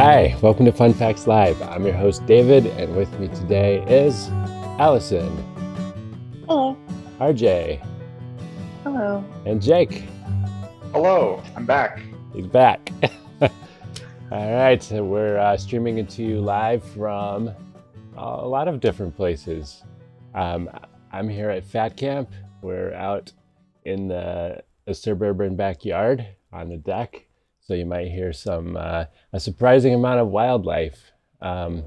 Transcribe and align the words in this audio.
Hi, 0.00 0.36
welcome 0.42 0.64
to 0.64 0.70
Fun 0.70 0.94
Facts 0.94 1.26
Live. 1.26 1.60
I'm 1.60 1.84
your 1.84 1.92
host, 1.92 2.24
David, 2.24 2.66
and 2.66 2.94
with 2.94 3.12
me 3.18 3.26
today 3.26 3.82
is 3.88 4.28
Allison, 4.78 5.28
Hello. 6.46 6.78
RJ, 7.18 7.84
Hello. 8.84 9.24
and 9.44 9.60
Jake. 9.60 10.04
Hello, 10.92 11.42
I'm 11.56 11.66
back. 11.66 12.00
He's 12.32 12.46
back. 12.46 12.92
All 13.42 13.50
right, 14.30 14.80
so 14.80 15.02
we're 15.02 15.36
uh, 15.36 15.56
streaming 15.56 15.98
into 15.98 16.22
you 16.22 16.40
live 16.40 16.84
from 16.84 17.50
a 18.16 18.46
lot 18.46 18.68
of 18.68 18.78
different 18.78 19.16
places. 19.16 19.82
Um, 20.32 20.70
I'm 21.10 21.28
here 21.28 21.50
at 21.50 21.64
Fat 21.64 21.96
Camp. 21.96 22.30
We're 22.62 22.94
out 22.94 23.32
in 23.84 24.06
the, 24.06 24.62
the 24.86 24.94
suburban 24.94 25.56
backyard 25.56 26.24
on 26.52 26.68
the 26.68 26.76
deck, 26.76 27.26
so 27.68 27.74
you 27.74 27.84
might 27.84 28.08
hear 28.08 28.32
some 28.32 28.78
uh, 28.78 29.04
a 29.34 29.38
surprising 29.38 29.92
amount 29.92 30.20
of 30.20 30.28
wildlife. 30.28 31.12
Um, 31.42 31.84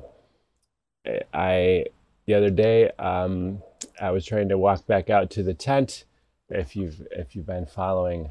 I 1.34 1.85
the 2.27 2.35
other 2.35 2.52
day 2.52 2.91
um, 2.99 3.63
I 3.99 4.12
was 4.12 4.23
trying 4.23 4.49
to 4.49 4.59
walk 4.59 4.85
back 4.85 5.09
out 5.09 5.31
to 5.31 5.44
the 5.44 5.55
tent. 5.55 6.05
If 6.49 6.76
you've 6.76 7.02
if 7.09 7.35
you've 7.35 7.48
been 7.48 7.66
following 7.66 8.30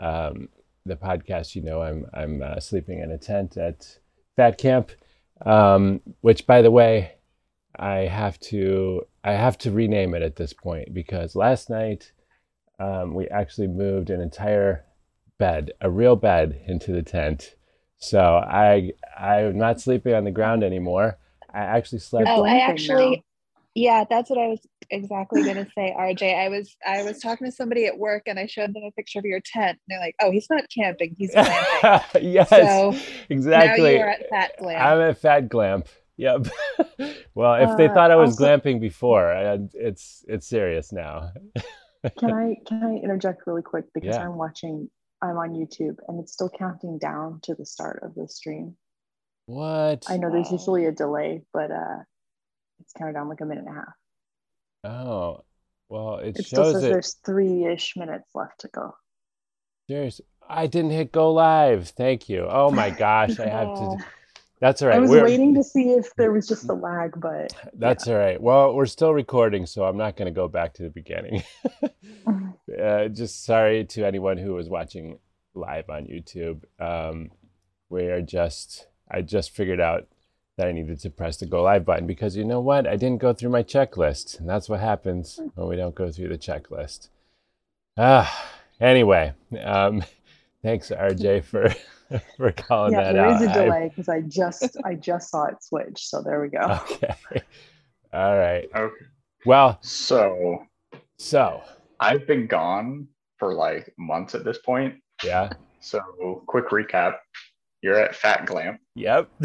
um, 0.00 0.48
the 0.84 0.96
podcast, 0.96 1.54
you 1.54 1.62
know 1.62 1.82
I'm 1.82 2.06
I'm 2.12 2.42
uh, 2.42 2.58
sleeping 2.58 2.98
in 2.98 3.12
a 3.12 3.18
tent 3.18 3.56
at 3.56 3.98
Fat 4.34 4.58
Camp, 4.58 4.90
um, 5.46 6.00
which 6.20 6.48
by 6.48 6.62
the 6.62 6.72
way, 6.72 7.12
I 7.76 8.08
have 8.08 8.40
to 8.50 9.06
I 9.22 9.34
have 9.34 9.56
to 9.58 9.70
rename 9.70 10.16
it 10.16 10.22
at 10.22 10.34
this 10.34 10.52
point 10.52 10.92
because 10.92 11.36
last 11.36 11.70
night 11.70 12.10
um, 12.80 13.14
we 13.14 13.28
actually 13.28 13.68
moved 13.68 14.10
an 14.10 14.20
entire 14.20 14.84
bed, 15.42 15.72
a 15.80 15.90
real 15.90 16.16
bed, 16.16 16.60
into 16.66 16.92
the 16.92 17.02
tent. 17.02 17.54
So 17.98 18.20
I 18.20 18.92
I'm 19.18 19.58
not 19.58 19.80
sleeping 19.80 20.14
on 20.14 20.24
the 20.24 20.30
ground 20.30 20.62
anymore. 20.64 21.18
I 21.52 21.60
actually 21.60 21.98
slept. 22.00 22.28
Oh, 22.28 22.44
I 22.44 22.58
actually, 22.58 23.10
now. 23.16 23.22
yeah, 23.74 24.04
that's 24.08 24.28
what 24.30 24.38
I 24.38 24.48
was 24.48 24.60
exactly 24.90 25.42
gonna 25.44 25.66
say, 25.76 25.94
RJ. 25.98 26.22
I 26.44 26.48
was 26.48 26.76
I 26.86 27.02
was 27.02 27.18
talking 27.20 27.46
to 27.46 27.52
somebody 27.52 27.86
at 27.86 27.98
work 27.98 28.22
and 28.26 28.38
I 28.38 28.46
showed 28.46 28.74
them 28.74 28.82
a 28.86 28.90
picture 28.92 29.18
of 29.18 29.24
your 29.24 29.40
tent. 29.40 29.78
And 29.78 29.78
they're 29.88 30.00
like, 30.00 30.14
"Oh, 30.22 30.30
he's 30.30 30.48
not 30.50 30.64
camping, 30.74 31.14
he's 31.18 31.32
glamping." 31.34 32.18
yes, 32.22 32.48
So, 32.48 32.94
exactly. 33.28 33.82
Now 33.84 33.98
you 33.98 34.00
are 34.00 34.08
at 34.10 34.28
Fat 34.28 34.52
Glam. 34.58 34.80
I'm 34.86 35.00
at 35.10 35.18
Fat 35.18 35.48
Glamp. 35.48 35.86
Yep. 36.16 36.48
well, 37.34 37.54
if 37.54 37.76
they 37.76 37.88
Uh, 37.88 37.94
thought 37.94 38.10
I 38.10 38.16
was 38.16 38.30
also- 38.32 38.44
glamping 38.44 38.80
before, 38.80 39.32
I, 39.32 39.58
it's 39.74 40.24
it's 40.28 40.46
serious 40.46 40.92
now. 40.92 41.32
Can 42.18 42.32
I 42.32 42.56
can 42.66 42.82
I 42.82 42.94
interject 43.04 43.46
really 43.46 43.62
quick 43.62 43.84
because 43.94 44.16
Yeah. 44.16 44.24
I'm 44.24 44.36
watching 44.36 44.90
I'm 45.22 45.36
on 45.38 45.50
YouTube 45.54 45.96
and 46.08 46.18
it's 46.20 46.32
still 46.32 46.50
counting 46.50 46.98
down 46.98 47.40
to 47.44 47.54
the 47.54 47.64
start 47.64 48.00
of 48.02 48.14
the 48.14 48.28
stream. 48.28 48.76
What? 49.46 50.04
I 50.08 50.16
know 50.16 50.30
there's 50.30 50.50
usually 50.50 50.86
a 50.86 50.92
delay, 50.92 51.42
but 51.52 51.70
uh 51.70 51.98
it's 52.80 52.92
counted 52.94 53.12
down 53.14 53.28
like 53.28 53.40
a 53.40 53.44
minute 53.46 53.64
and 53.66 53.76
a 53.76 53.80
half. 53.80 53.94
Oh, 55.06 55.44
well, 55.88 56.16
it, 56.16 56.38
It 56.38 56.46
still 56.46 56.64
shows 56.64 56.72
says 56.74 56.84
it. 56.84 56.88
there's 56.88 57.14
three-ish 57.24 57.96
minutes 57.96 58.28
left 58.34 58.60
to 58.60 58.68
go. 58.68 58.94
Serious. 59.88 60.20
I 60.48 60.66
didn't 60.66 60.90
hit 60.90 61.12
go 61.12 61.32
live. 61.32 61.88
Thank 61.90 62.28
you. 62.28 62.46
Oh 62.48 62.70
my 62.72 62.90
gosh, 63.06 63.38
I 63.38 63.46
have 63.48 63.68
to. 63.76 63.96
That's 64.60 64.80
all 64.82 64.88
right. 64.88 64.96
I 64.96 65.00
was 65.00 65.10
We're- 65.10 65.22
waiting 65.24 65.54
to 65.54 65.62
see 65.64 65.90
if 65.90 66.14
there 66.16 66.32
was 66.32 66.46
just 66.48 66.68
a 66.68 66.72
lag, 66.72 67.20
but 67.20 67.52
That's 67.74 68.08
all 68.08 68.16
right. 68.16 68.40
Well, 68.40 68.74
we're 68.74 68.86
still 68.86 69.12
recording, 69.12 69.66
so 69.66 69.84
I'm 69.84 69.96
not 69.96 70.16
going 70.16 70.26
to 70.26 70.34
go 70.34 70.48
back 70.48 70.74
to 70.74 70.82
the 70.82 70.90
beginning. 70.90 71.42
uh, 72.80 73.08
just 73.08 73.44
sorry 73.44 73.84
to 73.86 74.04
anyone 74.06 74.38
who 74.38 74.54
was 74.54 74.68
watching 74.68 75.18
live 75.54 75.88
on 75.90 76.06
YouTube. 76.06 76.62
Um, 76.80 77.30
we 77.88 78.06
are 78.06 78.22
just, 78.22 78.86
I 79.10 79.22
just 79.22 79.50
figured 79.50 79.80
out 79.80 80.06
that 80.56 80.68
I 80.68 80.72
needed 80.72 81.00
to 81.00 81.10
press 81.10 81.36
the 81.38 81.46
go 81.46 81.62
live 81.62 81.84
button 81.84 82.06
because 82.06 82.36
you 82.36 82.44
know 82.44 82.60
what? 82.60 82.86
I 82.86 82.96
didn't 82.96 83.20
go 83.20 83.32
through 83.32 83.50
my 83.50 83.62
checklist. 83.62 84.38
And 84.38 84.48
that's 84.48 84.68
what 84.68 84.80
happens 84.80 85.40
when 85.54 85.68
we 85.68 85.76
don't 85.76 85.94
go 85.94 86.10
through 86.10 86.28
the 86.28 86.38
checklist. 86.38 87.08
Ah, 87.98 88.50
anyway, 88.80 89.32
um, 89.62 90.02
thanks, 90.62 90.90
RJ, 90.90 91.44
for, 91.44 91.74
for 92.36 92.52
calling 92.52 92.92
yeah, 92.92 93.02
that 93.02 93.12
there 93.14 93.26
out. 93.26 93.42
is 93.42 93.48
a 93.48 93.50
I- 93.50 93.64
delay 93.64 93.88
because 93.88 94.08
I 94.08 94.20
just 94.22 94.76
I 94.84 94.94
just 94.94 95.30
saw 95.30 95.44
it 95.46 95.62
switch. 95.62 96.06
So 96.06 96.22
there 96.22 96.40
we 96.40 96.48
go. 96.48 96.58
okay. 96.90 97.14
All 98.12 98.36
right. 98.36 98.68
Okay. 98.74 98.94
Well, 99.44 99.78
So 99.82 100.66
so, 101.18 101.62
I've 102.02 102.26
been 102.26 102.46
gone 102.46 103.08
for 103.38 103.54
like 103.54 103.92
months 103.98 104.34
at 104.34 104.44
this 104.44 104.58
point. 104.58 104.94
yeah. 105.24 105.50
So 105.80 106.00
quick 106.46 106.68
recap. 106.68 107.16
You're 107.82 107.98
at 107.98 108.14
Fat 108.14 108.46
Glamp 108.46 108.80
Yep. 108.94 109.28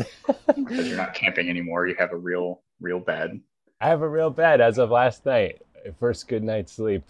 because 0.56 0.88
you're 0.88 0.97
not 0.97 1.16
camping 1.16 1.50
anymore. 1.50 1.88
You 1.88 1.96
have 1.97 2.12
a 2.12 2.17
real, 2.17 2.62
real 2.79 3.00
bed. 3.00 3.40
I 3.81 3.88
have 3.88 4.01
a 4.03 4.09
real 4.09 4.29
bed 4.29 4.62
as 4.62 4.78
of 4.78 4.91
last 4.91 5.25
night. 5.25 5.62
First 6.00 6.28
good 6.28 6.44
night's 6.44 6.73
sleep 6.73 7.03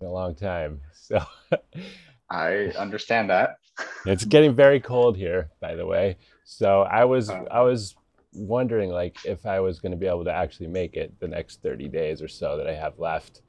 in 0.00 0.06
a 0.06 0.10
long 0.12 0.34
time. 0.36 0.80
So 0.92 1.20
I 2.30 2.66
understand 2.78 3.30
that. 3.30 3.56
it's 4.06 4.24
getting 4.24 4.54
very 4.54 4.78
cold 4.78 5.16
here, 5.16 5.50
by 5.60 5.74
the 5.74 5.86
way. 5.86 6.16
So 6.44 6.82
I 6.82 7.04
was 7.04 7.30
Oh. 7.30 7.46
I 7.50 7.62
was 7.62 7.96
wondering 8.32 8.90
like 8.90 9.16
if 9.24 9.46
I 9.46 9.58
was 9.58 9.80
going 9.80 9.90
to 9.92 9.98
be 9.98 10.06
able 10.06 10.24
to 10.24 10.32
actually 10.32 10.68
make 10.68 10.94
it 10.96 11.18
the 11.18 11.26
next 11.26 11.62
30 11.62 11.88
days 11.88 12.22
or 12.22 12.28
so 12.28 12.56
that 12.56 12.68
I 12.68 12.74
have 12.74 12.98
left. 13.00 13.42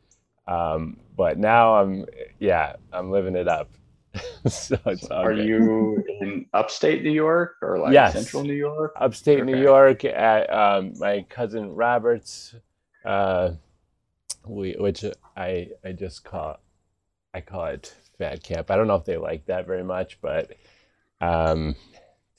Um, 0.48 0.98
but 1.16 1.38
now 1.38 1.76
I'm 1.76 2.06
yeah, 2.40 2.76
I'm 2.92 3.12
living 3.12 3.36
it 3.36 3.48
up. 3.48 3.70
so 4.48 4.78
Are 5.12 5.34
good. 5.34 5.46
you 5.46 6.04
in 6.20 6.46
upstate 6.54 7.04
New 7.04 7.12
York 7.12 7.56
or 7.62 7.80
like 7.80 7.94
Yes. 7.94 8.14
central 8.14 8.44
New 8.44 8.54
York? 8.54 8.94
upstate 9.00 9.46
New 9.46 9.58
York 9.58 10.04
at 10.04 10.52
um, 10.52 10.94
my 11.00 11.26
cousin 11.30 11.74
Robert's, 11.76 12.54
uh, 13.06 13.52
we 14.46 14.74
which 14.78 15.06
I 15.38 15.70
I 15.86 15.92
just 15.94 16.24
call 16.26 16.60
I 17.34 17.40
call 17.42 17.66
it 17.68 17.96
Fat 18.18 18.44
Camp. 18.44 18.70
I 18.70 18.76
don't 18.76 18.88
know 18.88 18.96
if 18.96 19.06
they 19.06 19.18
like 19.18 19.46
that 19.46 19.66
very 19.66 19.84
much, 19.84 20.20
but 20.22 20.52
um, 21.22 21.76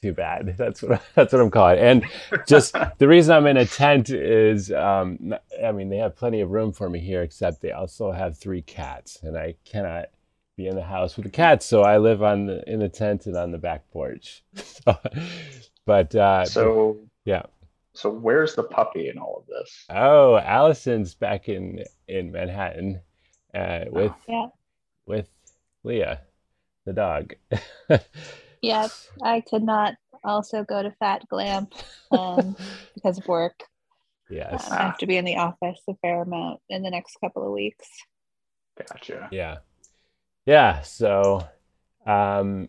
too 0.03 0.13
bad. 0.13 0.55
That's 0.59 0.83
what 0.83 1.01
that's 1.15 1.33
what 1.33 1.41
I'm 1.41 1.51
calling. 1.51 1.79
it. 1.79 1.83
And 1.85 2.47
just 2.47 2.75
the 2.99 3.09
reason 3.09 3.35
I'm 3.35 3.47
in 3.47 3.57
a 3.57 3.65
tent 3.67 4.11
is 4.11 4.71
um, 4.73 5.19
n- 5.23 5.39
I 5.65 5.73
mean 5.73 5.89
they 5.89 5.97
have 5.99 6.17
plenty 6.17 6.41
of 6.41 6.51
room 6.51 6.73
for 6.73 6.91
me 6.91 6.99
here, 6.99 7.23
except 7.23 7.63
they 7.63 7.73
also 7.73 8.11
have 8.13 8.37
three 8.37 8.63
cats, 8.63 9.19
and 9.23 9.39
I 9.39 9.55
cannot 9.65 10.07
be 10.57 10.67
in 10.67 10.77
the 10.77 10.83
house 10.83 11.17
with 11.17 11.25
the 11.25 11.31
cats, 11.31 11.65
so 11.65 11.83
I 11.83 11.97
live 11.99 12.23
on 12.23 12.47
the 12.47 12.63
in 12.71 12.81
the 12.81 12.89
tent 12.89 13.27
and 13.27 13.37
on 13.37 13.53
the 13.53 13.59
back 13.59 13.91
porch. 13.91 14.43
so, 14.55 14.99
but 15.87 16.15
uh, 16.15 16.45
So 16.45 16.99
yeah. 17.25 17.43
So 17.95 18.11
where's 18.11 18.55
the 18.55 18.63
puppy 18.63 19.09
in 19.09 19.19
all 19.19 19.37
of 19.39 19.47
this? 19.47 19.85
Oh, 19.91 20.37
Allison's 20.39 21.15
back 21.15 21.49
in 21.49 21.85
in 22.09 22.33
Manhattan 22.33 23.01
uh, 23.55 23.85
with 23.91 24.13
Yeah. 24.29 24.47
with 25.07 25.29
Leah, 25.85 26.21
the 26.87 26.93
dog. 26.93 27.35
Yeah, 28.63 28.89
I 29.23 29.41
could 29.41 29.63
not 29.63 29.95
also 30.25 30.65
go 30.65 30.83
to 30.83 30.91
Fat 30.93 31.23
Glam 31.29 31.69
um, 32.13 32.57
because 32.95 33.19
of 33.19 33.27
work. 33.27 33.65
yes. 34.31 34.71
I 34.71 34.83
have 34.83 34.99
to 34.99 35.07
be 35.07 35.17
in 35.17 35.25
the 35.25 35.37
office 35.37 35.81
a 35.89 35.95
fair 36.01 36.23
amount 36.23 36.61
in 36.71 36.83
the 36.83 36.91
next 36.91 37.19
couple 37.21 37.45
of 37.45 37.53
weeks. 37.53 37.87
Gotcha. 38.79 39.29
Yeah. 39.31 39.59
Yeah. 40.47 40.81
So, 40.83 41.47
um, 42.07 42.69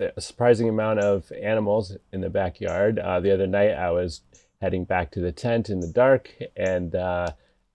a 0.00 0.20
surprising 0.20 0.68
amount 0.68 1.00
of 1.00 1.30
animals 1.32 1.96
in 2.12 2.20
the 2.20 2.30
backyard. 2.30 2.98
Uh, 2.98 3.20
the 3.20 3.32
other 3.32 3.46
night, 3.46 3.72
I 3.72 3.90
was 3.90 4.22
heading 4.60 4.84
back 4.84 5.10
to 5.12 5.20
the 5.20 5.32
tent 5.32 5.70
in 5.70 5.80
the 5.80 5.88
dark, 5.88 6.30
and 6.56 6.94
uh, 6.94 7.32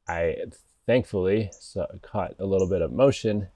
I 0.07 0.37
thankfully 0.85 1.51
saw, 1.53 1.85
caught 2.01 2.35
a 2.39 2.45
little 2.45 2.69
bit 2.69 2.81
of 2.81 2.91
motion 2.91 3.47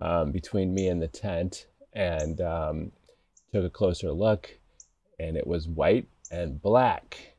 um, 0.00 0.32
between 0.32 0.74
me 0.74 0.88
and 0.88 1.00
the 1.02 1.08
tent, 1.08 1.66
and 1.98 2.40
um, 2.40 2.92
took 3.52 3.64
a 3.64 3.70
closer 3.70 4.12
look, 4.12 4.48
and 5.18 5.36
it 5.36 5.46
was 5.46 5.66
white 5.68 6.06
and 6.30 6.62
black, 6.62 7.34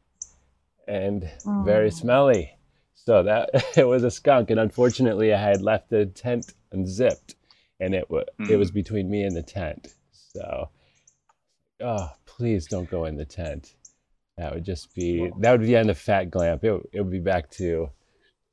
and 0.87 1.29
very 1.63 1.87
Oh. 1.87 1.89
smelly. 1.91 2.51
So 2.95 3.23
that 3.23 3.49
it 3.77 3.87
was 3.87 4.03
a 4.03 4.11
skunk, 4.11 4.49
and 4.51 4.59
unfortunately, 4.59 5.33
I 5.33 5.41
had 5.41 5.61
left 5.61 5.89
the 5.89 6.05
tent 6.05 6.53
unzipped, 6.71 7.35
and 7.79 7.95
it 7.95 8.09
was 8.09 8.25
it 8.49 8.57
was 8.57 8.69
between 8.71 9.09
me 9.09 9.23
and 9.23 9.35
the 9.35 9.41
tent. 9.43 9.95
So, 10.11 10.69
oh, 11.81 12.11
please 12.25 12.67
don't 12.67 12.89
go 12.89 13.05
in 13.05 13.15
the 13.15 13.25
tent. 13.25 13.75
That 14.37 14.53
would 14.53 14.65
just 14.65 14.93
be 14.93 15.31
that 15.39 15.51
would 15.51 15.61
be 15.61 15.67
the 15.67 15.75
end 15.77 15.89
of 15.89 15.97
Fat 15.97 16.25
Glamp. 16.31 16.63
It 16.65 16.89
it 16.91 17.01
would 17.01 17.11
be 17.11 17.19
back 17.19 17.49
to, 17.51 17.89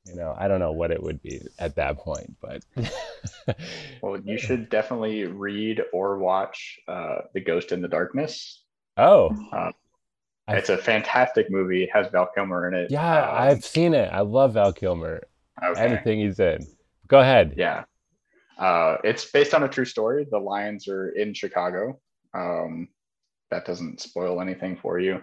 you 0.09 0.15
know, 0.15 0.35
I 0.37 0.47
don't 0.47 0.59
know 0.59 0.71
what 0.71 0.91
it 0.91 1.01
would 1.01 1.21
be 1.21 1.41
at 1.59 1.75
that 1.75 1.97
point, 1.97 2.35
but 2.41 2.63
Well, 4.01 4.19
you 4.19 4.37
should 4.37 4.69
definitely 4.69 5.25
read 5.25 5.81
or 5.93 6.17
watch 6.17 6.79
uh, 6.87 7.19
The 7.33 7.41
Ghost 7.41 7.71
and 7.71 7.83
the 7.83 7.87
Darkness. 7.87 8.63
oh, 8.97 9.29
Uh, 9.51 9.71
I- 10.47 10.55
it's 10.57 10.69
a 10.69 10.77
fantastic 10.77 11.49
movie. 11.51 11.83
It 11.83 11.89
has 11.93 12.07
Val 12.07 12.29
Kilmer 12.33 12.67
in 12.69 12.73
it. 12.73 12.91
yeah, 12.91 13.29
Um, 13.29 13.35
I've 13.37 13.65
seen 13.65 13.93
it. 13.93 14.09
I 14.13 14.21
love 14.21 14.53
Val 14.53 14.71
Kilmer. 14.73 15.23
okay. 15.63 15.81
Anything 15.81 16.19
he's 16.19 16.39
in. 16.39 16.59
Go 17.07 17.19
ahead. 17.19 17.55
Yeah. 17.57 17.83
Uh, 18.57 18.97
it's 19.03 19.25
based 19.29 19.53
on 19.53 19.63
a 19.63 19.67
true 19.67 19.85
story. 19.85 20.25
The 20.29 20.39
Lions 20.39 20.87
are 20.87 21.09
in 21.09 21.33
Chicago. 21.33 21.99
Um, 22.33 22.87
that 23.51 23.65
doesn't 23.65 24.01
spoil 24.01 24.41
anything 24.41 24.77
for 24.77 24.99
you. 24.99 25.21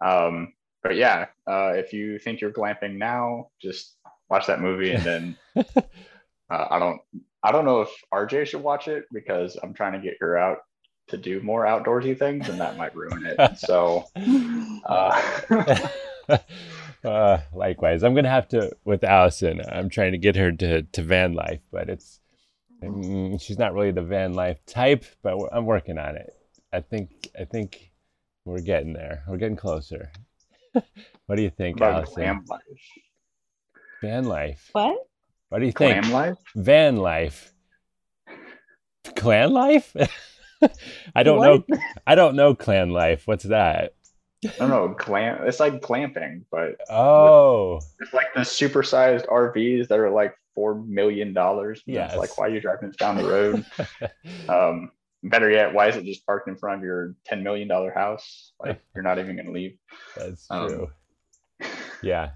Um, 0.00 0.54
but 0.82 0.96
yeah, 0.96 1.26
uh, 1.46 1.72
if 1.74 1.92
you 1.92 2.18
think 2.18 2.40
you're 2.40 2.52
glamping 2.52 2.96
now, 2.96 3.48
just 3.62 3.96
watch 4.28 4.46
that 4.46 4.60
movie 4.60 4.92
and 4.92 5.02
then 5.04 5.36
uh, 5.56 6.66
I 6.70 6.78
don't 6.78 7.00
I 7.42 7.52
don't 7.52 7.64
know 7.64 7.82
if 7.82 7.90
RJ 8.12 8.46
should 8.46 8.62
watch 8.62 8.88
it 8.88 9.04
because 9.12 9.58
I'm 9.62 9.74
trying 9.74 9.92
to 9.92 9.98
get 9.98 10.16
her 10.20 10.38
out 10.38 10.58
to 11.08 11.18
do 11.18 11.40
more 11.42 11.64
outdoorsy 11.64 12.18
things 12.18 12.48
and 12.48 12.58
that 12.60 12.76
might 12.76 12.96
ruin 12.96 13.26
it. 13.26 13.38
So 13.58 14.04
uh, 14.86 15.88
uh, 17.04 17.38
likewise, 17.52 18.02
I'm 18.02 18.14
gonna 18.14 18.30
have 18.30 18.48
to 18.48 18.72
with 18.84 19.04
Allison. 19.04 19.60
I'm 19.70 19.90
trying 19.90 20.12
to 20.12 20.18
get 20.18 20.36
her 20.36 20.52
to 20.52 20.82
to 20.82 21.02
van 21.02 21.34
life, 21.34 21.60
but 21.70 21.88
it's 21.90 22.20
mm, 22.82 23.40
she's 23.40 23.58
not 23.58 23.74
really 23.74 23.90
the 23.90 24.02
van 24.02 24.32
life 24.34 24.64
type. 24.66 25.04
But 25.22 25.38
I'm 25.52 25.66
working 25.66 25.98
on 25.98 26.16
it. 26.16 26.34
I 26.72 26.80
think 26.80 27.28
I 27.38 27.44
think 27.44 27.92
we're 28.44 28.60
getting 28.60 28.92
there. 28.92 29.22
We're 29.28 29.36
getting 29.36 29.56
closer. 29.56 30.10
what 31.26 31.36
do 31.36 31.42
you 31.42 31.50
think, 31.50 31.76
about 31.76 31.94
Allison? 31.94 32.44
life. 32.48 32.60
Van 34.04 34.24
life. 34.24 34.68
What? 34.72 34.98
What 35.48 35.58
do 35.60 35.66
you 35.66 35.72
think? 35.72 36.02
Glam 36.02 36.12
life? 36.12 36.38
Van 36.54 36.96
life. 36.96 37.52
Clan 39.16 39.52
life? 39.52 39.94
I 41.14 41.22
don't 41.22 41.38
What? 41.38 41.68
know. 41.68 41.78
I 42.06 42.14
don't 42.14 42.36
know 42.36 42.54
clan 42.54 42.90
life. 42.90 43.26
What's 43.26 43.44
that? 43.44 43.94
I 44.44 44.48
don't 44.58 44.68
know, 44.68 44.88
glam 44.88 45.46
it's 45.46 45.58
like 45.58 45.80
clamping, 45.80 46.44
but 46.50 46.76
Oh, 46.90 47.80
it's 47.98 48.12
like 48.12 48.34
the 48.34 48.40
supersized 48.40 49.26
RVs 49.26 49.88
that 49.88 49.98
are 49.98 50.10
like 50.10 50.34
four 50.54 50.74
million 50.74 51.32
dollars. 51.32 51.82
Yes. 51.86 52.14
Like 52.16 52.36
why 52.36 52.46
are 52.46 52.50
you 52.50 52.60
driving 52.60 52.88
this 52.88 52.96
down 52.98 53.16
the 53.16 53.24
road? 53.24 53.64
um 54.50 54.90
better 55.22 55.50
yet, 55.50 55.72
why 55.72 55.88
is 55.88 55.96
it 55.96 56.04
just 56.04 56.26
parked 56.26 56.46
in 56.48 56.56
front 56.56 56.78
of 56.78 56.84
your 56.84 57.14
ten 57.24 57.42
million 57.42 57.68
dollar 57.68 57.90
house? 57.90 58.52
Like 58.60 58.82
you're 58.94 59.04
not 59.04 59.18
even 59.18 59.36
gonna 59.36 59.50
leave. 59.50 59.78
that's 60.14 60.46
Um, 60.50 60.68
true. 60.68 60.90
Yeah, 62.02 62.32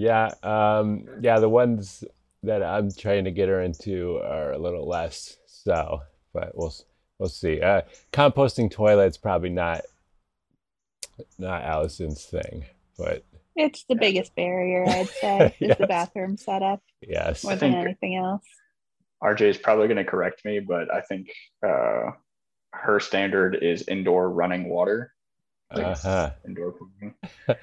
yeah, 0.00 0.32
um, 0.42 1.06
yeah. 1.20 1.38
The 1.38 1.48
ones 1.48 2.04
that 2.42 2.62
I'm 2.62 2.90
trying 2.90 3.24
to 3.24 3.30
get 3.30 3.48
her 3.50 3.60
into 3.60 4.16
are 4.24 4.52
a 4.52 4.58
little 4.58 4.88
less 4.88 5.36
so, 5.46 6.00
but 6.32 6.52
we'll 6.56 6.74
we'll 7.18 7.28
see. 7.28 7.60
Uh, 7.60 7.82
composting 8.12 8.70
toilets 8.70 9.18
probably 9.18 9.50
not 9.50 9.82
not 11.38 11.64
Allison's 11.64 12.24
thing, 12.24 12.64
but 12.96 13.24
It's 13.56 13.84
the 13.84 13.94
biggest 13.94 14.34
barrier, 14.34 14.86
I'd 14.88 15.08
say, 15.20 15.54
is 15.60 15.68
Yes. 15.68 15.78
the 15.78 15.86
bathroom 15.86 16.38
setup 16.38 16.80
yes, 17.06 17.44
more 17.44 17.56
think- 17.56 17.74
than 17.74 17.82
anything 17.82 18.16
else. 18.16 18.44
RJ 19.22 19.42
is 19.42 19.58
probably 19.58 19.86
gonna 19.86 20.04
correct 20.04 20.46
me, 20.46 20.60
but 20.60 20.92
I 20.92 21.02
think 21.02 21.28
uh 21.62 22.12
her 22.72 23.00
standard 23.00 23.54
is 23.60 23.86
indoor 23.86 24.30
running 24.30 24.70
water. 24.70 25.12
Like 25.74 25.84
uh-huh. 25.88 26.30
indoor 26.46 26.72
pooping. 26.72 27.14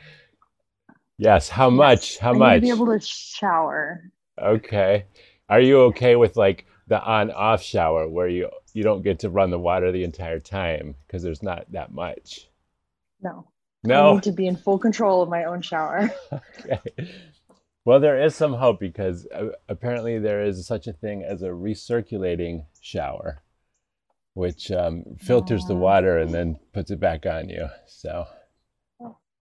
Yes. 1.18 1.50
How 1.50 1.70
much? 1.70 2.18
How 2.20 2.30
I 2.30 2.34
need 2.34 2.40
much? 2.40 2.56
to 2.56 2.62
be 2.62 2.70
able 2.70 2.86
to 2.88 3.00
shower. 3.00 4.04
Okay. 4.42 5.06
Are 5.50 5.60
you 5.62 5.82
okay 5.84 6.16
with 6.16 6.36
like 6.38 6.66
the 6.88 7.02
on-off 7.02 7.62
shower 7.62 8.08
where 8.08 8.28
you 8.28 8.50
you 8.74 8.84
don't 8.84 9.02
get 9.02 9.20
to 9.20 9.30
run 9.30 9.50
the 9.50 9.60
water 9.60 9.92
the 9.92 10.04
entire 10.04 10.40
time 10.40 10.96
because 11.06 11.24
there's 11.24 11.42
not 11.44 11.72
that 11.72 11.92
much? 11.92 12.48
No. 13.22 13.48
I 13.86 13.88
No. 13.88 14.14
need 14.16 14.24
to 14.24 14.32
be 14.32 14.48
in 14.48 14.56
full 14.56 14.78
control 14.78 15.22
of 15.22 15.30
my 15.30 15.46
own 15.46 15.62
shower. 15.62 16.12
Okay. 16.66 16.80
Well, 17.86 18.02
there 18.02 18.22
is 18.22 18.36
some 18.36 18.54
hope 18.54 18.82
because 18.82 19.26
uh, 19.28 19.48
apparently 19.70 20.20
there 20.20 20.44
is 20.44 20.68
such 20.68 20.88
a 20.88 20.94
thing 20.94 21.24
as 21.24 21.42
a 21.42 21.48
recirculating 21.48 22.66
shower, 22.82 23.42
which 24.34 24.70
um, 24.72 25.04
filters 25.20 25.64
the 25.66 25.76
water 25.76 26.18
and 26.18 26.34
then 26.34 26.60
puts 26.74 26.92
it 26.92 27.00
back 27.00 27.26
on 27.26 27.48
you. 27.48 27.68
So, 27.86 28.26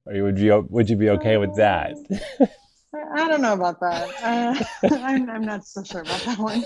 are 0.07 0.15
you 0.15 0.23
would 0.25 0.39
you 0.39 0.67
would 0.71 0.89
you 0.91 0.97
be 0.97 1.11
okay 1.11 1.37
with 1.37 1.55
that? 1.57 1.95
I, 2.41 3.25
I 3.25 3.29
don't 3.29 3.43
know 3.43 3.55
about 3.55 3.81
that. 3.81 4.09
Uh, 4.83 4.89
I'm, 5.03 5.29
I'm 5.29 5.45
not 5.45 5.67
so 5.67 5.83
sure 5.83 6.01
about 6.03 6.21
that 6.23 6.39
one. 6.39 6.65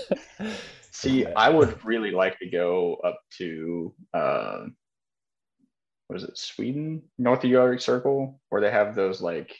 See, 0.91 1.25
I 1.25 1.49
would 1.49 1.83
really 1.85 2.11
like 2.11 2.37
to 2.39 2.49
go 2.49 2.95
up 3.03 3.19
to 3.37 3.93
uh, 4.13 4.65
what 6.07 6.17
is 6.17 6.23
it, 6.23 6.37
Sweden, 6.37 7.01
North 7.17 7.43
Arctic 7.45 7.81
Circle, 7.81 8.39
where 8.49 8.61
they 8.61 8.71
have 8.71 8.95
those 8.95 9.21
like 9.21 9.55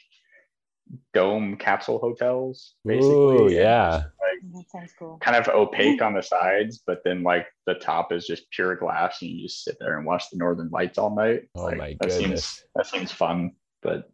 dome 1.14 1.56
capsule 1.56 1.98
hotels, 1.98 2.74
basically. 2.84 3.14
Ooh, 3.14 3.50
yeah. 3.50 3.90
like 4.20 4.52
That 4.52 4.64
sounds 4.70 4.92
cool. 4.98 5.18
kind 5.22 5.36
of 5.36 5.48
opaque 5.48 6.02
on 6.02 6.12
the 6.14 6.22
sides, 6.22 6.82
but 6.86 6.98
then 7.04 7.22
like 7.22 7.46
the 7.66 7.74
top 7.74 8.12
is 8.12 8.26
just 8.26 8.50
pure 8.50 8.76
glass, 8.76 9.22
and 9.22 9.30
you 9.30 9.46
just 9.46 9.64
sit 9.64 9.76
there 9.80 9.96
and 9.96 10.06
watch 10.06 10.24
the 10.30 10.36
northern 10.38 10.68
lights 10.70 10.98
all 10.98 11.14
night. 11.14 11.42
Oh 11.54 11.64
Like, 11.64 11.78
my 11.78 11.96
that 12.00 12.12
seems 12.12 12.22
goodness. 12.24 12.64
that 12.74 12.86
seems 12.86 13.10
fun, 13.10 13.52
but 13.82 14.10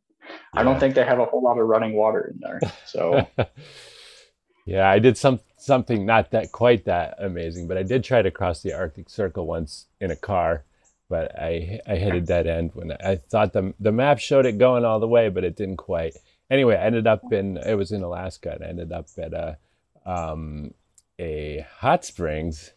I 0.52 0.62
don't 0.62 0.80
think 0.80 0.94
they 0.94 1.04
have 1.04 1.18
a 1.18 1.24
whole 1.24 1.42
lot 1.42 1.58
of 1.58 1.66
running 1.66 1.94
water 1.94 2.32
in 2.32 2.40
there. 2.40 2.60
So 2.86 3.26
yeah, 4.66 4.88
I 4.88 4.98
did 4.98 5.16
some 5.16 5.40
something 5.56 6.04
not 6.06 6.30
that 6.30 6.52
quite 6.52 6.84
that 6.84 7.16
amazing, 7.18 7.68
but 7.68 7.78
I 7.78 7.82
did 7.82 8.04
try 8.04 8.22
to 8.22 8.30
cross 8.30 8.62
the 8.62 8.72
Arctic 8.72 9.10
Circle 9.10 9.46
once 9.46 9.86
in 10.00 10.10
a 10.10 10.16
car, 10.16 10.64
but 11.08 11.38
I 11.38 11.80
I 11.86 11.96
hit 11.96 12.14
a 12.14 12.20
dead 12.20 12.46
end 12.46 12.72
when 12.74 12.92
I 12.92 13.16
thought 13.16 13.52
the 13.52 13.74
the 13.78 13.92
map 13.92 14.18
showed 14.18 14.46
it 14.46 14.58
going 14.58 14.84
all 14.84 15.00
the 15.00 15.08
way, 15.08 15.28
but 15.28 15.44
it 15.44 15.56
didn't 15.56 15.76
quite. 15.76 16.16
Anyway, 16.50 16.76
I 16.76 16.84
ended 16.84 17.06
up 17.06 17.32
in 17.32 17.58
it 17.58 17.74
was 17.74 17.92
in 17.92 18.02
Alaska, 18.02 18.52
and 18.52 18.64
I 18.64 18.68
ended 18.68 18.92
up 18.92 19.06
at 19.18 19.32
a 19.32 19.58
um, 20.06 20.72
a 21.18 21.66
hot 21.78 22.04
springs 22.04 22.72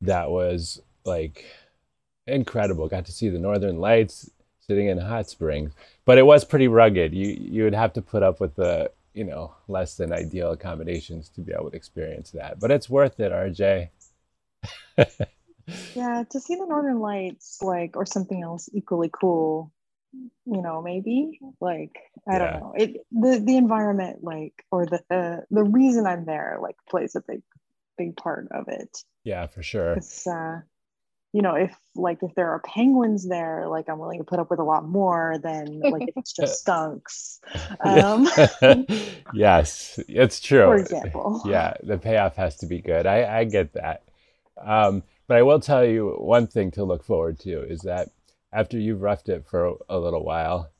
that 0.00 0.30
was 0.30 0.80
like 1.04 1.44
incredible. 2.26 2.88
Got 2.88 3.06
to 3.06 3.12
see 3.12 3.28
the 3.28 3.38
northern 3.38 3.78
lights 3.78 4.30
sitting 4.68 4.88
in 4.88 4.98
hot 4.98 5.28
springs, 5.28 5.72
but 6.04 6.18
it 6.18 6.26
was 6.26 6.44
pretty 6.44 6.68
rugged. 6.68 7.14
You 7.14 7.28
you 7.28 7.64
would 7.64 7.74
have 7.74 7.92
to 7.94 8.02
put 8.02 8.22
up 8.22 8.40
with 8.40 8.54
the 8.56 8.90
you 9.14 9.24
know 9.24 9.54
less 9.68 9.96
than 9.96 10.12
ideal 10.12 10.52
accommodations 10.52 11.28
to 11.30 11.40
be 11.40 11.52
able 11.52 11.70
to 11.70 11.76
experience 11.76 12.30
that. 12.32 12.60
But 12.60 12.70
it's 12.70 12.90
worth 12.90 13.20
it, 13.20 13.32
RJ. 13.32 13.90
Yeah, 15.94 16.24
to 16.30 16.40
see 16.40 16.56
the 16.56 16.66
Northern 16.66 17.00
Lights, 17.00 17.58
like, 17.62 17.96
or 17.96 18.04
something 18.04 18.42
else 18.42 18.68
equally 18.72 19.10
cool, 19.12 19.72
you 20.46 20.62
know, 20.62 20.82
maybe 20.82 21.40
like 21.60 21.92
I 22.28 22.38
Yeah. 22.38 22.38
don't 22.38 22.54
know. 22.60 22.74
It 22.76 23.06
the 23.12 23.40
the 23.44 23.56
environment, 23.56 24.22
like, 24.24 24.54
or 24.72 24.86
the 24.86 25.02
uh, 25.10 25.42
the 25.50 25.64
reason 25.64 26.06
I'm 26.06 26.26
there, 26.26 26.58
like, 26.62 26.76
plays 26.90 27.16
a 27.16 27.22
big 27.26 27.42
big 27.98 28.16
part 28.16 28.48
of 28.52 28.68
it. 28.68 28.96
yeah, 29.24 29.46
for 29.46 29.62
sure. 29.62 29.94
It's 29.96 30.26
uh, 30.26 30.60
you 31.36 31.42
know, 31.42 31.54
if 31.54 31.76
like 31.94 32.22
if 32.22 32.34
there 32.34 32.48
are 32.48 32.60
penguins 32.60 33.28
there, 33.28 33.68
like 33.68 33.90
I'm 33.90 33.98
willing 33.98 34.20
to 34.20 34.24
put 34.24 34.38
up 34.38 34.48
with 34.48 34.58
a 34.58 34.64
lot 34.64 34.88
more 34.88 35.36
than 35.42 35.80
like 35.80 36.08
if 36.08 36.16
it's 36.16 36.32
just 36.32 36.60
skunks. 36.62 37.40
Um, 37.84 38.26
yes, 39.34 40.00
it's 40.08 40.40
true. 40.40 40.64
for 40.64 40.76
example. 40.76 41.42
yeah, 41.44 41.74
the 41.82 41.98
payoff 41.98 42.36
has 42.36 42.56
to 42.58 42.66
be 42.66 42.80
good. 42.80 43.06
I, 43.06 43.40
I 43.40 43.44
get 43.44 43.74
that. 43.74 44.04
Um, 44.60 45.02
but 45.26 45.36
I 45.36 45.42
will 45.42 45.60
tell 45.60 45.84
you 45.84 46.16
one 46.18 46.46
thing 46.46 46.70
to 46.72 46.84
look 46.84 47.04
forward 47.04 47.38
to 47.40 47.62
is 47.62 47.82
that 47.82 48.08
after 48.50 48.78
you've 48.78 49.02
roughed 49.02 49.28
it 49.28 49.44
for 49.46 49.76
a 49.90 49.98
little 49.98 50.24
while, 50.24 50.70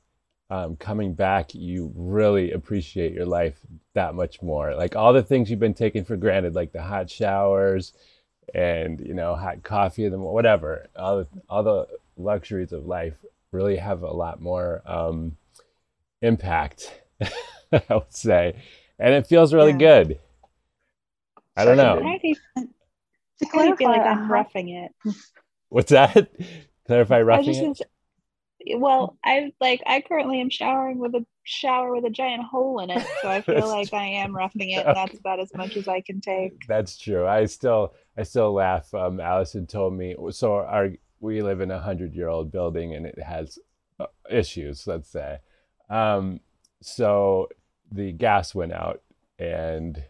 um, 0.49 0.77
coming 0.77 1.15
back, 1.15 1.55
you 1.55 1.93
really 1.95 2.53
appreciate 2.53 3.13
your 3.13 3.27
life 3.27 3.59
that 3.95 4.15
much 4.15 4.41
more. 4.41 4.75
Like 4.75 4.97
all 4.97 5.13
the 5.13 5.23
things 5.23 5.51
you've 5.51 5.61
been 5.61 5.75
taking 5.75 6.05
for 6.05 6.17
granted, 6.17 6.55
like 6.55 6.73
the 6.73 6.83
hot 6.83 7.11
showers 7.11 7.93
and 8.55 9.01
you 9.01 9.15
know 9.15 9.35
hot 9.37 9.63
coffee 9.63 10.05
and 10.07 10.21
whatever, 10.23 10.87
all 10.97 11.19
the 11.19 11.29
all 11.49 11.63
the 11.63 11.89
luxuries 12.17 12.73
of 12.73 12.87
life 12.87 13.15
really 13.53 13.77
have 13.77 14.03
a 14.03 14.13
lot 14.13 14.41
more 14.41 14.83
um, 14.87 15.37
impact. 16.23 17.01
I 17.73 17.83
would 17.91 18.15
say, 18.15 18.63
and 18.99 19.15
it 19.15 19.27
feels 19.27 19.55
really 19.55 19.73
Yeah. 19.73 19.79
good. 19.79 20.19
I 21.57 21.65
don't 21.65 21.77
know. 21.77 21.97
Seconded. 21.97 22.07
I 22.07 22.19
do, 22.19 22.35
To 23.39 23.47
I 23.59 23.73
feel 23.73 23.91
like 23.91 24.05
clarify, 24.05 24.05
a 24.05 24.11
I'm 24.11 24.31
roughing 24.31 24.69
it. 24.71 24.93
What's 25.69 25.91
that? 25.93 26.31
Clarify 26.87 27.21
I 27.33 27.41
roughing 27.41 27.43
just, 27.43 27.67
it. 27.81 27.81
Well, 28.75 29.17
I 29.25 29.53
like 29.61 29.83
I 29.87 30.01
currently 30.01 30.41
am 30.41 30.51
showering 30.51 30.99
with 30.99 31.15
a 31.15 31.25
shower 31.45 31.95
with 31.95 32.05
a 32.05 32.11
giant 32.11 32.45
hole 32.45 32.81
in 32.81 32.91
it, 32.91 33.07
so 33.23 33.29
I 33.29 33.41
feel 33.41 33.69
like 33.69 33.93
I 33.93 34.05
am 34.05 34.35
roughing 34.35 34.71
it, 34.71 34.87
and 34.87 34.97
that's 34.97 35.19
about 35.19 35.41
as 35.41 35.55
much 35.55 35.77
as 35.77 35.89
I 35.89 36.01
can 36.01 36.21
take. 36.21 36.67
That's 36.67 36.97
true. 36.97 37.27
I 37.27 37.47
still, 37.47 37.95
I 38.17 38.25
still 38.25 38.53
laugh. 38.53 38.93
Um, 38.95 39.21
Allison 39.21 39.67
told 39.67 39.95
me 39.95 40.15
so. 40.31 40.57
Our 40.57 40.91
we 41.21 41.43
live 41.43 41.61
in 41.61 41.71
a 41.71 41.81
hundred 41.81 42.15
year 42.15 42.29
old 42.29 42.51
building, 42.51 42.95
and 42.95 43.07
it 43.07 43.23
has 43.23 43.59
uh, 44.01 44.07
issues. 44.31 44.87
Let's 44.87 45.11
say, 45.11 45.39
um, 45.89 46.41
so 46.83 47.49
the 47.91 48.13
gas 48.13 48.55
went 48.55 48.73
out, 48.73 49.03
and 49.39 50.03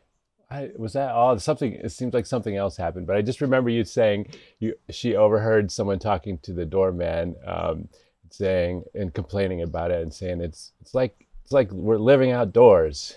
I 0.51 0.71
was 0.77 0.93
that 0.93 1.11
all 1.11 1.39
something. 1.39 1.73
It 1.73 1.91
seems 1.91 2.15
like 2.15 2.27
something 2.27 2.57
else 2.57 2.77
happened, 2.77 3.07
but 3.07 3.17
I 3.17 3.23
just 3.23 3.41
remember 3.41 3.71
you 3.71 3.85
saying 3.85 4.29
you 4.61 4.75
she 4.91 5.17
overheard 5.17 5.73
someone 5.73 5.99
talking 5.99 6.39
to 6.39 6.53
the 6.53 6.65
doorman, 6.65 7.35
um, 7.45 7.89
saying 8.31 8.85
and 8.95 9.13
complaining 9.13 9.63
about 9.63 9.91
it, 9.91 10.03
and 10.03 10.13
saying 10.13 10.41
it's 10.41 10.73
it's 10.81 10.95
like 10.95 11.27
it's 11.43 11.53
like 11.53 11.71
we're 11.73 11.99
living 11.99 12.33
outdoors. 12.33 13.17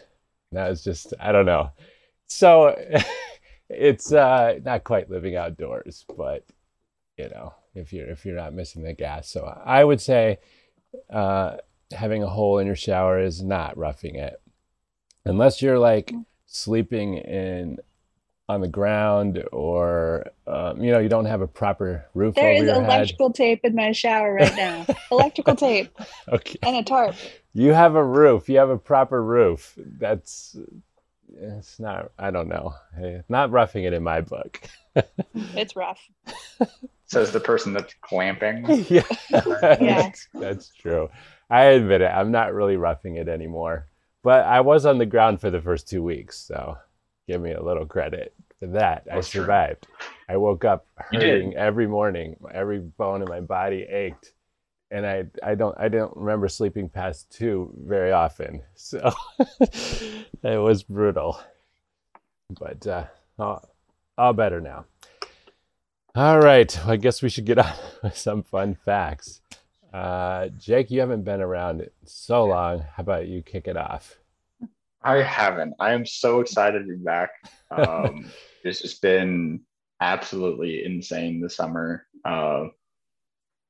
And 0.51 0.59
that 0.59 0.69
was 0.69 0.83
just 0.83 1.13
I 1.19 1.31
don't 1.31 1.45
know. 1.45 1.71
So 2.27 2.75
it's 3.69 4.11
uh, 4.11 4.59
not 4.63 4.83
quite 4.83 5.09
living 5.09 5.35
outdoors, 5.35 6.05
but 6.17 6.45
you 7.17 7.29
know, 7.29 7.53
if 7.75 7.93
you're 7.93 8.09
if 8.09 8.25
you're 8.25 8.35
not 8.35 8.53
missing 8.53 8.83
the 8.83 8.93
gas. 8.93 9.29
So 9.29 9.45
I 9.45 9.83
would 9.83 10.01
say 10.01 10.39
uh, 11.09 11.57
having 11.91 12.23
a 12.23 12.29
hole 12.29 12.59
in 12.59 12.67
your 12.67 12.75
shower 12.75 13.19
is 13.19 13.43
not 13.43 13.77
roughing 13.77 14.15
it, 14.15 14.41
unless 15.25 15.61
you're 15.61 15.79
like 15.79 16.13
sleeping 16.45 17.15
in 17.15 17.77
on 18.49 18.61
the 18.61 18.67
ground 18.67 19.43
or 19.51 20.25
um, 20.47 20.83
you 20.83 20.91
know 20.91 20.97
you 20.97 21.07
don't 21.07 21.25
have 21.25 21.41
a 21.41 21.47
proper 21.47 22.03
roof 22.15 22.33
There 22.33 22.49
over 22.49 22.63
is 22.63 22.67
your 22.67 22.83
electrical 22.83 23.31
tape 23.31 23.61
in 23.63 23.75
my 23.75 23.91
shower 23.91 24.33
right 24.33 24.55
now. 24.55 24.87
electrical 25.11 25.55
tape. 25.55 25.95
Okay, 26.27 26.57
and 26.63 26.75
a 26.75 26.83
tarp. 26.83 27.15
you 27.53 27.71
have 27.73 27.95
a 27.95 28.03
roof. 28.03 28.49
You 28.49 28.57
have 28.57 28.71
a 28.71 28.77
proper 28.77 29.23
roof. 29.23 29.75
That's 29.77 30.57
it's 31.37 31.79
not. 31.79 32.11
I 32.17 32.31
don't 32.31 32.49
know. 32.49 32.73
Hey, 32.97 33.21
not 33.29 33.51
roughing 33.51 33.83
it 33.83 33.93
in 33.93 34.03
my 34.03 34.21
book. 34.21 34.59
It's 35.55 35.75
rough. 35.77 35.99
Says 37.05 37.31
the 37.31 37.39
person 37.39 37.71
that's 37.71 37.93
clamping. 38.01 38.65
yeah, 38.89 39.03
Yeah. 39.29 39.75
That's, 39.79 40.27
that's 40.33 40.69
true. 40.69 41.09
I 41.49 41.65
admit 41.65 42.01
it. 42.01 42.07
I'm 42.07 42.31
not 42.31 42.53
really 42.53 42.75
roughing 42.75 43.15
it 43.15 43.29
anymore, 43.29 43.87
but 44.23 44.43
I 44.45 44.59
was 44.59 44.85
on 44.85 44.97
the 44.97 45.05
ground 45.05 45.39
for 45.39 45.49
the 45.51 45.61
first 45.61 45.87
two 45.87 46.03
weeks, 46.03 46.37
so 46.37 46.77
give 47.29 47.41
me 47.41 47.51
a 47.51 47.61
little 47.61 47.85
credit 47.85 48.33
for 48.59 48.65
that. 48.67 49.05
I 49.09 49.15
That's 49.15 49.29
true. 49.29 49.41
survived. 49.41 49.85
I 50.27 50.37
woke 50.37 50.65
up 50.65 50.87
hurting 50.97 51.55
every 51.55 51.85
morning. 51.85 52.35
Every 52.51 52.79
bone 52.79 53.21
in 53.21 53.29
my 53.29 53.39
body 53.39 53.83
ached, 53.83 54.33
and 54.89 55.05
I 55.05 55.25
I 55.43 55.53
don't 55.53 55.75
I 55.79 55.89
don't 55.89 56.15
remember 56.17 56.47
sleeping 56.47 56.89
past 56.89 57.29
two 57.31 57.71
very 57.85 58.11
often. 58.11 58.63
So 58.75 59.13
it 60.43 60.57
was 60.57 60.81
brutal, 60.83 61.39
but 62.59 62.87
uh, 62.87 63.05
all, 63.37 63.69
all 64.17 64.33
better 64.33 64.59
now. 64.61 64.85
All 66.15 66.39
right, 66.39 66.75
well, 66.77 66.91
I 66.91 66.95
guess 66.95 67.21
we 67.21 67.29
should 67.29 67.45
get 67.45 67.59
on 67.59 67.73
with 68.03 68.17
some 68.17 68.41
fun 68.41 68.73
facts. 68.73 69.41
Uh, 69.93 70.47
Jake, 70.57 70.89
you 70.91 71.01
haven't 71.01 71.23
been 71.23 71.41
around 71.41 71.87
so 72.05 72.45
long. 72.45 72.79
How 72.95 73.01
about 73.01 73.27
you 73.27 73.41
kick 73.43 73.67
it 73.67 73.77
off? 73.77 74.18
I 75.01 75.21
haven't. 75.21 75.73
I 75.79 75.93
am 75.93 76.05
so 76.05 76.39
excited 76.41 76.79
to 76.87 76.97
be 76.97 77.03
back. 77.03 77.29
Um, 77.71 78.25
it's 78.63 78.81
just 78.81 79.01
been 79.01 79.61
absolutely 80.01 80.83
insane 80.85 81.41
this 81.41 81.55
summer. 81.55 82.05
Uh, 82.25 82.65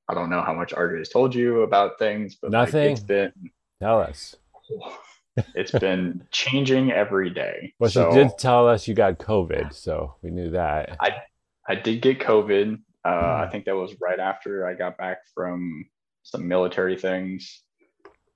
I 0.07 0.13
don't 0.15 0.29
know 0.29 0.41
how 0.41 0.53
much 0.53 0.74
RJ 0.74 0.98
has 1.00 1.09
told 1.09 1.36
you 1.36 1.62
about 1.62 2.00
things, 2.00 2.38
but 2.41 2.51
like, 2.51 2.67
Nothing. 2.74 2.91
it's 2.93 3.01
been 3.03 3.31
Tell 3.79 4.01
us. 4.01 4.36
it's 5.55 5.71
been 5.71 6.27
changing 6.31 6.91
every 6.91 7.29
day. 7.29 7.74
Well, 7.79 7.89
so 7.89 8.09
she 8.09 8.17
did 8.17 8.38
tell 8.38 8.67
us 8.67 8.88
you 8.88 8.93
got 8.95 9.19
COVID, 9.19 9.74
so 9.74 10.15
we 10.21 10.31
knew 10.31 10.50
that. 10.51 10.98
I 11.00 11.15
I 11.67 11.75
did 11.75 12.01
get 12.01 12.19
COVID. 12.19 12.79
Uh, 13.05 13.07
I 13.07 13.45
Hmm. 13.45 13.51
think 13.51 13.65
that 13.65 13.75
was 13.75 13.95
right 14.01 14.19
after 14.19 14.67
I 14.67 14.74
got 14.74 14.98
back 14.98 15.19
from 15.33 15.86
some 16.24 16.48
military 16.48 16.98
things, 16.98 17.63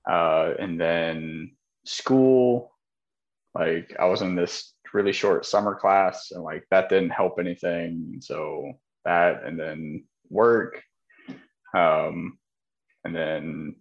uh, 0.08 0.54
and 0.58 0.80
then 0.80 1.56
school. 1.84 2.70
Like 3.54 3.94
I 3.98 4.06
was 4.06 4.22
in 4.22 4.34
this 4.34 4.74
really 4.92 5.12
short 5.12 5.46
summer 5.46 5.74
class, 5.74 6.30
and 6.32 6.42
like 6.42 6.64
that 6.70 6.88
didn't 6.88 7.10
help 7.10 7.38
anything. 7.38 8.18
So 8.20 8.72
that, 9.04 9.44
and 9.44 9.58
then 9.58 10.04
work, 10.30 10.82
um, 11.74 12.38
and 13.04 13.14
then 13.14 13.76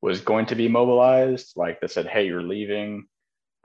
was 0.00 0.20
going 0.20 0.46
to 0.46 0.54
be 0.54 0.68
mobilized. 0.68 1.52
Like 1.56 1.80
they 1.80 1.88
said, 1.88 2.06
hey, 2.06 2.26
you're 2.26 2.42
leaving, 2.42 3.06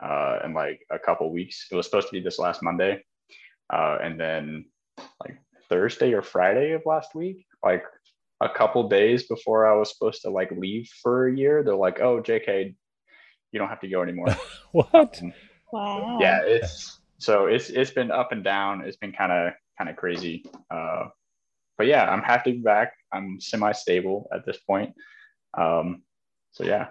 uh, 0.04 0.40
in 0.44 0.54
like 0.54 0.82
a 0.90 1.00
couple 1.00 1.32
weeks. 1.32 1.68
It 1.72 1.76
was 1.76 1.86
supposed 1.86 2.08
to 2.08 2.14
be 2.14 2.22
this 2.22 2.40
last 2.40 2.62
Monday. 2.64 3.04
Uh, 3.72 3.98
and 4.02 4.20
then 4.20 4.66
like 5.22 5.38
Thursday 5.70 6.14
or 6.14 6.22
Friday 6.22 6.72
of 6.72 6.82
last 6.86 7.16
week, 7.16 7.46
like 7.64 7.84
a 8.42 8.50
couple 8.50 8.90
days 8.90 9.24
before 9.28 9.66
I 9.66 9.76
was 9.76 9.92
supposed 9.92 10.22
to 10.24 10.30
like 10.30 10.52
leave 10.52 10.90
for 11.02 11.28
a 11.28 11.36
year, 11.36 11.64
they're 11.64 11.76
like, 11.76 12.02
"Oh, 12.02 12.22
JK, 12.22 12.76
you 13.54 13.60
don't 13.60 13.70
have 13.70 13.80
to 13.82 13.88
go 13.88 14.02
anymore." 14.02 14.28
What? 14.74 15.22
Um, 15.22 15.34
Wow. 15.72 16.18
yeah, 16.22 16.42
it's 16.44 17.00
so 17.20 17.46
it's 17.48 17.70
it's 17.70 17.90
been 17.92 18.12
up 18.12 18.32
and 18.32 18.44
down. 18.44 18.82
It's 18.82 18.98
been 18.98 19.12
kind 19.14 19.32
of 19.32 19.54
kind 19.78 19.90
of 19.90 19.96
crazy. 19.96 20.46
Uh, 20.70 21.06
but 21.78 21.88
yeah, 21.88 22.06
I'm 22.10 22.22
happy 22.22 22.52
to 22.52 22.58
be 22.58 22.64
back. 22.64 22.94
I'm 23.12 23.40
semi-stable 23.42 24.28
at 24.34 24.46
this 24.46 24.58
point. 24.58 24.94
Um, 25.58 26.04
so 26.52 26.64
yeah. 26.64 26.88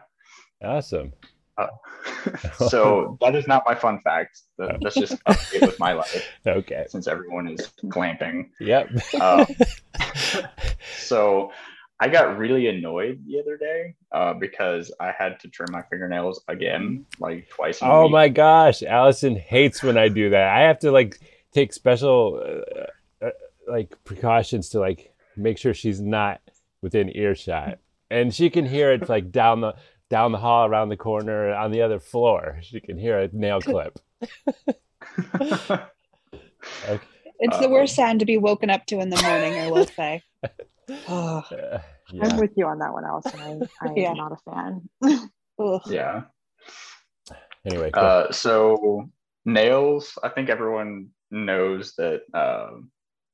Awesome. 0.64 1.12
Uh, 1.58 1.68
so 2.68 3.18
that 3.20 3.36
is 3.36 3.46
not 3.46 3.62
my 3.66 3.74
fun 3.76 4.00
fact. 4.00 4.40
That, 4.58 4.78
that's 4.80 4.96
just 4.96 5.22
update 5.26 5.60
with 5.66 5.78
my 5.78 5.92
life 5.92 6.26
Okay. 6.46 6.86
since 6.88 7.06
everyone 7.06 7.46
is 7.48 7.68
glamping. 7.84 8.48
Yep. 8.58 8.90
Um, 9.20 9.46
so 10.96 11.52
I 12.02 12.08
got 12.08 12.36
really 12.36 12.66
annoyed 12.66 13.22
the 13.26 13.38
other 13.38 13.56
day 13.56 13.94
uh, 14.10 14.34
because 14.34 14.90
I 14.98 15.12
had 15.16 15.38
to 15.40 15.48
trim 15.48 15.68
my 15.70 15.82
fingernails 15.82 16.42
again, 16.48 17.06
like 17.20 17.48
twice. 17.48 17.80
In 17.80 17.86
a 17.86 17.92
oh 17.92 18.02
week. 18.02 18.12
my 18.12 18.28
gosh, 18.28 18.82
Allison 18.82 19.36
hates 19.36 19.84
when 19.84 19.96
I 19.96 20.08
do 20.08 20.30
that. 20.30 20.48
I 20.48 20.62
have 20.62 20.80
to 20.80 20.90
like 20.90 21.20
take 21.52 21.72
special 21.72 22.42
uh, 22.44 23.24
uh, 23.24 23.30
like 23.68 23.96
precautions 24.02 24.70
to 24.70 24.80
like 24.80 25.14
make 25.36 25.58
sure 25.58 25.74
she's 25.74 26.00
not 26.00 26.40
within 26.80 27.16
earshot, 27.16 27.78
and 28.10 28.34
she 28.34 28.50
can 28.50 28.66
hear 28.66 28.90
it 28.90 29.08
like 29.08 29.30
down 29.30 29.60
the 29.60 29.74
down 30.10 30.32
the 30.32 30.38
hall, 30.38 30.66
around 30.66 30.88
the 30.88 30.96
corner, 30.96 31.54
on 31.54 31.70
the 31.70 31.82
other 31.82 32.00
floor. 32.00 32.58
She 32.62 32.80
can 32.80 32.98
hear 32.98 33.20
a 33.20 33.28
nail 33.32 33.60
clip. 33.60 33.96
Okay. 35.40 35.80
It's 37.44 37.58
the 37.58 37.66
Um, 37.66 37.72
worst 37.72 37.96
sound 37.96 38.20
to 38.20 38.26
be 38.26 38.38
woken 38.38 38.70
up 38.70 38.86
to 38.86 39.00
in 39.00 39.10
the 39.10 39.20
morning, 39.20 39.54
I 39.58 39.68
will 39.70 39.86
say. 39.86 40.22
Oh, 41.08 41.42
Uh, 41.50 41.78
I'm 42.20 42.36
with 42.38 42.50
you 42.56 42.66
on 42.66 42.78
that 42.80 42.92
one, 42.92 43.04
Allison. 43.04 43.68
I, 43.80 43.86
I 43.88 43.92
Yeah. 43.96 44.10
am 44.10 44.16
not 44.16 44.32
a 44.32 44.50
fan. 45.08 45.30
yeah. 45.86 46.22
Anyway, 47.64 47.90
cool. 47.92 48.02
Uh, 48.02 48.32
so 48.32 49.08
nails, 49.44 50.18
I 50.22 50.28
think 50.28 50.48
everyone 50.48 51.08
knows 51.30 51.94
that 51.96 52.22
uh, 52.34 52.70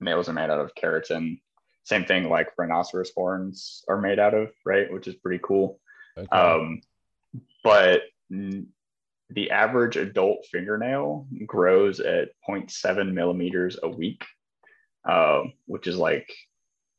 nails 0.00 0.28
are 0.28 0.32
made 0.34 0.50
out 0.50 0.60
of 0.60 0.74
keratin. 0.74 1.40
Same 1.84 2.04
thing 2.04 2.28
like 2.28 2.48
rhinoceros 2.58 3.10
horns 3.16 3.82
are 3.88 4.00
made 4.00 4.18
out 4.18 4.34
of, 4.34 4.50
right? 4.66 4.92
Which 4.92 5.08
is 5.08 5.14
pretty 5.16 5.40
cool. 5.42 5.80
okay. 6.16 6.28
Um, 6.36 6.80
but 7.64 8.02
n- 8.30 8.68
the 9.30 9.50
average 9.50 9.96
adult 9.96 10.46
fingernail 10.52 11.26
grows 11.46 12.00
at 12.00 12.28
0.7 12.48 13.12
millimeters 13.12 13.78
a 13.82 13.88
week, 13.88 14.24
uh, 15.08 15.42
which 15.66 15.86
is 15.86 15.96
like 15.96 16.30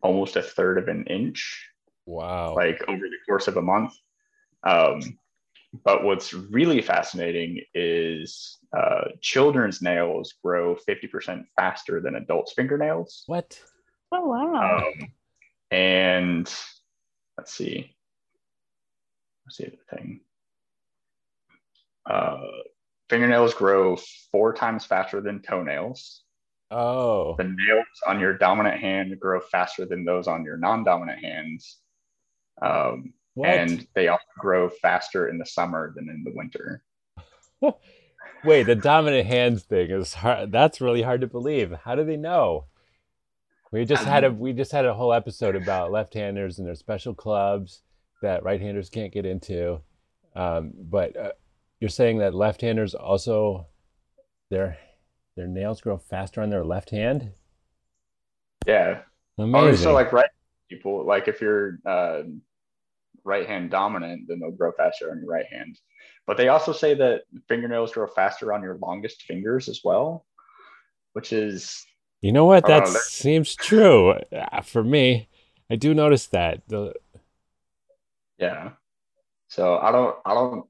almost 0.01 0.35
a 0.35 0.41
third 0.41 0.77
of 0.77 0.87
an 0.87 1.05
inch, 1.05 1.67
wow. 2.05 2.55
like 2.55 2.81
over 2.87 3.01
the 3.01 3.17
course 3.27 3.47
of 3.47 3.57
a 3.57 3.61
month. 3.61 3.93
Um, 4.63 5.01
but 5.83 6.03
what's 6.03 6.33
really 6.33 6.81
fascinating 6.81 7.61
is 7.73 8.57
uh, 8.75 9.09
children's 9.21 9.81
nails 9.81 10.33
grow 10.43 10.75
50% 10.75 11.43
faster 11.55 12.01
than 12.01 12.15
adults' 12.15 12.53
fingernails. 12.53 13.23
what? 13.27 13.59
Oh, 14.11 14.25
wow. 14.27 14.77
Um, 14.77 15.09
and 15.69 16.53
let's 17.37 17.53
see. 17.53 17.95
Let's 19.45 19.57
see 19.57 19.65
the 19.65 19.95
thing. 19.95 20.21
Uh, 22.09 22.41
fingernails 23.09 23.53
grow 23.53 23.97
four 24.31 24.53
times 24.53 24.85
faster 24.85 25.21
than 25.21 25.41
toenails. 25.41 26.23
Oh, 26.71 27.35
The 27.37 27.45
nails 27.45 27.87
on 28.07 28.19
your 28.19 28.37
dominant 28.37 28.79
hand 28.79 29.19
grow 29.19 29.39
faster 29.39 29.85
than 29.85 30.05
those 30.05 30.27
on 30.27 30.43
your 30.43 30.57
non-dominant 30.57 31.23
hands. 31.23 31.79
Um, 32.61 33.13
and 33.43 33.87
they 33.95 34.07
also 34.07 34.23
grow 34.37 34.69
faster 34.69 35.29
in 35.29 35.37
the 35.37 35.45
summer 35.45 35.93
than 35.95 36.09
in 36.09 36.23
the 36.23 36.33
winter. 36.35 36.83
Wait, 38.43 38.63
the 38.63 38.75
dominant 38.75 39.27
hands 39.27 39.63
thing 39.63 39.89
is 39.89 40.13
hard. 40.13 40.51
That's 40.51 40.81
really 40.81 41.01
hard 41.01 41.21
to 41.21 41.27
believe. 41.27 41.73
How 41.83 41.95
do 41.95 42.03
they 42.03 42.17
know? 42.17 42.65
We 43.71 43.85
just 43.85 44.03
had 44.03 44.23
a 44.23 44.31
we 44.31 44.53
just 44.53 44.71
had 44.71 44.85
a 44.85 44.93
whole 44.93 45.13
episode 45.13 45.55
about 45.55 45.91
left-handers 45.91 46.57
and 46.57 46.67
their 46.67 46.75
special 46.75 47.13
clubs 47.13 47.83
that 48.21 48.43
right-handers 48.43 48.89
can't 48.89 49.13
get 49.13 49.25
into. 49.25 49.81
Um, 50.35 50.71
but 50.75 51.15
uh, 51.15 51.31
you're 51.79 51.89
saying 51.89 52.19
that 52.19 52.33
left-handers 52.33 52.95
also 52.95 53.67
their 54.49 54.77
their 55.39 55.47
nails 55.47 55.79
grow 55.79 55.97
faster 55.97 56.41
on 56.41 56.49
their 56.49 56.65
left 56.65 56.89
hand? 56.89 57.31
Yeah. 58.67 59.03
Amazing. 59.37 59.69
Oh, 59.69 59.75
so 59.75 59.93
like 59.93 60.11
right 60.11 60.29
people, 60.69 61.05
like 61.05 61.29
if 61.29 61.39
you're 61.39 61.79
uh, 61.85 62.23
right 63.23 63.47
hand 63.47 63.71
dominant, 63.71 64.27
then 64.27 64.41
they'll 64.41 64.51
grow 64.51 64.73
faster 64.73 65.09
on 65.09 65.19
your 65.19 65.29
right 65.29 65.45
hand. 65.49 65.79
But 66.27 66.35
they 66.35 66.49
also 66.49 66.73
say 66.73 66.93
that 66.95 67.21
fingernails 67.47 67.93
grow 67.93 68.05
faster 68.05 68.51
on 68.51 68.61
your 68.61 68.77
longest 68.79 69.23
fingers 69.23 69.69
as 69.69 69.79
well, 69.81 70.25
which 71.13 71.31
is 71.31 71.85
you 72.19 72.33
know 72.33 72.43
what? 72.43 72.67
That 72.67 72.83
know, 72.83 72.99
seems 73.07 73.55
true 73.55 74.11
uh, 74.11 74.61
for 74.61 74.83
me. 74.83 75.29
I 75.71 75.77
do 75.77 75.93
notice 75.93 76.27
that. 76.27 76.63
The, 76.67 76.93
yeah. 78.37 78.71
So 79.47 79.77
I 79.77 79.93
don't 79.93 80.17
I 80.25 80.33
don't 80.33 80.65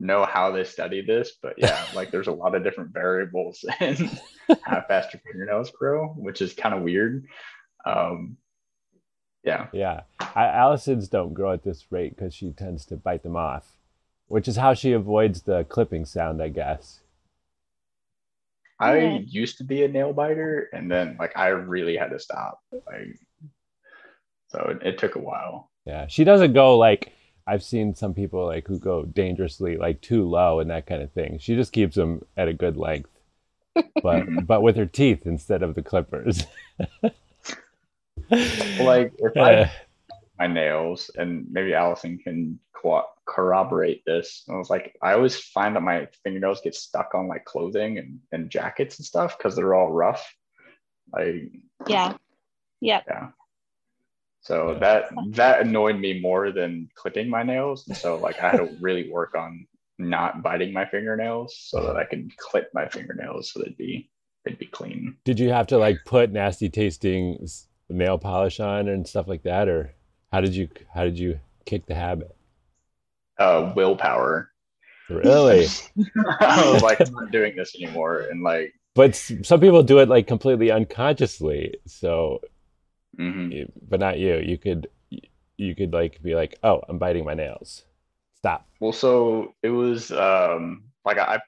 know 0.00 0.24
how 0.24 0.50
they 0.50 0.64
study 0.64 1.02
this, 1.02 1.32
but 1.42 1.54
yeah, 1.58 1.84
like 1.94 2.10
there's 2.10 2.26
a 2.26 2.32
lot 2.32 2.54
of 2.54 2.64
different 2.64 2.92
variables 2.92 3.64
in 3.80 3.96
how 4.62 4.82
fast 4.88 5.12
your 5.12 5.20
fingernails 5.24 5.70
grow, 5.70 6.08
which 6.08 6.40
is 6.42 6.52
kind 6.54 6.74
of 6.74 6.82
weird. 6.82 7.26
Um, 7.84 8.36
yeah. 9.44 9.68
Yeah. 9.72 10.02
I, 10.34 10.46
Allison's 10.46 11.08
don't 11.08 11.32
grow 11.34 11.52
at 11.52 11.62
this 11.62 11.86
rate 11.90 12.14
because 12.16 12.34
she 12.34 12.50
tends 12.52 12.84
to 12.86 12.96
bite 12.96 13.22
them 13.22 13.36
off, 13.36 13.72
which 14.28 14.48
is 14.48 14.56
how 14.56 14.74
she 14.74 14.92
avoids 14.92 15.42
the 15.42 15.64
clipping 15.64 16.04
sound, 16.04 16.42
I 16.42 16.48
guess. 16.48 17.00
I 18.78 18.98
Yeah. 18.98 19.18
used 19.26 19.58
to 19.58 19.64
be 19.64 19.82
a 19.84 19.88
nail 19.88 20.12
biter, 20.12 20.68
and 20.72 20.90
then 20.90 21.16
like 21.18 21.36
I 21.36 21.48
really 21.48 21.96
had 21.96 22.10
to 22.10 22.18
stop. 22.18 22.60
Like, 22.72 23.16
so 24.48 24.58
it, 24.80 24.86
it 24.86 24.98
took 24.98 25.16
a 25.16 25.20
while. 25.20 25.70
Yeah. 25.86 26.06
She 26.06 26.24
doesn't 26.24 26.52
go 26.54 26.76
like 26.78 27.12
I've 27.50 27.64
seen 27.64 27.94
some 27.94 28.14
people 28.14 28.46
like 28.46 28.68
who 28.68 28.78
go 28.78 29.04
dangerously 29.04 29.76
like 29.76 30.00
too 30.02 30.28
low 30.28 30.60
and 30.60 30.70
that 30.70 30.86
kind 30.86 31.02
of 31.02 31.12
thing. 31.12 31.38
She 31.40 31.56
just 31.56 31.72
keeps 31.72 31.96
them 31.96 32.24
at 32.36 32.48
a 32.48 32.54
good 32.54 32.76
length, 32.76 33.10
but 34.02 34.30
but 34.46 34.62
with 34.62 34.76
her 34.76 34.86
teeth 34.86 35.26
instead 35.26 35.62
of 35.62 35.74
the 35.76 35.82
clippers. 35.82 36.46
Like 38.78 39.12
if 39.18 39.32
Uh, 39.36 39.40
I 39.40 39.70
my 40.38 40.46
nails, 40.46 41.10
and 41.16 41.46
maybe 41.50 41.74
Allison 41.74 42.18
can 42.18 42.58
co- 42.74 43.06
corroborate 43.26 44.04
this. 44.06 44.44
I 44.50 44.56
was 44.56 44.70
like, 44.70 44.96
I 45.02 45.12
always 45.14 45.38
find 45.38 45.76
that 45.76 45.82
my 45.82 46.08
fingernails 46.24 46.62
get 46.62 46.74
stuck 46.74 47.14
on 47.14 47.28
like 47.28 47.44
clothing 47.44 47.98
and, 47.98 48.20
and 48.32 48.50
jackets 48.50 48.98
and 48.98 49.06
stuff 49.06 49.38
because 49.38 49.56
they're 49.56 49.74
all 49.74 49.92
rough. 49.92 50.34
Like, 51.12 51.52
Yeah. 51.86 52.16
Yep. 52.80 53.06
yeah. 53.08 53.30
So 54.40 54.72
Yeah. 54.72 54.78
that 54.78 55.10
that 55.32 55.60
annoyed 55.60 55.98
me 55.98 56.20
more 56.20 56.50
than 56.52 56.88
clipping 56.94 57.28
my 57.28 57.42
nails. 57.42 57.86
And 57.88 57.96
so 57.96 58.16
like 58.18 58.38
I 58.40 58.50
had 58.50 58.56
to 58.56 58.68
really 58.80 59.10
work 59.10 59.34
on 59.34 59.66
not 59.98 60.42
biting 60.42 60.72
my 60.72 60.86
fingernails 60.86 61.56
so 61.68 61.82
that 61.86 61.96
I 61.96 62.04
could 62.04 62.34
clip 62.38 62.70
my 62.72 62.88
fingernails 62.88 63.52
so 63.52 63.60
they'd 63.60 63.76
be 63.76 64.10
they'd 64.44 64.58
be 64.58 64.66
clean. 64.66 65.16
Did 65.24 65.38
you 65.38 65.50
have 65.50 65.66
to 65.68 65.78
like 65.78 65.98
put 66.06 66.32
nasty 66.32 66.68
tasting 66.70 67.46
nail 67.88 68.18
polish 68.18 68.60
on 68.60 68.88
and 68.88 69.06
stuff 69.06 69.28
like 69.28 69.42
that, 69.42 69.68
or 69.68 69.94
how 70.32 70.40
did 70.40 70.54
you 70.54 70.68
how 70.94 71.04
did 71.04 71.18
you 71.18 71.40
kick 71.66 71.86
the 71.86 71.94
habit? 71.94 72.34
Uh, 73.38 73.72
willpower. 73.74 74.50
Really? 75.08 75.66
I 76.40 76.70
was 76.72 76.82
like, 76.82 77.00
I'm 77.00 77.12
not 77.12 77.30
doing 77.30 77.56
this 77.56 77.74
anymore. 77.74 78.26
And 78.30 78.42
like, 78.42 78.72
but 78.94 79.14
some 79.16 79.60
people 79.60 79.82
do 79.82 79.98
it 79.98 80.08
like 80.08 80.26
completely 80.26 80.70
unconsciously. 80.70 81.76
So, 81.86 82.40
mhm. 83.20 83.70
but 83.88 84.00
not 84.00 84.18
you. 84.18 84.36
You 84.36 84.58
could 84.58 84.88
you 85.56 85.74
could 85.74 85.92
like 85.92 86.22
be 86.22 86.34
like, 86.34 86.58
oh, 86.62 86.82
I'm 86.88 86.98
biting 86.98 87.24
my 87.24 87.34
nails. 87.34 87.84
Stop. 88.36 88.66
well, 88.80 88.92
so 88.92 89.54
it 89.62 89.68
was 89.68 90.10
um, 90.10 90.84
like 91.04 91.18
I, 91.18 91.34
I 91.36 91.40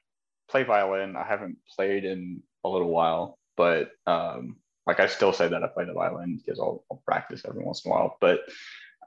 play 0.51 0.63
violin. 0.63 1.17
I 1.17 1.25
haven't 1.25 1.57
played 1.75 2.05
in 2.05 2.43
a 2.65 2.69
little 2.69 2.91
while, 2.91 3.39
but 3.57 3.93
um, 4.07 4.57
like 4.87 5.01
I 5.01 5.07
still 5.07 5.33
say 5.33 5.49
that 5.49 5.63
I 5.63 5.69
play 5.69 5.87
the 5.87 5.95
violin 5.95 6.37
because 6.37 6.61
I'll, 6.61 6.85
I'll 6.91 7.03
practice 7.07 7.43
every 7.49 7.65
once 7.65 7.85
in 7.85 7.91
a 7.91 7.95
while. 7.95 8.19
But 8.21 8.41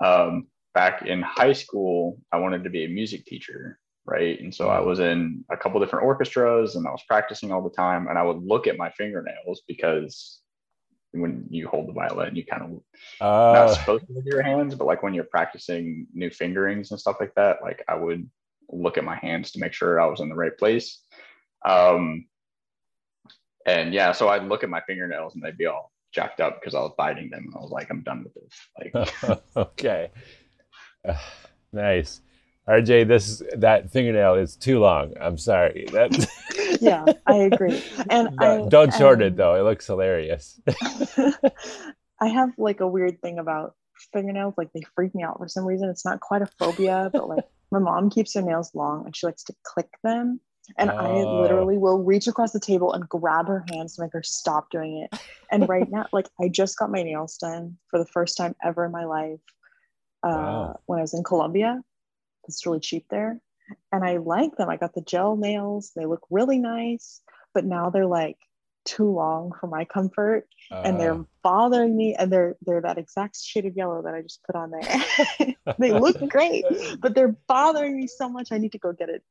um, 0.04 0.48
back 0.74 1.06
in 1.06 1.22
high 1.22 1.54
school, 1.54 2.20
I 2.32 2.38
wanted 2.38 2.64
to 2.64 2.72
be 2.72 2.86
a 2.86 2.90
music 2.90 3.26
teacher, 3.26 3.78
right? 4.06 4.40
And 4.40 4.54
so 4.54 4.70
I 4.70 4.80
was 4.80 5.00
in 5.00 5.46
a 5.52 5.58
couple 5.58 5.80
different 5.80 6.06
orchestras, 6.06 6.76
and 6.76 6.88
I 6.88 6.92
was 6.92 7.04
practicing 7.08 7.52
all 7.52 7.62
the 7.62 7.70
time. 7.70 8.08
And 8.08 8.18
I 8.18 8.24
would 8.24 8.42
look 8.44 8.66
at 8.66 8.78
my 8.78 8.90
fingernails 8.90 9.62
because 9.68 10.42
when 11.22 11.46
you 11.50 11.68
hold 11.68 11.88
the 11.88 11.94
violin, 11.94 12.36
you 12.36 12.46
kind 12.46 12.64
of 12.64 12.70
not 13.22 13.70
Oh, 13.70 13.74
supposed 13.74 14.08
to 14.08 14.14
with 14.14 14.26
your 14.26 14.42
hands, 14.42 14.76
but 14.76 14.88
like 14.88 15.04
when 15.04 15.14
you're 15.14 15.24
practicing 15.24 16.08
new 16.14 16.30
fingerings 16.30 16.92
and 16.92 17.00
stuff 17.00 17.18
like 17.20 17.34
that, 17.36 17.58
like 17.62 17.84
I 17.88 17.96
would 17.96 18.30
look 18.70 18.98
at 18.98 19.04
my 19.04 19.16
hands 19.16 19.52
to 19.52 19.60
make 19.60 19.74
sure 19.74 20.00
I 20.00 20.08
was 20.08 20.20
in 20.20 20.30
the 20.30 20.36
right 20.36 20.58
place. 20.58 21.02
Um, 21.66 22.26
and 23.66 23.94
yeah, 23.94 24.12
so 24.12 24.30
I'd 24.30 24.44
look 24.48 24.64
at 24.64 24.70
my 24.70 24.82
fingernails 24.82 25.36
and 25.36 25.44
they'd 25.44 25.58
be 25.58 25.66
all 25.66 25.92
jacked 26.14 26.40
up 26.40 26.60
because 26.60 26.76
I 26.76 26.80
was 26.80 26.94
biting 26.98 27.30
them. 27.30 27.46
And 27.46 27.56
I 27.56 27.60
was 27.60 27.72
like, 27.72 27.90
I'm 27.90 28.04
done 28.04 28.24
with 28.24 28.34
this. 28.34 29.14
Like, 29.24 29.42
okay. 29.58 30.12
Uh, 31.08 31.18
nice. 31.74 32.22
RJ, 32.68 33.08
this 33.08 33.44
that 33.58 33.92
fingernail 33.92 34.36
is 34.36 34.56
too 34.56 34.80
long. 34.80 35.14
I'm 35.22 35.38
sorry. 35.38 35.88
That 35.92 36.10
yeah, 36.82 37.06
I 37.26 37.36
agree. 37.36 37.82
And 38.10 38.30
I, 38.40 38.66
don't 38.68 38.94
short 38.94 39.22
it 39.22 39.36
though. 39.36 39.56
It 39.56 39.64
looks 39.64 39.88
hilarious. 39.88 40.60
I 42.22 42.28
have 42.28 42.52
like 42.58 42.80
a 42.80 42.88
weird 42.88 43.22
thing 43.22 43.40
about 43.40 43.76
fingernails. 44.14 44.54
Like 44.58 44.72
they 44.74 44.82
freak 44.96 45.14
me 45.16 45.24
out 45.24 45.38
for 45.38 45.48
some 45.48 45.66
reason. 45.66 45.90
It's 45.90 46.06
not 46.06 46.20
quite 46.20 46.42
a 46.42 46.50
phobia, 46.60 47.10
but 47.12 47.28
like 47.28 47.44
my 47.72 47.80
mom 47.80 48.10
keeps 48.10 48.34
her 48.36 48.42
nails 48.42 48.72
long 48.74 49.06
and 49.06 49.16
she 49.16 49.26
likes 49.26 49.44
to 49.44 49.56
click 49.64 49.90
them. 50.04 50.40
And 50.78 50.90
I 50.90 51.10
Oh. 51.10 51.42
literally 51.42 51.78
will 51.78 52.04
reach 52.04 52.28
across 52.28 52.52
the 52.52 52.60
table 52.60 52.94
and 52.94 53.08
grab 53.08 53.48
her 53.48 53.64
hands 53.72 53.96
to 53.96 54.02
make 54.02 54.14
her 54.14 54.24
stop 54.24 54.70
doing 54.72 54.98
it. 55.04 55.20
And 55.52 55.70
right 55.70 55.90
now, 55.90 56.08
like 56.12 56.28
I 56.42 56.48
just 56.48 56.78
got 56.80 56.90
my 56.90 57.04
nails 57.04 57.38
done 57.38 57.78
for 57.90 58.00
the 58.00 58.08
first 58.08 58.36
time 58.38 58.56
ever 58.64 58.86
in 58.86 58.92
my 58.92 59.06
life 59.06 59.40
uh, 60.24 60.30
Wow. 60.32 60.80
when 60.88 61.00
I 61.00 61.02
was 61.04 61.14
in 61.14 61.24
Colombia. 61.24 61.84
It's 62.48 62.66
really 62.66 62.80
cheap 62.80 63.06
there. 63.10 63.40
And 63.92 64.04
I 64.04 64.18
like 64.18 64.56
them. 64.58 64.70
I 64.70 64.78
got 64.78 64.94
the 64.94 65.02
gel 65.02 65.36
nails. 65.38 65.92
They 65.96 66.06
look 66.06 66.22
really 66.30 66.60
nice, 66.60 67.22
but 67.54 67.66
now 67.66 67.90
they're 67.90 68.06
like 68.06 68.38
too 68.86 69.10
long 69.12 69.52
for 69.60 69.66
my 69.68 69.84
comfort 69.86 70.48
and 70.84 70.96
Uh, 70.96 71.00
they're 71.00 71.26
bothering 71.42 71.96
me 71.98 72.14
and 72.16 72.32
they're 72.32 72.56
they're 72.62 72.82
that 72.82 73.00
exact 73.00 73.36
shade 73.42 73.66
of 73.66 73.76
yellow 73.76 74.04
that 74.04 74.14
I 74.14 74.22
just 74.22 74.44
put 74.44 74.56
on 74.56 74.70
there. 74.72 75.56
they 75.80 75.92
look 75.92 76.18
great, 76.30 76.64
but 77.02 77.16
they're 77.16 77.36
bothering 77.48 77.98
me 77.98 78.08
so 78.08 78.30
much. 78.30 78.50
I 78.52 78.60
need 78.60 78.74
to 78.74 78.78
go 78.80 78.92
get 78.94 79.10
it, 79.10 79.24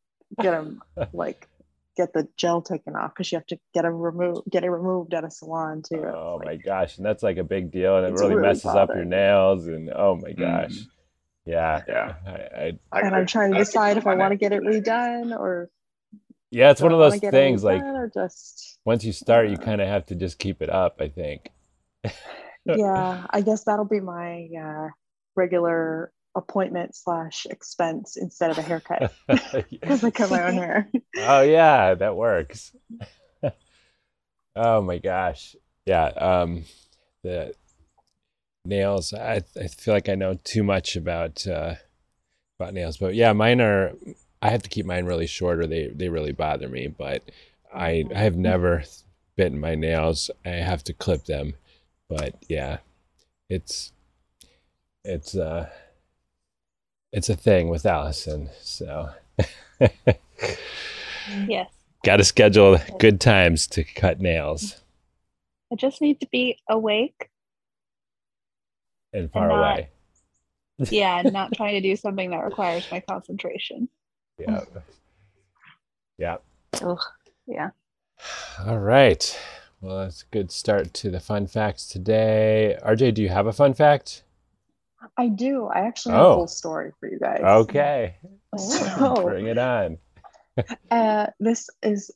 get 0.42 0.51
them 0.51 0.81
like 1.12 1.49
get 1.97 2.12
the 2.12 2.27
gel 2.37 2.61
taken 2.61 2.97
off 2.97 3.12
because 3.14 3.31
you 3.31 3.38
have 3.38 3.47
to 3.47 3.59
get 3.73 3.83
them 3.83 3.94
removed, 3.94 4.51
get 4.51 4.64
it 4.64 4.70
removed 4.70 5.14
at 5.14 5.23
a 5.23 5.31
salon 5.31 5.83
too. 5.88 6.03
Oh 6.05 6.38
Like, 6.38 6.47
my 6.47 6.57
gosh, 6.57 6.97
and 6.97 7.07
that's 7.07 7.23
like 7.23 7.37
a 7.37 7.44
big 7.44 7.70
deal, 7.70 7.97
and 7.97 8.07
it 8.07 8.12
really, 8.12 8.35
really 8.35 8.49
messes 8.49 8.64
up 8.75 8.88
your 8.88 9.05
nails. 9.05 9.66
And 9.68 9.90
oh 9.94 10.16
my 10.16 10.33
gosh, 10.33 10.70
Mhm. 10.73 10.87
Yeah, 11.46 11.83
yeah. 11.87 12.14
I, 12.26 12.30
I, 12.30 12.72
I, 12.92 13.00
and 13.00 13.14
I'm 13.14 13.26
trying 13.26 13.50
to 13.52 13.57
I- 13.57 13.61
decide 13.61 13.96
if 13.96 14.07
I 14.07 14.14
my 14.14 14.20
want 14.20 14.33
to 14.33 14.37
get 14.37 14.52
it 14.52 14.62
redone 14.62 15.37
or 15.37 15.70
yeah, 16.50 16.70
it's 16.70 16.80
one 16.80 16.92
of 16.92 16.98
those 16.98 17.18
things. 17.18 17.64
Like 17.64 17.83
redone 17.83 17.96
or 17.96 18.11
just 18.12 18.78
once 18.85 19.04
you 19.04 19.12
start, 19.12 19.48
you 19.48 19.57
kind 19.57 19.80
of 19.80 19.88
have 19.88 20.07
to 20.07 20.14
just 20.14 20.38
keep 20.38 20.62
it 20.62 20.70
up. 20.70 21.00
I 21.00 21.09
think. 21.09 21.50
yeah. 22.64 23.26
I 23.30 23.40
guess 23.40 23.64
that'll 23.64 23.85
be 23.85 24.00
my 24.00 24.48
uh, 24.59 24.88
regular 25.35 26.12
appointment 26.35 26.96
slash 26.96 27.46
expense 27.48 28.16
instead 28.16 28.50
of 28.50 28.59
a 28.59 28.62
haircut 28.62 29.12
because 29.70 30.02
I 30.02 30.11
cut 30.11 30.30
my 30.30 30.42
own 30.46 30.54
hair. 30.54 30.90
oh 31.18 31.42
yeah, 31.42 31.94
that 31.94 32.16
works. 32.16 32.74
oh 34.57 34.83
my 34.83 34.98
gosh, 34.98 35.57
yeah. 35.87 36.07
Um, 36.07 36.64
the 37.22 37.54
nails. 38.64 39.12
I 39.12 39.42
I 39.57 39.68
feel 39.68 39.94
like 39.94 40.09
I 40.09 40.14
know 40.14 40.38
too 40.44 40.62
much 40.62 40.96
about 40.96 41.46
uh, 41.46 41.74
about 42.59 42.74
nails, 42.74 42.96
but 42.96 43.14
yeah, 43.14 43.33
mine 43.33 43.61
are. 43.61 43.92
I 44.42 44.50
have 44.50 44.62
to 44.62 44.68
keep 44.68 44.85
mine 44.85 45.07
really 45.07 45.27
short, 45.27 45.59
or 45.59 45.66
they 45.66 45.88
they 45.88 46.09
really 46.09 46.33
bother 46.33 46.68
me. 46.68 46.88
But 46.88 47.31
I 47.74 48.05
I 48.14 48.18
have 48.18 48.37
never 48.37 48.85
bitten 49.37 49.61
my 49.61 49.74
nails. 49.74 50.31
I 50.44 50.50
have 50.50 50.85
to 50.85 50.92
clip 50.92 51.24
them, 51.24 51.55
but 52.09 52.35
yeah, 52.48 52.79
it's 53.48 53.92
it's 55.05 55.37
uh 55.37 55.68
it's 57.12 57.29
a 57.29 57.37
thing 57.37 57.68
with 57.68 57.87
Allison. 57.87 58.50
So. 58.61 59.11
Yes. 61.48 61.70
Got 62.05 62.18
to 62.18 62.24
schedule 62.24 62.79
good 62.98 63.18
times 63.18 63.66
to 63.68 63.83
cut 63.83 64.20
nails 64.20 64.85
I 65.72 65.77
just 65.77 66.00
need 66.00 66.20
to 66.20 66.29
be 66.31 66.59
awake. 66.68 67.31
And 69.14 69.33
far 69.33 69.48
not- 69.48 69.59
away. 69.79 69.88
Yeah, 70.90 71.20
and 71.20 71.33
not 71.33 71.53
trying 71.57 71.74
to 71.74 71.81
do 71.81 71.96
something 71.96 72.31
that 72.31 72.44
requires 72.44 72.87
my 72.90 73.00
concentration. 73.00 73.88
Yeah. 74.38 74.64
Yeah. 76.18 76.37
Ugh. 76.83 76.98
Yeah. 77.46 77.70
All 78.66 78.79
right. 78.81 79.38
Well, 79.81 79.98
that's 79.98 80.22
a 80.22 80.27
good 80.33 80.50
start 80.50 80.92
to 80.94 81.11
the 81.11 81.20
fun 81.20 81.46
facts 81.46 81.87
today. 81.87 82.77
RJ, 82.85 83.14
do 83.14 83.22
you 83.22 83.29
have 83.29 83.46
a 83.46 83.53
fun 83.53 83.74
fact? 83.74 84.24
I 85.16 85.29
do. 85.29 85.66
I 85.66 85.81
actually 85.81 86.14
have 86.14 86.24
Oh. 86.24 86.31
a 86.33 86.35
whole 86.37 86.46
story 86.48 86.90
for 86.98 87.09
you 87.09 87.18
guys. 87.20 87.40
Okay. 87.42 88.16
So, 88.57 89.14
Bring 89.22 89.46
it 89.46 89.59
on. 89.59 89.98
uh, 90.90 91.27
this 91.38 91.68
is 91.83 92.11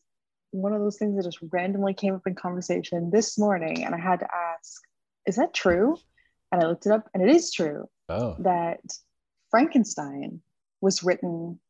one 0.50 0.72
of 0.72 0.80
those 0.80 0.96
things 0.96 1.16
that 1.16 1.24
just 1.24 1.38
randomly 1.52 1.92
came 1.94 2.14
up 2.14 2.26
in 2.26 2.34
conversation 2.34 3.10
this 3.10 3.38
morning, 3.38 3.84
and 3.84 3.94
I 3.94 3.98
had 3.98 4.20
to 4.20 4.28
ask, 4.34 4.82
"Is 5.26 5.36
that 5.36 5.52
true?" 5.52 5.98
And 6.50 6.62
I 6.62 6.66
looked 6.66 6.86
it 6.86 6.92
up, 6.92 7.08
and 7.12 7.22
it 7.22 7.28
is 7.28 7.52
true 7.52 7.88
Oh. 8.08 8.36
that 8.38 8.80
Frankenstein 9.50 10.40
was 10.80 11.02
written. 11.02 11.60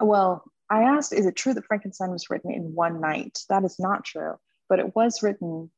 Well, 0.00 0.44
I 0.70 0.82
asked, 0.82 1.12
"Is 1.12 1.26
it 1.26 1.36
true 1.36 1.54
that 1.54 1.64
Frankenstein 1.64 2.10
was 2.10 2.30
written 2.30 2.50
in 2.52 2.74
one 2.74 3.00
night?" 3.00 3.44
That 3.48 3.64
is 3.64 3.78
not 3.78 4.04
true, 4.04 4.38
but 4.68 4.78
it 4.78 4.94
was 4.94 5.22
written 5.22 5.70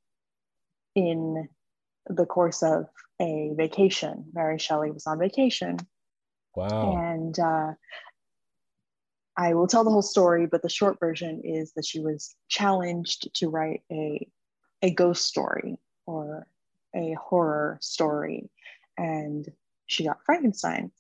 in 0.94 1.48
the 2.06 2.26
course 2.26 2.62
of 2.62 2.88
a 3.20 3.52
vacation. 3.54 4.30
Mary 4.32 4.58
Shelley 4.58 4.90
was 4.90 5.06
on 5.06 5.18
vacation 5.18 5.78
Wow. 6.56 6.96
and 6.96 7.38
uh, 7.38 7.74
I 9.36 9.54
will 9.54 9.66
tell 9.68 9.84
the 9.84 9.90
whole 9.90 10.02
story, 10.02 10.46
but 10.46 10.62
the 10.62 10.68
short 10.68 10.98
version 10.98 11.40
is 11.44 11.72
that 11.74 11.86
she 11.86 12.00
was 12.00 12.34
challenged 12.48 13.32
to 13.34 13.48
write 13.48 13.82
a 13.90 14.28
a 14.82 14.90
ghost 14.90 15.26
story 15.26 15.78
or 16.06 16.46
a 16.94 17.14
horror 17.20 17.78
story. 17.80 18.50
And 18.98 19.46
she 19.86 20.04
got 20.04 20.24
Frankenstein. 20.24 20.90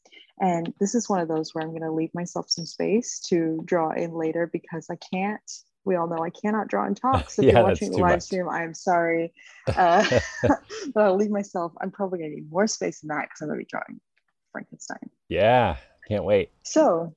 And 0.40 0.72
this 0.80 0.94
is 0.94 1.08
one 1.08 1.20
of 1.20 1.28
those 1.28 1.54
where 1.54 1.62
I'm 1.62 1.70
going 1.70 1.82
to 1.82 1.92
leave 1.92 2.14
myself 2.14 2.50
some 2.50 2.64
space 2.64 3.20
to 3.28 3.60
draw 3.64 3.90
in 3.90 4.12
later 4.12 4.48
because 4.50 4.88
I 4.90 4.96
can't. 5.12 5.40
We 5.84 5.96
all 5.96 6.08
know 6.08 6.24
I 6.24 6.30
cannot 6.30 6.68
draw 6.68 6.86
in 6.86 6.94
talks. 6.94 7.38
If 7.38 7.46
Yeah, 7.46 7.52
you're 7.54 7.62
watching 7.62 7.90
the 7.90 7.98
live 7.98 8.14
much. 8.16 8.22
stream, 8.22 8.48
I'm 8.48 8.74
sorry. 8.74 9.32
Uh, 9.66 10.04
but 10.94 11.04
I'll 11.04 11.16
leave 11.16 11.30
myself, 11.30 11.72
I'm 11.80 11.90
probably 11.90 12.20
going 12.20 12.30
to 12.30 12.36
need 12.36 12.50
more 12.50 12.66
space 12.66 13.00
than 13.00 13.08
that 13.08 13.22
because 13.28 13.42
I'm 13.42 13.48
going 13.48 13.60
to 13.60 13.64
be 13.64 13.68
drawing 13.70 14.00
Frankenstein. 14.52 15.10
Yeah, 15.28 15.76
can't 16.08 16.24
wait. 16.24 16.50
So, 16.62 17.14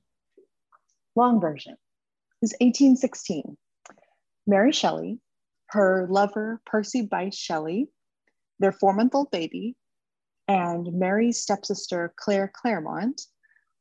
long 1.16 1.40
version 1.40 1.76
is 2.42 2.52
1816. 2.60 3.56
Mary 4.46 4.72
Shelley, 4.72 5.18
her 5.68 6.06
lover 6.10 6.60
Percy 6.66 7.06
Bysshe 7.06 7.34
Shelley, 7.38 7.88
their 8.58 8.72
four 8.72 8.94
month 8.94 9.14
old 9.14 9.30
baby, 9.30 9.76
and 10.48 10.92
Mary's 10.92 11.40
stepsister 11.40 12.12
Claire 12.16 12.50
Clairmont 12.54 13.22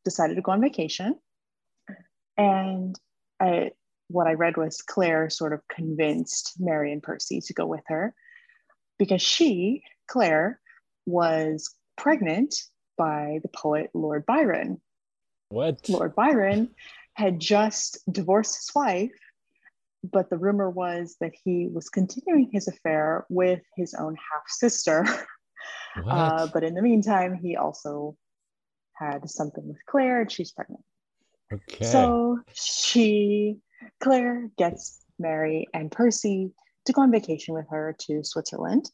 decided 0.05 0.35
to 0.35 0.41
go 0.41 0.51
on 0.51 0.61
vacation. 0.61 1.15
And 2.37 2.97
I, 3.39 3.71
what 4.07 4.27
I 4.27 4.33
read 4.33 4.57
was 4.57 4.81
Claire 4.81 5.29
sort 5.29 5.53
of 5.53 5.61
convinced 5.67 6.53
Mary 6.59 6.91
and 6.91 7.03
Percy 7.03 7.41
to 7.41 7.53
go 7.53 7.65
with 7.65 7.83
her 7.87 8.13
because 8.97 9.21
she, 9.21 9.83
Claire, 10.07 10.59
was 11.05 11.73
pregnant 11.97 12.55
by 12.97 13.39
the 13.41 13.49
poet 13.49 13.89
Lord 13.93 14.25
Byron. 14.25 14.81
What? 15.49 15.87
Lord 15.89 16.15
Byron 16.15 16.69
had 17.15 17.39
just 17.39 17.99
divorced 18.11 18.55
his 18.55 18.71
wife, 18.73 19.11
but 20.03 20.29
the 20.29 20.37
rumor 20.37 20.69
was 20.69 21.15
that 21.21 21.33
he 21.43 21.69
was 21.71 21.89
continuing 21.89 22.49
his 22.51 22.67
affair 22.67 23.25
with 23.29 23.61
his 23.75 23.93
own 23.93 24.15
half 24.15 24.43
sister. 24.47 25.05
Uh, 26.09 26.47
but 26.51 26.63
in 26.63 26.73
the 26.73 26.81
meantime, 26.81 27.35
he 27.35 27.55
also 27.55 28.17
had 28.95 29.29
something 29.29 29.67
with 29.67 29.77
Claire 29.85 30.21
and 30.21 30.31
she's 30.31 30.51
pregnant. 30.51 30.83
okay. 31.53 31.85
So 31.85 32.39
she, 32.51 33.59
Claire, 34.01 34.49
gets 34.57 35.05
Mary 35.19 35.67
and 35.73 35.91
Percy 35.91 36.51
to 36.85 36.93
go 36.93 37.03
on 37.03 37.11
vacation 37.11 37.53
with 37.53 37.67
her 37.69 37.95
to 38.07 38.23
Switzerland. 38.23 38.89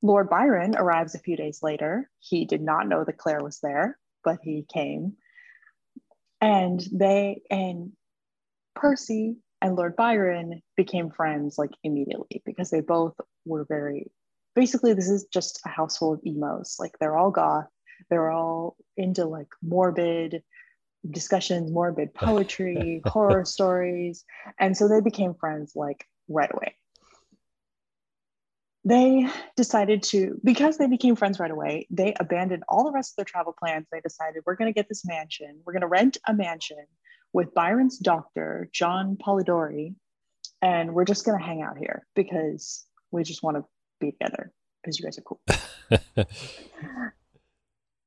Lord 0.00 0.28
Byron 0.28 0.74
arrives 0.76 1.14
a 1.14 1.20
few 1.20 1.36
days 1.36 1.60
later. 1.62 2.10
He 2.18 2.44
did 2.44 2.62
not 2.62 2.88
know 2.88 3.04
that 3.04 3.18
Claire 3.18 3.42
was 3.42 3.60
there, 3.62 3.98
but 4.24 4.38
he 4.42 4.66
came. 4.72 5.14
And 6.40 6.82
they 6.92 7.42
and 7.50 7.92
Percy 8.74 9.36
and 9.60 9.76
Lord 9.76 9.96
Byron 9.96 10.60
became 10.76 11.10
friends 11.10 11.56
like 11.58 11.70
immediately 11.84 12.42
because 12.44 12.70
they 12.70 12.80
both 12.80 13.14
were 13.44 13.64
very 13.68 14.10
basically 14.54 14.92
this 14.92 15.08
is 15.08 15.26
just 15.32 15.60
a 15.64 15.68
house 15.68 15.98
full 15.98 16.12
of 16.12 16.20
emos. 16.26 16.76
Like 16.78 16.92
they're 16.98 17.16
all 17.16 17.30
goth, 17.30 17.68
they're 18.10 18.30
all 18.30 18.76
into 18.96 19.24
like 19.24 19.48
morbid 19.62 20.42
discussions, 21.08 21.70
morbid 21.70 22.14
poetry, 22.14 23.02
horror 23.04 23.44
stories. 23.44 24.24
And 24.58 24.76
so 24.76 24.88
they 24.88 25.00
became 25.00 25.34
friends 25.34 25.72
like 25.74 26.06
right 26.28 26.50
away. 26.52 26.76
They 28.84 29.28
decided 29.56 30.02
to, 30.04 30.40
because 30.42 30.76
they 30.76 30.88
became 30.88 31.14
friends 31.14 31.38
right 31.38 31.50
away, 31.50 31.86
they 31.88 32.14
abandoned 32.18 32.64
all 32.68 32.84
the 32.84 32.90
rest 32.90 33.12
of 33.12 33.16
their 33.16 33.24
travel 33.24 33.54
plans. 33.56 33.86
They 33.92 34.00
decided, 34.00 34.42
we're 34.44 34.56
going 34.56 34.72
to 34.72 34.76
get 34.76 34.88
this 34.88 35.06
mansion. 35.06 35.60
We're 35.64 35.72
going 35.72 35.82
to 35.82 35.86
rent 35.86 36.16
a 36.26 36.34
mansion 36.34 36.84
with 37.32 37.54
Byron's 37.54 37.98
doctor, 37.98 38.68
John 38.72 39.16
Polidori, 39.16 39.94
and 40.60 40.94
we're 40.94 41.04
just 41.04 41.24
going 41.24 41.38
to 41.38 41.44
hang 41.44 41.62
out 41.62 41.78
here 41.78 42.06
because 42.14 42.86
we 43.10 43.22
just 43.24 43.42
want 43.42 43.56
to 43.56 43.64
be 44.00 44.12
together 44.12 44.52
because 44.82 44.98
you 44.98 45.04
guys 45.04 45.18
are 45.18 45.22
cool. 45.22 45.40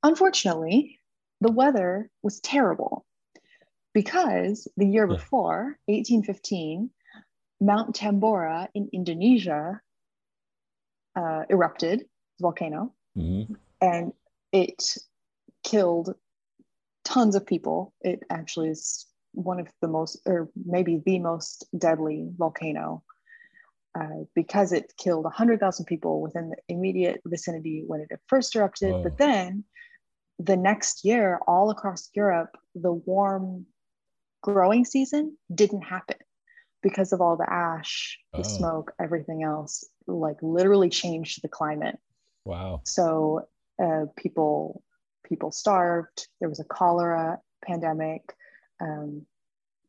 Unfortunately, 0.04 1.00
the 1.42 1.52
weather 1.52 2.10
was 2.22 2.40
terrible 2.42 3.06
because 3.94 4.68
the 4.78 4.86
year 4.86 5.08
before, 5.08 5.78
1815, 5.88 6.90
Mount 7.62 7.96
Tambora 7.96 8.68
in 8.76 8.90
Indonesia 8.94 9.82
uh, 11.16 11.44
erupted, 11.50 12.06
volcano, 12.42 12.94
Mhm. 13.18 13.56
and 13.82 14.14
it 14.52 14.98
killed 15.64 16.14
tons 17.06 17.36
of 17.36 17.46
people. 17.46 17.94
It 18.02 18.24
actually 18.30 18.70
is 18.70 19.08
one 19.36 19.60
of 19.60 19.68
the 19.82 19.88
most, 19.88 20.22
or 20.26 20.50
maybe 20.66 21.02
the 21.06 21.20
most 21.20 21.66
deadly 21.78 22.30
volcano 22.38 23.04
uh, 24.00 24.24
because 24.36 24.72
it 24.72 24.94
killed 24.98 25.24
100,000 25.24 25.86
people 25.86 26.22
within 26.22 26.50
the 26.50 26.58
immediate 26.68 27.22
vicinity 27.26 27.84
when 27.88 28.02
it 28.02 28.20
first 28.28 28.56
erupted. 28.56 29.04
But 29.04 29.18
then 29.18 29.64
the 30.40 30.58
next 30.58 31.06
year, 31.06 31.40
all 31.48 31.70
across 31.70 32.10
Europe, 32.14 32.58
the 32.74 32.92
warm 32.92 33.66
growing 34.42 34.86
season 34.86 35.38
didn't 35.54 35.84
happen 35.84 36.18
because 36.84 37.14
of 37.14 37.22
all 37.22 37.38
the 37.38 37.52
ash, 37.52 38.20
the 38.34 38.40
Oh. 38.40 38.44
smoke, 38.44 38.94
everything 39.00 39.44
else, 39.44 39.90
like 40.08 40.38
literally 40.42 40.90
changed 40.90 41.42
the 41.42 41.48
climate. 41.48 41.98
Wow. 42.44 42.82
So 42.86 43.48
uh, 43.82 44.06
people 44.18 44.84
people 45.24 45.52
starved. 45.52 46.28
There 46.40 46.50
was 46.50 46.60
a 46.60 46.64
cholera 46.66 47.40
pandemic, 47.64 48.36
um, 48.82 49.26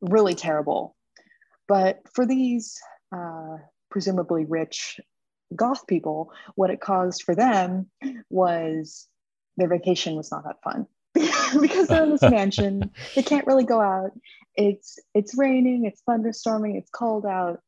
really 0.00 0.34
terrible. 0.34 0.96
But 1.68 2.00
for 2.14 2.26
these 2.26 2.78
uh, 3.14 3.56
presumably 3.90 4.44
rich 4.44 5.00
goth 5.54 5.86
people, 5.86 6.32
what 6.54 6.70
it 6.70 6.80
caused 6.80 7.22
for 7.22 7.34
them 7.34 7.88
was 8.30 9.08
their 9.56 9.68
vacation 9.68 10.16
was 10.16 10.30
not 10.30 10.44
that 10.44 10.62
fun 10.62 10.86
because 11.60 11.88
they're 11.88 12.04
in 12.04 12.10
this 12.10 12.22
mansion. 12.30 12.90
They 13.14 13.22
can't 13.22 13.46
really 13.46 13.64
go 13.64 13.80
out. 13.80 14.12
It's 14.54 14.98
it's 15.14 15.36
raining. 15.36 15.84
It's 15.84 16.02
thunderstorming. 16.08 16.76
It's 16.76 16.90
cold 16.90 17.26
out. 17.26 17.60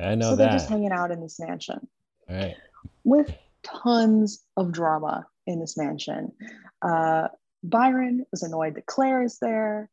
I 0.00 0.14
know 0.14 0.30
so 0.30 0.36
they're 0.36 0.50
just 0.50 0.68
hanging 0.68 0.92
out 0.92 1.10
in 1.10 1.20
this 1.20 1.38
mansion 1.38 1.86
All 2.28 2.36
right. 2.36 2.56
with 3.04 3.30
tons 3.62 4.42
of 4.56 4.72
drama 4.72 5.26
in 5.46 5.60
this 5.60 5.76
mansion. 5.76 6.32
Uh, 6.80 7.28
Byron 7.62 8.24
was 8.30 8.42
annoyed 8.42 8.76
that 8.76 8.86
Claire 8.86 9.22
is 9.22 9.38
there. 9.38 9.90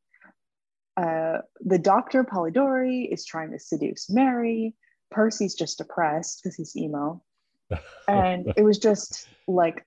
Uh, 1.00 1.42
the 1.62 1.80
doctor, 1.80 2.26
Polidori, 2.26 3.08
is 3.10 3.26
trying 3.26 3.52
to 3.52 3.60
seduce 3.60 4.10
Mary. 4.10 4.74
Percy's 5.12 5.56
just 5.56 5.78
depressed 5.78 6.42
because 6.44 6.56
he's 6.56 6.76
emo. 6.76 7.22
And 8.08 8.52
it 8.58 8.64
was 8.64 8.80
just 8.80 9.30
like, 9.48 9.86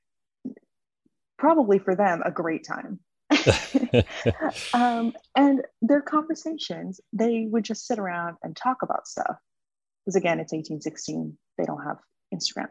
probably 1.37 1.81
for 1.81 1.96
them, 1.96 2.22
a 2.25 2.31
great 2.31 2.64
time. 2.64 3.01
um, 4.75 5.12
and 5.37 5.62
their 5.83 6.01
conversations, 6.01 7.01
they 7.12 7.46
would 7.51 7.64
just 7.64 7.87
sit 7.87 7.98
around 7.98 8.37
and 8.44 8.57
talk 8.57 8.83
about 8.83 9.09
stuff. 9.09 9.37
Because 10.05 10.16
again, 10.16 10.38
it's 10.38 10.53
1816, 10.53 11.37
they 11.59 11.64
don't 11.64 11.83
have 11.83 11.98
Instagram. 12.33 12.68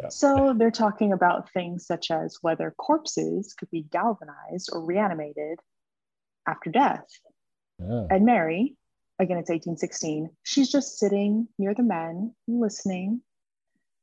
Yeah. 0.00 0.08
So 0.10 0.54
they're 0.56 0.70
talking 0.70 1.12
about 1.12 1.52
things 1.52 1.86
such 1.86 2.12
as 2.12 2.38
whether 2.40 2.72
corpses 2.78 3.52
could 3.52 3.70
be 3.70 3.82
galvanized 3.82 4.70
or 4.72 4.84
reanimated 4.84 5.58
after 6.46 6.70
death. 6.70 7.04
Oh, 7.82 8.06
And 8.10 8.24
Mary, 8.24 8.76
again, 9.18 9.38
it's 9.38 9.50
1816, 9.50 10.30
she's 10.42 10.70
just 10.70 10.98
sitting 10.98 11.48
near 11.58 11.74
the 11.74 11.82
men, 11.82 12.34
listening, 12.46 13.22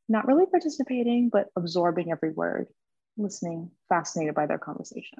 not 0.07 0.27
really 0.27 0.45
participating, 0.45 1.29
but 1.29 1.49
absorbing 1.55 2.11
every 2.11 2.31
word, 2.31 2.67
listening, 3.17 3.71
fascinated 3.89 4.35
by 4.35 4.45
their 4.45 4.59
conversation. 4.59 5.19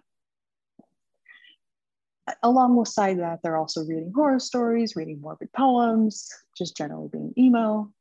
Alongside 2.41 3.19
that, 3.19 3.39
they're 3.43 3.57
also 3.57 3.85
reading 3.85 4.11
horror 4.15 4.39
stories, 4.39 4.95
reading 4.95 5.21
morbid 5.21 5.51
poems, 5.53 6.27
just 6.57 6.75
generally 6.75 7.09
being 7.11 7.33
emo. 7.37 7.91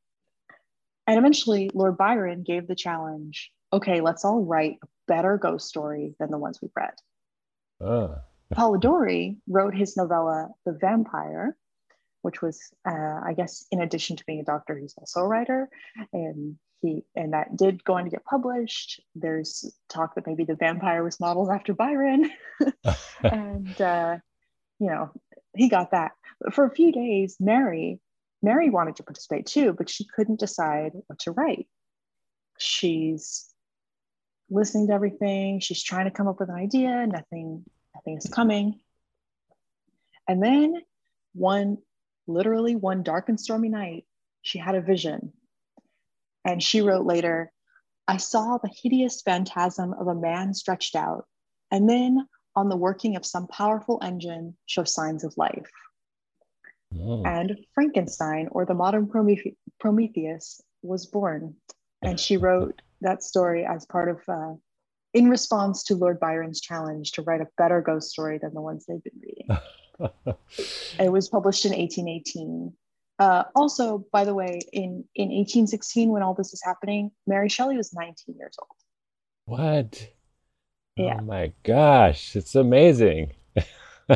And 1.07 1.19
eventually, 1.19 1.69
Lord 1.73 1.97
Byron 1.97 2.43
gave 2.43 2.67
the 2.67 2.75
challenge 2.75 3.51
okay, 3.73 3.99
let's 3.99 4.23
all 4.23 4.41
write 4.41 4.77
a 4.83 4.87
better 5.07 5.37
ghost 5.37 5.67
story 5.67 6.15
than 6.19 6.31
the 6.31 6.37
ones 6.37 6.59
we've 6.61 6.71
read. 6.75 6.93
oh. 7.81 8.15
Polidori 8.55 9.37
wrote 9.47 9.75
his 9.75 9.97
novella 9.97 10.49
The 10.65 10.71
Vampire, 10.71 11.57
which 12.21 12.41
was, 12.41 12.59
uh, 12.87 13.19
I 13.23 13.33
guess, 13.35 13.65
in 13.71 13.81
addition 13.81 14.15
to 14.15 14.25
being 14.25 14.39
a 14.39 14.43
doctor, 14.43 14.77
he's 14.77 14.95
also 14.97 15.19
a 15.19 15.27
writer, 15.27 15.69
and 16.13 16.57
he 16.81 17.03
and 17.15 17.33
that 17.33 17.57
did 17.57 17.83
go 17.83 17.95
on 17.95 18.05
to 18.05 18.09
get 18.09 18.23
published. 18.23 19.01
There's 19.13 19.75
talk 19.89 20.15
that 20.15 20.25
maybe 20.25 20.45
The 20.45 20.55
Vampire 20.55 21.03
was 21.03 21.19
modeled 21.19 21.49
after 21.49 21.73
Byron, 21.73 22.31
and 23.23 23.81
uh, 23.81 24.17
you 24.79 24.87
know 24.87 25.11
he 25.55 25.67
got 25.67 25.91
that. 25.91 26.11
But 26.39 26.53
for 26.53 26.65
a 26.65 26.71
few 26.71 26.91
days, 26.91 27.37
Mary, 27.39 27.99
Mary 28.41 28.69
wanted 28.69 28.95
to 28.97 29.03
participate 29.03 29.45
too, 29.47 29.73
but 29.73 29.89
she 29.89 30.05
couldn't 30.15 30.39
decide 30.39 30.93
what 31.07 31.19
to 31.19 31.31
write. 31.31 31.67
She's 32.57 33.49
listening 34.49 34.87
to 34.87 34.93
everything. 34.93 35.59
She's 35.59 35.83
trying 35.83 36.05
to 36.05 36.11
come 36.11 36.27
up 36.27 36.39
with 36.39 36.49
an 36.49 36.55
idea. 36.55 37.05
Nothing 37.07 37.65
nothing 38.05 38.17
is 38.17 38.29
coming. 38.33 38.79
And 40.27 40.41
then 40.41 40.75
one, 41.33 41.77
literally 42.27 42.75
one 42.75 43.03
dark 43.03 43.29
and 43.29 43.39
stormy 43.39 43.69
night, 43.69 44.05
she 44.41 44.57
had 44.57 44.75
a 44.75 44.81
vision. 44.81 45.33
And 46.43 46.61
she 46.61 46.81
wrote 46.81 47.05
later, 47.05 47.51
I 48.07 48.17
saw 48.17 48.57
the 48.57 48.69
hideous 48.69 49.21
phantasm 49.21 49.93
of 49.93 50.07
a 50.07 50.15
man 50.15 50.53
stretched 50.53 50.95
out, 50.95 51.25
and 51.71 51.89
then 51.89 52.27
on 52.55 52.69
the 52.69 52.77
working 52.77 53.15
of 53.15 53.25
some 53.25 53.47
powerful 53.47 53.99
engine 54.03 54.55
show 54.67 54.83
signs 54.83 55.23
of 55.23 55.35
life. 55.37 55.71
Oh. 56.99 57.23
And 57.25 57.57
Frankenstein, 57.73 58.47
or 58.51 58.65
the 58.65 58.75
modern 58.75 59.09
Prometheus, 59.79 60.61
was 60.83 61.07
born. 61.07 61.55
And 62.03 62.19
she 62.19 62.37
wrote 62.45 62.81
that 63.01 63.23
story 63.23 63.65
as 63.65 63.85
part 63.87 64.09
of, 64.09 64.19
uh, 64.29 64.53
in 65.15 65.29
response 65.29 65.81
to 65.85 65.95
Lord 65.95 66.19
Byron's 66.19 66.59
challenge 66.59 67.13
to 67.13 67.21
write 67.21 67.39
a 67.39 67.47
better 67.57 67.81
ghost 67.81 68.11
story 68.11 68.37
than 68.37 68.53
the 68.53 68.61
ones 68.61 68.85
they've 68.85 69.01
been 69.01 69.21
reading. 69.21 70.35
it 70.99 71.09
was 71.09 71.29
published 71.29 71.63
in 71.65 71.71
1818. 71.71 72.73
Uh, 73.17 73.43
also, 73.55 74.05
by 74.11 74.25
the 74.25 74.33
way, 74.33 74.59
in, 74.73 75.05
in 75.15 75.29
1816, 75.29 76.09
when 76.09 76.21
all 76.21 76.33
this 76.33 76.51
is 76.51 76.61
happening, 76.65 77.11
Mary 77.25 77.47
Shelley 77.47 77.77
was 77.77 77.93
19 77.93 78.35
years 78.37 78.57
old. 78.59 78.69
What? 79.45 80.05
Yeah. 80.97 81.19
Oh 81.21 81.23
my 81.23 81.53
gosh, 81.63 82.35
it's 82.35 82.55
amazing. 82.55 83.31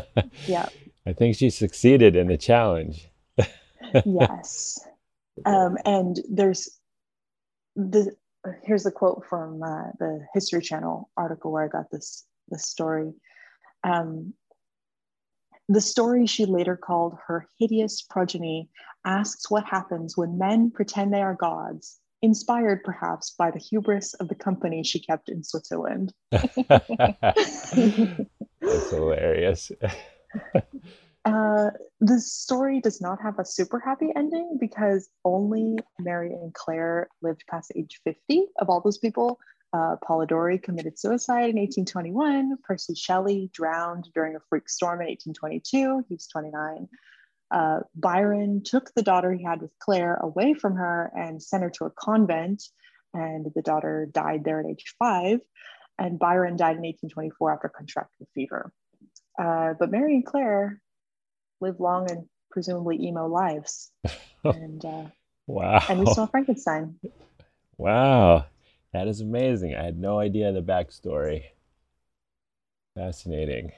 yeah. 0.47 0.67
I 1.05 1.13
think 1.13 1.37
she 1.37 1.49
succeeded 1.49 2.17
in 2.17 2.27
the 2.27 2.37
challenge. 2.37 3.09
yes. 4.05 4.85
Um, 5.45 5.77
and 5.85 6.19
there's 6.29 6.77
the 7.77 8.13
here's 8.63 8.85
a 8.85 8.91
quote 8.91 9.25
from 9.29 9.61
uh, 9.63 9.91
the 9.99 10.25
History 10.33 10.61
Channel 10.61 11.09
article 11.17 11.51
where 11.51 11.63
I 11.63 11.67
got 11.67 11.89
this 11.91 12.25
this 12.49 12.65
story. 12.65 13.13
Um, 13.83 14.33
the 15.67 15.81
story 15.81 16.25
she 16.25 16.45
later 16.45 16.75
called 16.75 17.17
her 17.27 17.47
hideous 17.59 18.01
progeny 18.01 18.69
asks 19.05 19.51
what 19.51 19.65
happens 19.65 20.17
when 20.17 20.37
men 20.37 20.71
pretend 20.71 21.13
they 21.13 21.21
are 21.21 21.35
gods 21.35 21.99
inspired 22.21 22.83
perhaps 22.83 23.35
by 23.37 23.51
the 23.51 23.59
hubris 23.59 24.13
of 24.15 24.27
the 24.27 24.35
company 24.35 24.83
she 24.83 24.99
kept 24.99 25.29
in 25.29 25.43
Switzerland. 25.43 26.13
That's 26.31 27.71
hilarious. 28.89 29.71
uh, 31.25 31.69
the 31.99 32.19
story 32.19 32.79
does 32.79 33.01
not 33.01 33.21
have 33.21 33.39
a 33.39 33.45
super 33.45 33.79
happy 33.79 34.09
ending 34.15 34.57
because 34.59 35.09
only 35.25 35.77
Mary 35.99 36.33
and 36.33 36.53
Claire 36.53 37.09
lived 37.21 37.43
past 37.49 37.71
age 37.75 37.99
50 38.03 38.45
of 38.59 38.69
all 38.69 38.81
those 38.81 38.97
people. 38.97 39.39
Uh, 39.71 39.97
Polidori 40.03 40.61
committed 40.61 40.97
suicide 40.97 41.49
in 41.49 41.57
1821. 41.57 42.57
Percy 42.63 42.95
Shelley 42.95 43.49
drowned 43.53 44.09
during 44.15 44.35
a 44.35 44.39
freak 44.49 44.67
storm 44.67 45.01
in 45.01 45.07
1822. 45.07 46.05
He 46.07 46.15
was 46.15 46.27
29 46.27 46.87
uh, 47.51 47.79
Byron 47.95 48.61
took 48.63 48.93
the 48.93 49.01
daughter 49.01 49.33
he 49.33 49.43
had 49.43 49.61
with 49.61 49.71
Claire 49.79 50.15
away 50.15 50.53
from 50.53 50.75
her 50.75 51.11
and 51.15 51.41
sent 51.41 51.63
her 51.63 51.69
to 51.71 51.85
a 51.85 51.91
convent. 51.91 52.63
And 53.13 53.47
the 53.55 53.61
daughter 53.61 54.07
died 54.11 54.43
there 54.43 54.59
at 54.59 54.67
age 54.67 54.93
five. 54.99 55.39
And 55.97 56.19
Byron 56.19 56.55
died 56.55 56.77
in 56.77 56.83
1824 56.83 57.53
after 57.53 57.69
contracting 57.69 58.27
fever. 58.33 58.71
Uh, 59.41 59.73
but 59.79 59.91
Mary 59.91 60.15
and 60.15 60.25
Claire 60.25 60.81
lived 61.61 61.79
long 61.79 62.09
and 62.09 62.25
presumably 62.51 63.01
emo 63.01 63.27
lives. 63.27 63.91
and 64.43 64.83
uh, 64.83 65.05
wow. 65.47 65.83
And 65.89 65.99
we 65.99 66.05
saw 66.07 66.25
Frankenstein. 66.25 66.95
Wow. 67.77 68.45
That 68.93 69.07
is 69.07 69.21
amazing. 69.21 69.75
I 69.75 69.83
had 69.83 69.99
no 69.99 70.19
idea 70.19 70.51
the 70.51 70.61
backstory. 70.61 71.43
Fascinating. 72.95 73.71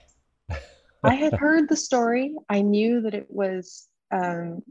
I 1.03 1.15
had 1.15 1.33
heard 1.33 1.67
the 1.67 1.75
story. 1.75 2.35
I 2.49 2.61
knew 2.61 3.01
that 3.01 3.13
it 3.13 3.27
was, 3.29 3.87
um, 4.11 4.61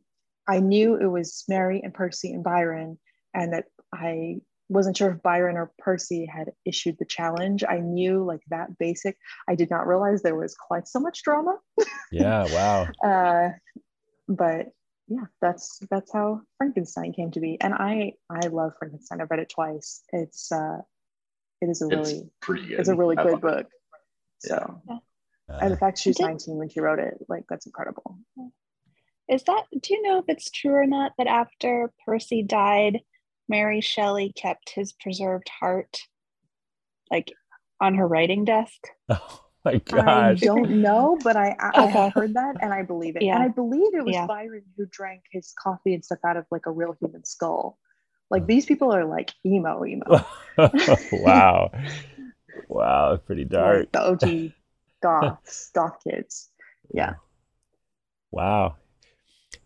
I 0.49 0.61
knew 0.61 0.97
it 0.97 1.07
was 1.07 1.45
Mary 1.49 1.81
and 1.83 1.93
Percy 1.93 2.33
and 2.33 2.43
Byron, 2.43 2.99
and 3.35 3.53
that 3.53 3.67
I 3.93 4.41
wasn't 4.71 4.97
sure 4.97 5.11
if 5.11 5.23
Byron 5.23 5.57
or 5.57 5.73
Percy 5.79 6.27
had 6.27 6.53
issued 6.65 6.97
the 6.99 7.05
challenge. 7.05 7.65
I 7.69 7.79
knew 7.79 8.25
like 8.25 8.43
that 8.49 8.79
basic. 8.79 9.17
I 9.49 9.55
did 9.55 9.71
not 9.71 9.87
realize 9.87 10.23
there 10.23 10.37
was 10.37 10.55
quite 10.55 10.89
so 10.89 11.01
much 11.01 11.23
drama. 11.23 11.59
Yeah, 12.13 12.45
wow. 12.53 12.89
uh, 13.05 13.51
but 14.29 14.73
yeah, 15.07 15.27
that's 15.41 15.79
that's 15.93 16.13
how 16.13 16.41
Frankenstein 16.59 17.13
came 17.13 17.31
to 17.31 17.41
be, 17.41 17.57
and 17.61 17.73
I 17.73 18.15
I 18.29 18.49
love 18.49 18.73
Frankenstein. 18.81 19.21
I've 19.21 19.31
read 19.31 19.39
it 19.39 19.49
twice. 19.49 20.03
It's 20.13 20.51
uh, 20.51 20.79
it 21.61 21.69
is 21.69 21.83
a 21.83 21.87
really 21.87 22.13
it's 22.15 22.31
pretty 22.41 22.67
good. 22.67 22.81
It's 22.81 22.89
a 22.89 22.97
really 22.97 23.17
I 23.17 23.23
good 23.23 23.41
book. 23.41 23.67
So. 24.41 24.81
Yeah. 24.89 24.97
Uh, 25.49 25.59
and 25.63 25.73
the 25.73 25.77
fact 25.77 25.99
she's 25.99 26.19
19 26.19 26.57
when 26.57 26.69
she 26.69 26.81
wrote 26.81 27.01
it, 27.01 27.15
like 27.29 27.45
that's 27.49 27.67
incredible. 27.67 28.19
Is 29.29 29.43
that, 29.45 29.65
do 29.81 29.95
you 29.95 30.03
know 30.03 30.19
if 30.19 30.25
it's 30.29 30.51
true 30.51 30.73
or 30.73 30.87
not 30.87 31.13
that 31.19 31.27
after 31.27 31.93
Percy 32.05 32.43
died, 32.43 33.01
Mary 33.51 33.81
Shelley 33.81 34.33
kept 34.33 34.71
his 34.71 34.93
preserved 34.93 35.49
heart 35.49 35.99
like 37.11 37.33
on 37.81 37.95
her 37.97 38.07
writing 38.07 38.45
desk? 38.45 38.89
Oh 39.63 39.73
my 39.73 39.77
gosh. 39.77 40.07
I 40.07 40.35
don't 40.47 40.81
know, 40.81 41.19
but 41.23 41.37
I, 41.37 41.55
I, 41.61 41.85
okay. 41.85 41.99
I 41.99 42.09
heard 42.09 42.33
that 42.33 42.57
and 42.63 42.73
I 42.73 42.83
believe 42.83 43.17
it. 43.17 43.23
Yeah. 43.23 43.35
And 43.35 43.43
I 43.43 43.49
believe 43.49 43.95
it 43.95 44.03
was 44.03 44.15
yeah. 44.15 44.25
Byron 44.27 44.63
who 44.75 44.87
drank 44.87 45.25
his 45.31 45.53
coffee 45.63 45.93
and 45.93 46.03
stuff 46.03 46.21
out 46.27 46.39
of 46.39 46.47
like 46.51 46.65
a 46.65 46.71
real 46.71 46.97
human 46.99 47.27
skull. 47.27 47.77
Like 48.31 48.47
these 48.47 48.65
people 48.65 48.91
are 48.91 49.05
like 49.05 49.33
emo, 49.45 49.85
emo. 49.85 50.25
wow. 51.13 51.71
Wow, 52.69 53.17
pretty 53.19 53.45
dark. 53.59 53.91
Like 53.93 53.93
the 53.93 54.01
OG 54.01 54.53
goths, 55.03 55.71
goth 55.75 55.99
kids. 56.09 56.49
Yeah. 56.95 57.15
Wow. 58.31 58.77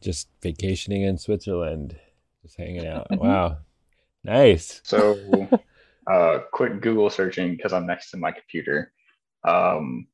Just 0.01 0.29
vacationing 0.43 1.03
in 1.03 1.19
Switzerland, 1.19 1.97
just 2.43 2.57
hanging 2.57 2.85
out. 2.85 3.07
Mm-hmm. 3.13 3.25
Wow. 3.25 3.59
Nice. 4.25 4.81
So, 4.87 5.49
uh, 6.11 6.41
quick 6.53 6.81
Google 6.81 7.09
searching 7.11 7.57
because 7.57 7.73
I'm 7.73 7.87
next 7.87 8.11
to 8.11 8.17
my 8.19 8.33
computer. 8.33 8.93
Um, 9.47 10.07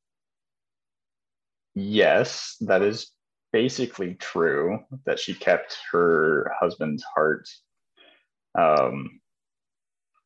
yes, 1.75 2.57
that 2.61 2.83
is 2.83 3.11
basically 3.53 4.15
true 4.15 4.79
that 5.07 5.19
she 5.19 5.35
kept 5.35 5.77
her 5.91 6.53
husband's 6.61 7.05
heart 7.15 7.49
um, 8.57 9.21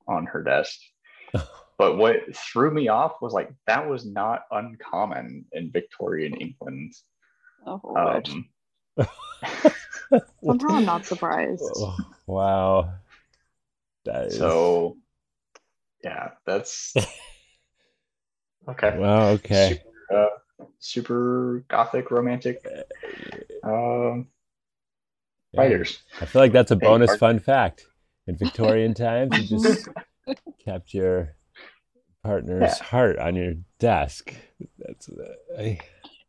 on 0.06 0.26
her 0.26 0.42
desk. 0.42 0.78
But 1.76 1.96
what 1.96 2.36
threw 2.36 2.70
me 2.70 2.86
off 2.86 3.14
was 3.20 3.32
like 3.32 3.50
that 3.66 3.88
was 3.88 4.06
not 4.06 4.42
uncommon 4.52 5.44
in 5.50 5.72
Victorian 5.72 6.34
England. 6.34 6.94
Oh, 7.66 7.80
um, 7.96 8.48
Somehow 10.44 10.68
I'm 10.68 10.86
not 10.86 11.04
surprised. 11.04 11.64
Oh, 11.64 11.96
wow. 12.26 12.92
That 14.04 14.26
is... 14.26 14.38
So, 14.38 14.96
yeah, 16.02 16.30
that's 16.46 16.94
okay. 18.68 18.98
Wow. 18.98 19.28
Okay. 19.30 19.82
Super, 19.82 20.16
uh, 20.16 20.64
super 20.78 21.64
gothic, 21.68 22.10
romantic 22.10 22.64
um, 23.62 24.28
writers. 25.56 25.98
I 26.20 26.26
feel 26.26 26.42
like 26.42 26.52
that's 26.52 26.70
a 26.70 26.76
bonus 26.76 27.16
fun 27.16 27.38
fact. 27.38 27.86
In 28.26 28.36
Victorian 28.38 28.94
times, 28.94 29.50
you 29.50 29.58
just 29.58 29.88
kept 30.64 30.94
your 30.94 31.34
partner's 32.22 32.78
yeah. 32.78 32.84
heart 32.84 33.18
on 33.18 33.34
your 33.34 33.54
desk. 33.78 34.34
That's 34.78 35.08
uh, 35.08 35.58
I... 35.58 35.78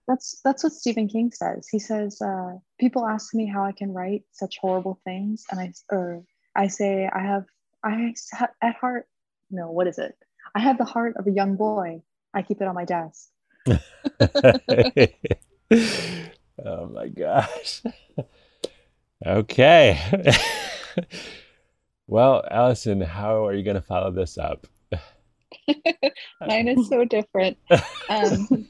that's 0.08 0.42
that's 0.44 0.64
what 0.64 0.74
Stephen 0.74 1.08
King 1.08 1.32
says. 1.32 1.68
He 1.72 1.80
says 1.80 2.22
uh, 2.22 2.54
people 2.80 3.08
ask 3.08 3.34
me 3.34 3.48
how 3.48 3.64
I 3.64 3.72
can 3.72 3.94
write 3.94 4.24
such 4.32 4.58
horrible 4.60 5.00
things, 5.06 5.46
and 5.52 5.60
I 5.60 5.74
or 5.90 6.24
I 6.56 6.68
say 6.68 7.10
I 7.14 7.22
have 7.22 7.46
I 7.86 8.14
at 8.62 8.76
heart 8.76 9.08
no 9.52 9.72
what 9.72 9.88
is 9.88 10.00
it? 10.00 10.16
I 10.56 10.60
have 10.60 10.78
the 10.78 10.86
heart 10.86 11.16
of 11.18 11.28
a 11.28 11.32
young 11.32 11.56
boy. 11.56 12.02
I 12.34 12.42
keep 12.42 12.62
it 12.62 12.68
on 12.68 12.76
my 12.76 12.86
desk. 12.86 13.30
oh 16.66 16.88
my 16.88 17.08
gosh. 17.08 17.82
okay. 19.26 20.00
well, 22.08 22.44
Allison, 22.50 23.02
how 23.02 23.46
are 23.46 23.54
you 23.54 23.64
going 23.64 23.76
to 23.76 23.82
follow 23.82 24.12
this 24.12 24.38
up? 24.38 24.68
Mine 26.42 26.68
is 26.68 26.90
so 26.90 27.06
different. 27.06 27.58
Um, 28.10 28.68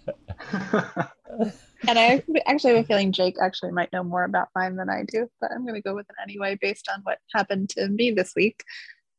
and 1.88 2.00
I 2.00 2.24
actually 2.46 2.76
have 2.76 2.84
a 2.84 2.88
feeling 2.88 3.12
Jake 3.12 3.36
actually 3.42 3.72
might 3.72 3.92
know 3.92 4.04
more 4.04 4.24
about 4.24 4.50
mine 4.56 4.76
than 4.76 4.90
I 4.90 5.04
do, 5.08 5.30
but 5.42 5.52
I'm 5.52 5.64
going 5.64 5.76
to 5.76 5.82
go 5.82 5.96
with 5.96 6.10
it 6.10 6.16
anyway 6.22 6.58
based 6.62 6.90
on 6.94 7.02
what 7.04 7.20
happened 7.34 7.70
to 7.72 7.88
me 7.90 8.12
this 8.12 8.34
week. 8.36 8.64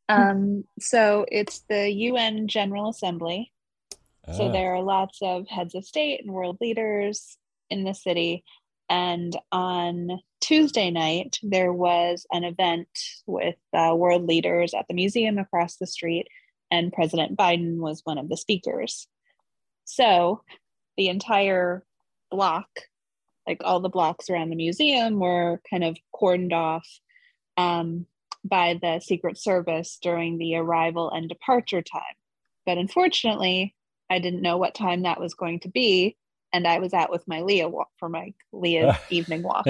Um, 0.08 0.64
so 0.78 1.26
it's 1.30 1.64
the 1.68 1.90
UN 1.90 2.48
General 2.48 2.90
Assembly. 2.90 3.52
So 4.34 4.48
ah. 4.48 4.52
there 4.52 4.74
are 4.74 4.82
lots 4.82 5.18
of 5.22 5.48
heads 5.48 5.74
of 5.74 5.84
state 5.84 6.22
and 6.24 6.32
world 6.32 6.58
leaders 6.60 7.38
in 7.70 7.84
the 7.84 7.94
city. 7.94 8.44
And 8.88 9.36
on 9.50 10.20
Tuesday 10.40 10.90
night, 10.90 11.38
there 11.42 11.72
was 11.72 12.26
an 12.30 12.44
event 12.44 12.88
with 13.26 13.56
uh, 13.72 13.94
world 13.96 14.26
leaders 14.26 14.74
at 14.74 14.86
the 14.88 14.94
museum 14.94 15.38
across 15.38 15.76
the 15.76 15.86
street 15.86 16.28
and 16.70 16.92
President 16.92 17.36
Biden 17.36 17.78
was 17.78 18.02
one 18.04 18.18
of 18.18 18.28
the 18.28 18.36
speakers. 18.36 19.06
So 19.84 20.42
the 20.96 21.08
entire 21.08 21.84
block, 22.30 22.68
like 23.46 23.62
all 23.64 23.80
the 23.80 23.88
blocks 23.88 24.28
around 24.28 24.50
the 24.50 24.56
museum, 24.56 25.18
were 25.20 25.60
kind 25.70 25.84
of 25.84 25.96
cordoned 26.14 26.52
off. 26.52 26.86
Um, 27.56 28.06
by 28.46 28.78
the 28.80 29.00
Secret 29.00 29.38
Service 29.38 29.98
during 30.00 30.38
the 30.38 30.56
arrival 30.56 31.10
and 31.10 31.28
departure 31.28 31.82
time. 31.82 32.02
But 32.64 32.78
unfortunately, 32.78 33.74
I 34.10 34.18
didn't 34.18 34.42
know 34.42 34.56
what 34.56 34.74
time 34.74 35.02
that 35.02 35.20
was 35.20 35.34
going 35.34 35.60
to 35.60 35.68
be. 35.68 36.16
And 36.52 36.66
I 36.66 36.78
was 36.78 36.94
out 36.94 37.10
with 37.10 37.26
my 37.26 37.42
Leah 37.42 37.68
walk 37.68 37.88
for 37.98 38.08
my 38.08 38.32
Leah 38.52 38.98
evening 39.10 39.42
walk. 39.42 39.66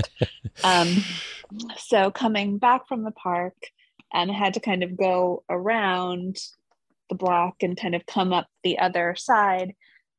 Um, 0.62 1.04
so 1.78 2.10
coming 2.10 2.58
back 2.58 2.86
from 2.86 3.02
the 3.02 3.10
park, 3.10 3.54
and 4.12 4.30
um, 4.30 4.36
had 4.36 4.54
to 4.54 4.60
kind 4.60 4.82
of 4.82 4.96
go 4.96 5.42
around 5.50 6.38
the 7.08 7.14
block 7.14 7.62
and 7.62 7.76
kind 7.76 7.94
of 7.94 8.06
come 8.06 8.32
up 8.32 8.46
the 8.62 8.78
other 8.78 9.14
side 9.16 9.74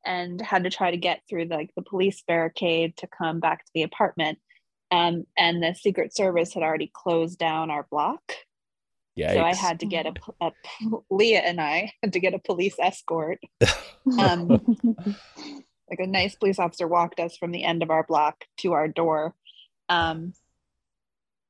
and 0.06 0.41
had 0.41 0.63
to 0.63 0.70
try 0.70 0.91
to 0.91 0.98
get 0.98 1.22
through 1.30 1.48
the, 1.48 1.56
like 1.56 1.72
the 1.76 1.82
police 1.82 2.24
barricade 2.28 2.96
to 2.98 3.08
come 3.08 3.39
back 3.39 3.65
to 3.65 3.72
the 3.74 3.84
apartment 3.84 4.39
um, 4.91 5.26
and 5.38 5.62
the 5.62 5.74
secret 5.74 6.15
service 6.15 6.54
had 6.54 6.63
already 6.63 6.91
closed 6.93 7.38
down 7.38 7.70
our 7.70 7.86
block 7.89 8.22
Yikes. 9.17 9.34
so 9.34 9.41
i 9.41 9.53
had 9.53 9.80
to 9.80 9.86
get 9.86 10.06
a, 10.06 10.13
a, 10.41 10.51
leah 11.10 11.39
and 11.39 11.60
i 11.60 11.91
had 12.01 12.13
to 12.13 12.19
get 12.19 12.34
a 12.34 12.39
police 12.39 12.75
escort 12.80 13.39
um, 14.19 14.47
like 15.89 15.99
a 15.99 16.08
nice 16.08 16.36
police 16.36 16.60
officer 16.60 16.88
walked 16.88 17.19
us 17.19 17.38
from 17.38 17.51
the 17.51 17.63
end 17.63 17.84
of 17.84 17.89
our 17.89 18.03
block 18.03 18.45
to 18.58 18.73
our 18.73 18.88
door 18.88 19.34
um, 19.89 20.34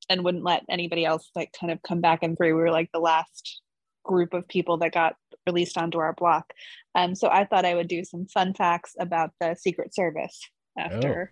and 0.09 0.23
wouldn't 0.23 0.43
let 0.43 0.63
anybody 0.69 1.05
else 1.05 1.29
like 1.35 1.51
kind 1.59 1.71
of 1.71 1.81
come 1.81 2.01
back 2.01 2.23
and 2.23 2.37
through 2.37 2.55
we 2.55 2.61
were 2.61 2.71
like 2.71 2.89
the 2.93 2.99
last 2.99 3.61
group 4.03 4.33
of 4.33 4.47
people 4.47 4.77
that 4.77 4.93
got 4.93 5.15
released 5.45 5.77
onto 5.77 5.97
our 5.97 6.13
block 6.13 6.53
um, 6.95 7.15
so 7.15 7.27
i 7.29 7.43
thought 7.45 7.65
i 7.65 7.75
would 7.75 7.87
do 7.87 8.03
some 8.03 8.25
fun 8.27 8.53
facts 8.53 8.95
about 8.99 9.31
the 9.39 9.55
secret 9.55 9.93
service 9.93 10.39
after 10.77 11.31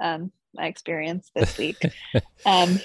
oh. 0.00 0.06
um, 0.06 0.32
my 0.54 0.66
experience 0.66 1.30
this 1.34 1.56
week. 1.58 1.76
um, 2.46 2.78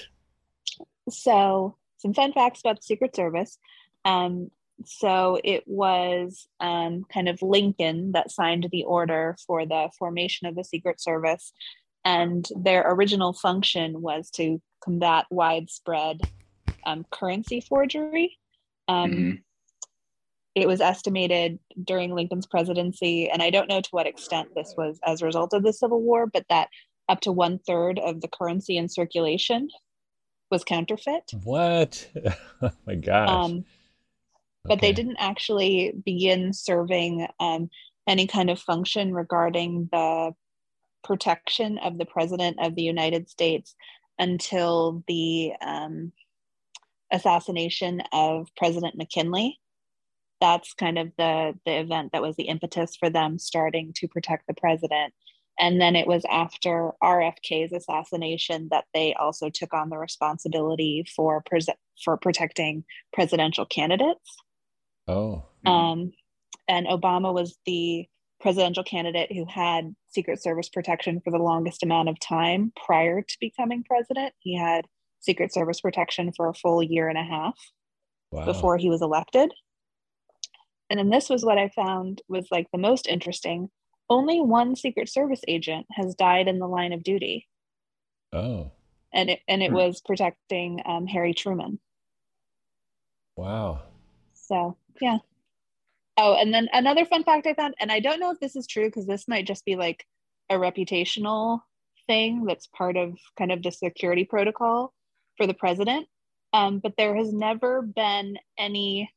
so, 1.10 1.76
some 2.04 2.12
fun 2.14 2.32
facts 2.32 2.60
about 2.60 2.76
the 2.76 2.82
Secret 2.82 3.16
Service. 3.16 3.58
Um, 4.04 4.50
so, 4.84 5.40
it 5.42 5.64
was 5.66 6.46
um, 6.60 7.04
kind 7.12 7.28
of 7.28 7.40
Lincoln 7.40 8.12
that 8.12 8.30
signed 8.30 8.68
the 8.70 8.84
order 8.84 9.36
for 9.46 9.64
the 9.64 9.88
formation 9.98 10.46
of 10.46 10.54
the 10.54 10.64
Secret 10.64 11.00
Service. 11.00 11.52
And 12.04 12.46
their 12.54 12.92
original 12.92 13.32
function 13.32 14.02
was 14.02 14.30
to 14.32 14.60
combat 14.82 15.24
widespread 15.30 16.20
um, 16.84 17.06
currency 17.10 17.60
forgery. 17.60 18.36
Um, 18.88 19.10
mm-hmm. 19.10 19.30
It 20.54 20.68
was 20.68 20.80
estimated 20.82 21.58
during 21.82 22.14
Lincoln's 22.14 22.46
presidency, 22.46 23.30
and 23.30 23.42
I 23.42 23.50
don't 23.50 23.68
know 23.68 23.80
to 23.80 23.88
what 23.90 24.06
extent 24.06 24.50
this 24.54 24.74
was 24.76 25.00
as 25.04 25.22
a 25.22 25.26
result 25.26 25.54
of 25.54 25.62
the 25.62 25.72
Civil 25.72 26.02
War, 26.02 26.26
but 26.26 26.44
that 26.50 26.68
up 27.08 27.20
to 27.22 27.32
one 27.32 27.58
third 27.58 27.98
of 27.98 28.20
the 28.20 28.28
currency 28.28 28.76
in 28.76 28.88
circulation 28.88 29.68
was 30.50 30.64
counterfeit. 30.64 31.32
What? 31.42 32.08
oh 32.62 32.70
my 32.86 32.94
gosh. 32.94 33.28
Um, 33.28 33.64
but 34.64 34.78
okay. 34.78 34.88
they 34.88 34.92
didn't 34.92 35.18
actually 35.18 35.92
begin 36.04 36.52
serving 36.52 37.26
um, 37.38 37.68
any 38.06 38.26
kind 38.26 38.50
of 38.50 38.58
function 38.58 39.12
regarding 39.12 39.88
the 39.92 40.32
protection 41.02 41.78
of 41.78 41.98
the 41.98 42.06
president 42.06 42.58
of 42.60 42.74
the 42.74 42.82
United 42.82 43.28
States 43.28 43.74
until 44.18 45.02
the 45.06 45.52
um, 45.60 46.12
assassination 47.12 48.02
of 48.12 48.48
President 48.56 48.96
McKinley. 48.96 49.60
That's 50.40 50.74
kind 50.74 50.98
of 50.98 51.12
the 51.16 51.54
the 51.64 51.78
event 51.78 52.12
that 52.12 52.22
was 52.22 52.36
the 52.36 52.44
impetus 52.44 52.96
for 52.96 53.08
them 53.08 53.38
starting 53.38 53.92
to 53.96 54.08
protect 54.08 54.46
the 54.46 54.54
president. 54.54 55.14
And 55.58 55.80
then 55.80 55.94
it 55.94 56.06
was 56.06 56.24
after 56.28 56.92
RFK's 57.02 57.72
assassination 57.72 58.68
that 58.70 58.84
they 58.92 59.14
also 59.14 59.50
took 59.50 59.72
on 59.72 59.88
the 59.88 59.98
responsibility 59.98 61.04
for 61.14 61.42
pres- 61.46 61.68
for 62.02 62.16
protecting 62.16 62.84
presidential 63.12 63.64
candidates. 63.64 64.36
Oh. 65.06 65.44
Um, 65.64 66.12
and 66.66 66.86
Obama 66.86 67.32
was 67.32 67.56
the 67.66 68.06
presidential 68.40 68.84
candidate 68.84 69.32
who 69.32 69.46
had 69.46 69.94
Secret 70.08 70.42
Service 70.42 70.68
protection 70.68 71.20
for 71.22 71.30
the 71.30 71.38
longest 71.38 71.82
amount 71.82 72.08
of 72.08 72.18
time 72.20 72.72
prior 72.84 73.22
to 73.22 73.36
becoming 73.40 73.84
president. 73.84 74.34
He 74.40 74.56
had 74.56 74.86
Secret 75.20 75.52
Service 75.52 75.80
protection 75.80 76.32
for 76.36 76.48
a 76.48 76.54
full 76.54 76.82
year 76.82 77.08
and 77.08 77.18
a 77.18 77.22
half 77.22 77.58
wow. 78.32 78.44
before 78.44 78.76
he 78.76 78.90
was 78.90 79.02
elected. 79.02 79.52
And 80.90 80.98
then 80.98 81.10
this 81.10 81.30
was 81.30 81.44
what 81.44 81.58
I 81.58 81.68
found 81.68 82.22
was 82.28 82.48
like 82.50 82.66
the 82.70 82.78
most 82.78 83.06
interesting 83.06 83.70
only 84.08 84.40
one 84.40 84.76
Secret 84.76 85.08
Service 85.08 85.40
agent 85.48 85.86
has 85.92 86.14
died 86.14 86.48
in 86.48 86.58
the 86.58 86.68
line 86.68 86.92
of 86.92 87.02
duty. 87.02 87.48
Oh. 88.32 88.70
And 89.12 89.30
it 89.30 89.40
and 89.48 89.62
it 89.62 89.70
hmm. 89.70 89.76
was 89.76 90.00
protecting 90.00 90.80
um, 90.86 91.06
Harry 91.06 91.34
Truman. 91.34 91.78
Wow. 93.36 93.82
So 94.34 94.76
yeah. 95.00 95.18
Oh, 96.16 96.34
and 96.34 96.54
then 96.54 96.68
another 96.72 97.04
fun 97.04 97.24
fact 97.24 97.46
I 97.46 97.54
found, 97.54 97.74
and 97.80 97.90
I 97.90 98.00
don't 98.00 98.20
know 98.20 98.30
if 98.30 98.38
this 98.38 98.54
is 98.54 98.66
true 98.66 98.86
because 98.86 99.06
this 99.06 99.26
might 99.26 99.46
just 99.46 99.64
be 99.64 99.74
like 99.74 100.06
a 100.48 100.54
reputational 100.54 101.60
thing 102.06 102.44
that's 102.44 102.68
part 102.68 102.96
of 102.96 103.18
kind 103.36 103.50
of 103.50 103.62
the 103.62 103.72
security 103.72 104.24
protocol 104.24 104.92
for 105.36 105.46
the 105.46 105.54
president. 105.54 106.06
Um, 106.52 106.78
but 106.78 106.94
there 106.96 107.16
has 107.16 107.32
never 107.32 107.82
been 107.82 108.38
any, 108.56 109.12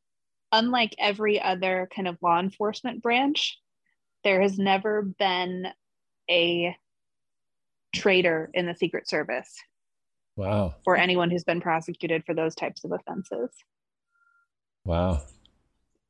unlike 0.52 0.96
every 0.98 1.40
other 1.40 1.88
kind 1.96 2.08
of 2.08 2.18
law 2.24 2.40
enforcement 2.40 3.04
branch, 3.04 3.60
there 4.28 4.42
has 4.42 4.60
never 4.60 5.04
been 5.04 5.68
a 6.30 6.76
traitor 7.96 8.50
in 8.54 8.66
the 8.66 8.76
Secret 8.76 9.08
Service. 9.08 9.56
Wow. 10.36 10.76
For 10.84 10.98
anyone 10.98 11.32
who's 11.32 11.46
been 11.46 11.62
prosecuted 11.62 12.26
for 12.26 12.36
those 12.36 12.54
types 12.54 12.84
of 12.84 12.92
offenses. 12.92 13.50
Wow. 14.84 15.22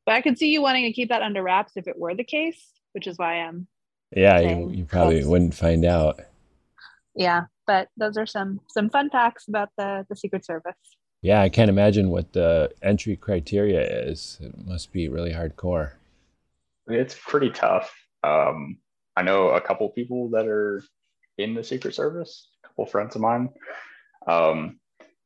But 0.03 0.15
I 0.15 0.21
could 0.21 0.39
see 0.39 0.51
you 0.51 0.63
wanting 0.63 0.86
to 0.86 0.93
keep 0.93 1.10
that 1.10 1.21
under 1.21 1.43
wraps 1.43 1.73
if 1.75 1.88
it 1.88 1.99
were 1.99 2.15
the 2.15 2.23
case, 2.23 2.60
which 2.93 3.06
is 3.06 3.19
why 3.19 3.36
I'm. 3.41 3.67
Yeah, 4.15 4.39
you, 4.39 4.71
you 4.71 4.86
probably 4.86 5.23
wouldn't 5.23 5.53
find 5.53 5.86
out. 5.86 6.19
Yeah, 7.15 7.43
but 7.67 7.89
those 7.97 8.17
are 8.17 8.25
some 8.25 8.62
some 8.67 8.89
fun 8.89 9.12
facts 9.12 9.47
about 9.47 9.69
the 9.77 10.08
the 10.10 10.15
Secret 10.15 10.43
Service. 10.43 10.77
Yeah, 11.21 11.41
I 11.41 11.49
can't 11.49 11.69
imagine 11.69 12.10
what 12.10 12.34
the 12.34 12.71
entry 12.82 13.15
criteria 13.15 13.82
is. 13.82 14.39
It 14.41 14.65
must 14.65 14.91
be 14.91 15.08
really 15.08 15.34
hardcore. 15.34 15.91
It's 16.88 17.15
pretty 17.15 17.49
tough. 17.49 17.93
Um, 18.23 18.77
I 19.15 19.23
know 19.23 19.49
a 19.49 19.62
couple 19.62 19.89
people 19.89 20.30
that 20.30 20.47
are 20.47 20.84
in 21.38 21.53
the 21.53 21.63
Secret 21.63 21.95
Service, 21.95 22.49
a 22.63 22.67
couple 22.67 22.86
friends 22.86 23.15
of 23.15 23.21
mine. 23.21 23.49
Um, 24.27 24.80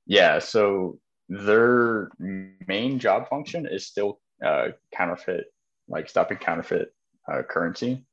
yeah, 0.06 0.40
so 0.40 1.00
their 1.30 2.10
main 2.20 3.00
job 3.00 3.30
function 3.30 3.66
is 3.66 3.88
still 3.88 4.20
uh, 4.46 4.70
counterfeit, 4.94 5.46
like 5.88 6.10
stopping 6.10 6.38
counterfeit 6.38 6.94
uh, 7.32 7.44
currency, 7.44 8.06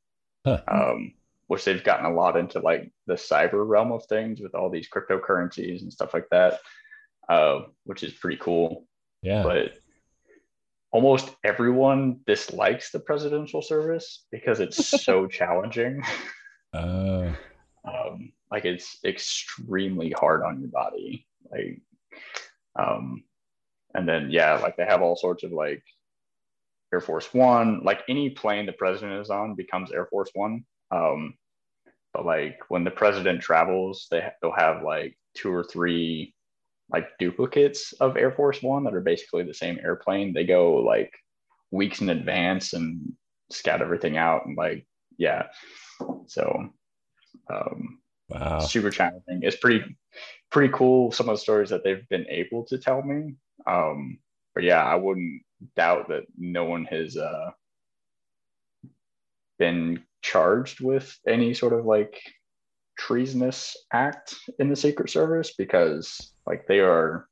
huh. 0.45 0.61
um, 0.69 1.15
which 1.47 1.65
they've 1.65 1.83
gotten 1.83 2.07
a 2.07 2.13
lot 2.13 2.37
into 2.37 2.61
like 2.61 2.91
the 3.07 3.15
cyber 3.15 3.67
realm 3.67 3.93
of 3.93 4.05
things 4.07 4.41
with 4.41 4.55
all 4.55 4.71
these 4.71 4.89
cryptocurrencies 4.89 5.83
and 5.83 5.93
stuff 5.93 6.15
like 6.15 6.29
that, 6.31 6.61
uh, 7.29 7.61
which 7.85 8.03
is 8.03 8.13
pretty 8.13 8.37
cool. 8.37 8.87
Yeah. 9.23 9.43
But 9.43 9.73
almost 10.91 11.35
everyone 11.45 12.21
dislikes 12.27 12.91
the 12.91 13.01
presidential 13.01 13.63
service 13.63 14.25
because 14.31 14.61
it's 14.61 14.87
so 15.05 15.27
challenging. 15.27 16.03
Uh. 16.73 17.33
Um, 17.85 18.33
like 18.51 18.65
it's 18.65 18.99
extremely 19.05 20.11
hard 20.11 20.43
on 20.43 20.61
your 20.61 20.71
body. 20.71 21.27
Like, 21.51 21.81
um, 22.79 23.25
and 23.95 24.09
then 24.09 24.31
yeah, 24.31 24.55
like 24.59 24.77
they 24.77 24.85
have 24.85 25.03
all 25.03 25.17
sorts 25.17 25.43
of 25.45 25.53
like 25.53 25.83
Air 26.93 27.01
Force 27.01 27.33
One. 27.33 27.83
Like 27.83 28.03
any 28.09 28.31
plane 28.31 28.67
the 28.67 28.73
president 28.73 29.21
is 29.21 29.31
on 29.31 29.55
becomes 29.55 29.93
Air 29.93 30.07
Force 30.07 30.31
One. 30.35 30.65
Um, 30.91 31.35
but 32.13 32.25
like 32.25 32.59
when 32.69 32.85
the 32.85 32.91
president 32.91 33.41
travels, 33.41 34.07
they 34.11 34.27
they'll 34.41 34.53
have 34.53 34.83
like 34.83 35.17
two 35.35 35.53
or 35.53 35.65
three 35.65 36.35
like 36.91 37.09
duplicates 37.19 37.93
of 38.01 38.17
Air 38.17 38.33
Force 38.33 38.63
One 38.63 38.85
that 38.85 38.95
are 38.95 39.01
basically 39.01 39.45
the 39.45 39.55
same 39.55 39.79
airplane. 39.83 40.33
They 40.33 40.45
go 40.45 40.77
like 40.77 41.13
weeks 41.71 42.01
in 42.01 42.09
advance 42.11 42.73
and 42.73 43.13
scout 43.51 43.83
everything 43.83 44.17
out 44.17 44.47
and 44.47 44.57
like 44.57 44.87
yeah. 45.19 45.45
So 46.27 46.71
um 47.51 48.01
wow 48.29 48.61
super 48.61 48.91
challenging. 48.91 49.41
It's 49.43 49.57
pretty 49.57 49.85
pretty 50.51 50.73
cool 50.73 51.13
some 51.13 51.29
of 51.29 51.37
the 51.37 51.43
stories 51.43 51.71
that 51.71 51.85
they've 51.85 52.09
been 52.09 52.27
able 52.29 52.65
to 52.67 52.79
tell 52.79 53.03
me. 53.03 53.35
Um 53.67 54.19
but 54.55 54.65
yeah, 54.65 54.85
I 54.85 54.95
wouldn't 54.95 55.43
doubt 55.77 56.09
that 56.09 56.25
no 56.37 56.65
one 56.65 56.85
has 56.87 57.17
uh 57.17 57.51
been 59.59 60.03
charged 60.23 60.81
with 60.81 61.17
any 61.27 61.53
sort 61.53 61.73
of 61.73 61.85
like 61.85 62.21
treasonous 62.99 63.77
act 63.93 64.35
in 64.59 64.69
the 64.69 64.77
Secret 64.77 65.11
Service 65.11 65.55
because 65.57 66.33
like 66.49 66.67
they 66.67 66.81
are 66.81 67.29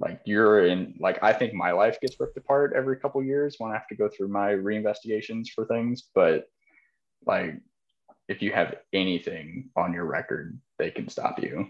like 0.00 0.20
you're 0.24 0.66
in 0.66 0.94
like 1.00 1.18
I 1.22 1.32
think 1.32 1.54
my 1.54 1.72
life 1.72 2.00
gets 2.00 2.18
ripped 2.20 2.36
apart 2.36 2.72
every 2.76 2.96
couple 2.96 3.22
years 3.22 3.56
when 3.58 3.72
I 3.72 3.74
have 3.74 3.88
to 3.88 3.96
go 3.96 4.08
through 4.08 4.28
my 4.28 4.50
reinvestigations 4.52 5.48
for 5.54 5.64
things, 5.66 6.04
but 6.14 6.48
like 7.26 7.60
if 8.28 8.42
you 8.42 8.52
have 8.52 8.76
anything 8.92 9.70
on 9.74 9.92
your 9.92 10.04
record, 10.04 10.58
they 10.78 10.90
can 10.90 11.08
stop 11.08 11.42
you. 11.42 11.68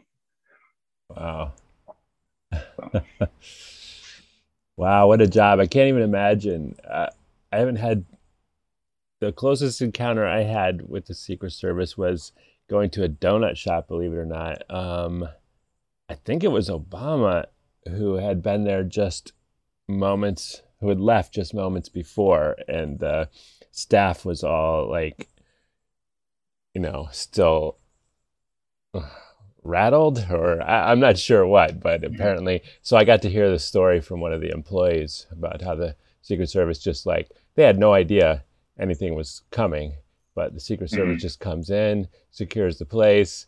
Wow. 1.09 1.53
So, 2.53 3.03
wow, 4.77 5.07
what 5.07 5.23
a 5.23 5.27
job! 5.27 5.61
I 5.61 5.67
can't 5.67 5.89
even 5.89 6.03
imagine. 6.03 6.77
Uh, 6.89 7.09
I 7.53 7.59
haven't 7.59 7.77
had 7.77 8.05
the 9.21 9.33
closest 9.33 9.81
encounter 9.81 10.27
I 10.27 10.43
had 10.43 10.89
with 10.89 11.07
the 11.07 11.15
Secret 11.15 11.53
Service 11.53 11.97
was 11.97 12.33
going 12.69 12.91
to 12.91 13.05
a 13.05 13.09
donut 13.09 13.57
shop. 13.57 13.89
Believe 13.89 14.13
it 14.13 14.17
or 14.17 14.27
not, 14.27 14.63
um, 14.71 15.29
I 16.09 16.15
think 16.15 16.43
it 16.43 16.49
was 16.49 16.71
Obama 16.71 17.47
who 17.87 18.15
had 18.15 18.43
been 18.43 18.65
there 18.65 18.83
just 18.83 19.33
moments, 19.87 20.63
who 20.81 20.89
had 20.89 21.01
left 21.01 21.35
just 21.35 21.55
moments 21.55 21.89
before, 21.89 22.57
and 22.67 22.99
the 22.99 23.29
staff 23.71 24.25
was 24.25 24.43
all 24.43 24.89
like, 24.89 25.29
you 26.75 26.81
know, 26.81 27.09
still 27.13 27.77
rattled 29.63 30.27
or 30.31 30.63
I, 30.63 30.93
am 30.93 31.01
not 31.01 31.19
sure 31.19 31.47
what, 31.47 31.81
but 31.81 32.01
mm-hmm. 32.01 32.15
apparently, 32.15 32.63
so 32.83 32.97
I 32.97 33.05
got 33.05 33.23
to 33.23 33.31
hear 33.31 33.51
the 33.51 33.59
story 33.59 34.01
from 34.01 34.21
one 34.21 34.33
of 34.33 34.41
the 34.41 34.51
employees 34.51 35.27
about 35.31 35.63
how 35.63 35.75
the 35.75 35.95
Secret 36.23 36.49
Service 36.49 36.79
just 36.79 37.07
like 37.07 37.31
they 37.55 37.65
had 37.65 37.79
no 37.79 37.93
idea 37.93 38.45
anything 38.79 39.15
was 39.15 39.43
coming, 39.51 39.95
but 40.35 40.55
the 40.55 40.61
Secret 40.61 40.91
Service 40.91 41.15
mm-hmm. 41.15 41.19
just 41.19 41.41
comes 41.41 41.69
in, 41.69 42.09
secures 42.31 42.79
the 42.79 42.87
place. 42.87 43.47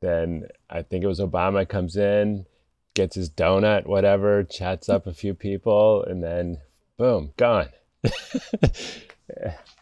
Then 0.00 0.48
I 0.68 0.82
think 0.82 1.04
it 1.04 1.08
was 1.08 1.20
Obama 1.20 1.68
comes 1.68 1.96
in, 1.96 2.46
gets 2.94 3.16
his 3.16 3.30
donut, 3.30 3.86
whatever, 3.86 4.44
chats 4.44 4.88
up 4.88 5.06
a 5.06 5.14
few 5.14 5.34
people, 5.34 6.02
and 6.04 6.22
then 6.22 6.58
boom, 6.96 7.32
gone. 7.36 7.68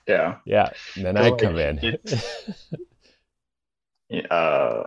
yeah. 0.07 0.37
Yeah. 0.45 0.71
And 0.97 1.05
then 1.05 1.15
well, 1.15 1.35
I 1.35 1.37
come 1.37 1.57
in. 1.57 1.99
uh, 4.31 4.83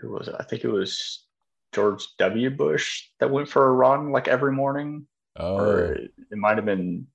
who 0.00 0.10
was 0.10 0.28
it? 0.28 0.34
I 0.38 0.44
think 0.44 0.64
it 0.64 0.70
was 0.70 1.24
George 1.72 2.06
W. 2.18 2.50
Bush 2.50 3.04
that 3.20 3.30
went 3.30 3.48
for 3.48 3.66
a 3.66 3.72
run 3.72 4.12
like 4.12 4.28
every 4.28 4.52
morning. 4.52 5.06
Oh. 5.36 5.56
Or 5.56 5.92
it 5.94 6.10
might 6.32 6.56
have 6.56 6.66
been 6.66 7.06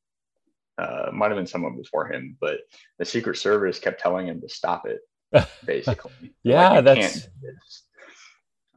uh 0.78 1.10
might 1.14 1.28
have 1.28 1.38
been 1.38 1.48
someone 1.48 1.76
before 1.78 2.12
him, 2.12 2.38
but 2.40 2.60
the 2.98 3.06
Secret 3.06 3.38
Service 3.38 3.80
kept 3.80 4.00
telling 4.00 4.28
him 4.28 4.42
to 4.42 4.50
stop 4.50 4.88
it, 4.88 5.02
basically. 5.66 6.34
yeah, 6.44 6.70
like, 6.70 6.86
that's 6.86 7.28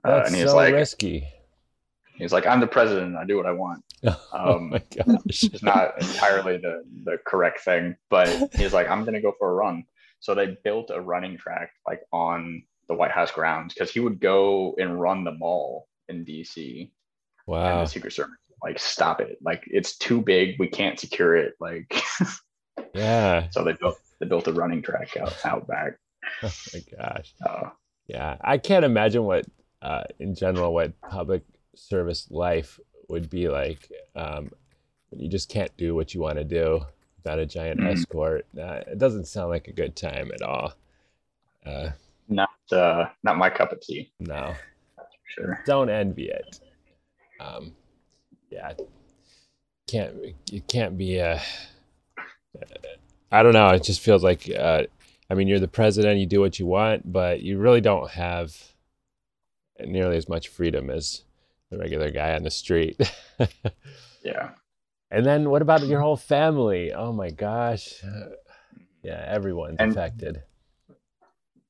uh, 0.05 0.23
that's 0.23 0.39
so 0.39 0.57
like, 0.57 0.75
risky. 0.75 1.27
He's 2.17 2.33
like, 2.33 2.47
I'm 2.47 2.61
the 2.61 2.67
president. 2.67 3.17
I 3.17 3.25
do 3.25 3.37
what 3.37 3.47
I 3.47 3.53
want. 3.53 3.83
Oh 4.05 4.13
um, 4.33 4.49
oh 4.49 4.61
my 4.61 4.83
gosh. 4.95 5.45
it's 5.45 5.63
not 5.63 6.01
entirely 6.01 6.59
the, 6.59 6.85
the 7.05 7.19
correct 7.27 7.61
thing, 7.61 7.97
but 8.11 8.29
he's 8.55 8.73
like, 8.73 8.89
I'm 8.89 9.03
going 9.03 9.15
to 9.15 9.21
go 9.21 9.33
for 9.39 9.51
a 9.51 9.55
run. 9.55 9.85
So 10.21 10.35
they 10.35 10.57
built 10.63 10.91
a 10.95 11.01
running 11.01 11.39
track 11.39 11.71
like 11.87 12.03
on 12.13 12.63
the 12.89 12.95
White 12.95 13.11
House 13.11 13.33
grounds 13.33 13.75
because 13.75 13.91
he 13.91 14.01
would 14.01 14.21
go 14.21 14.75
and 14.79 15.01
run 15.01 15.25
the 15.25 15.33
mall 15.33 15.89
in 16.09 16.25
DC. 16.25 16.91
Wow. 17.47 17.79
And 17.79 17.87
the 17.87 17.91
Secret 17.91 18.13
Service 18.13 18.37
like 18.63 18.79
stop 18.79 19.21
it. 19.21 19.39
Like 19.43 19.65
it's 19.67 19.97
too 19.97 20.21
big. 20.21 20.57
We 20.59 20.69
can't 20.69 20.99
secure 20.99 21.37
it. 21.37 21.55
Like 21.61 22.03
yeah. 22.95 23.49
So 23.51 23.65
they 23.65 23.73
built 23.75 23.99
they 24.21 24.27
built 24.27 24.49
a 24.49 24.53
running 24.53 24.83
track 24.83 25.17
out 25.17 25.35
out 25.45 25.67
back. 25.67 25.99
Oh 26.43 26.53
my 26.74 26.81
gosh. 26.99 27.35
Uh, 27.45 27.70
yeah, 28.09 28.37
I 28.41 28.59
can't 28.59 28.85
imagine 28.85 29.24
what 29.24 29.47
uh, 29.83 30.05
in 30.18 30.35
general 30.35 30.72
what 30.74 31.01
public 31.01 31.43
service 31.74 32.29
life 32.31 32.79
would 33.09 33.31
be 33.31 33.49
like. 33.49 33.91
Um, 34.14 34.51
you 35.11 35.29
just 35.29 35.49
can't 35.49 35.74
do 35.77 35.95
what 35.95 36.14
you 36.14 36.20
want 36.20 36.39
to 36.39 36.45
do 36.45 36.81
without 37.16 37.39
a 37.39 37.47
giant 37.47 37.81
mm-hmm. 37.81 37.89
escort. 37.91 38.47
Uh, 38.59 38.81
it 38.87 38.99
doesn't 38.99 39.27
sound 39.27 39.51
like 39.51 39.68
a 39.68 39.72
good 39.72 39.97
time 39.97 40.31
at 40.33 40.43
all. 40.43 40.74
Uh, 41.64 41.91
not 42.29 42.51
uh, 42.72 43.07
not 43.22 43.39
my 43.39 43.51
cup 43.51 43.72
of 43.72 43.81
tea. 43.81 44.12
No, 44.20 44.55
sure. 45.24 45.62
Don't 45.66 45.91
envy 45.91 46.29
it. 46.29 46.61
Um, 47.41 47.72
yeah, 48.51 48.72
can't 49.89 50.14
it 50.53 50.68
can't 50.68 50.97
be 50.97 51.18
a. 51.18 51.41
I 53.31 53.43
don't 53.43 53.53
know. 53.53 53.68
It 53.70 53.83
just 53.83 54.01
feels 54.01 54.22
like. 54.22 54.51
Uh, 54.51 54.85
I 55.29 55.35
mean, 55.35 55.49
you're 55.49 55.61
the 55.61 55.68
president. 55.68 56.20
You 56.20 56.27
do 56.27 56.41
what 56.41 56.59
you 56.59 56.66
want, 56.66 57.11
but 57.11 57.43
you 57.43 57.59
really 57.59 57.81
don't 57.81 58.11
have 58.11 58.57
nearly 59.81 60.16
as 60.16 60.29
much 60.29 60.49
freedom 60.49 60.91
as 60.91 61.22
the 61.70 61.79
regular 61.79 62.11
guy 62.11 62.35
on 62.35 62.43
the 62.43 62.51
street. 62.51 63.01
yeah. 64.22 64.51
And 65.11 65.24
then 65.24 65.51
what 65.51 65.62
about 65.62 65.87
your 65.87 66.01
hmm. 66.01 66.05
whole 66.05 66.16
family? 66.16 66.93
Oh 66.93 67.12
my 67.12 67.31
gosh. 67.31 68.03
Yeah, 69.03 69.24
everyone's 69.27 69.77
and 69.79 69.93
affected. 69.93 70.43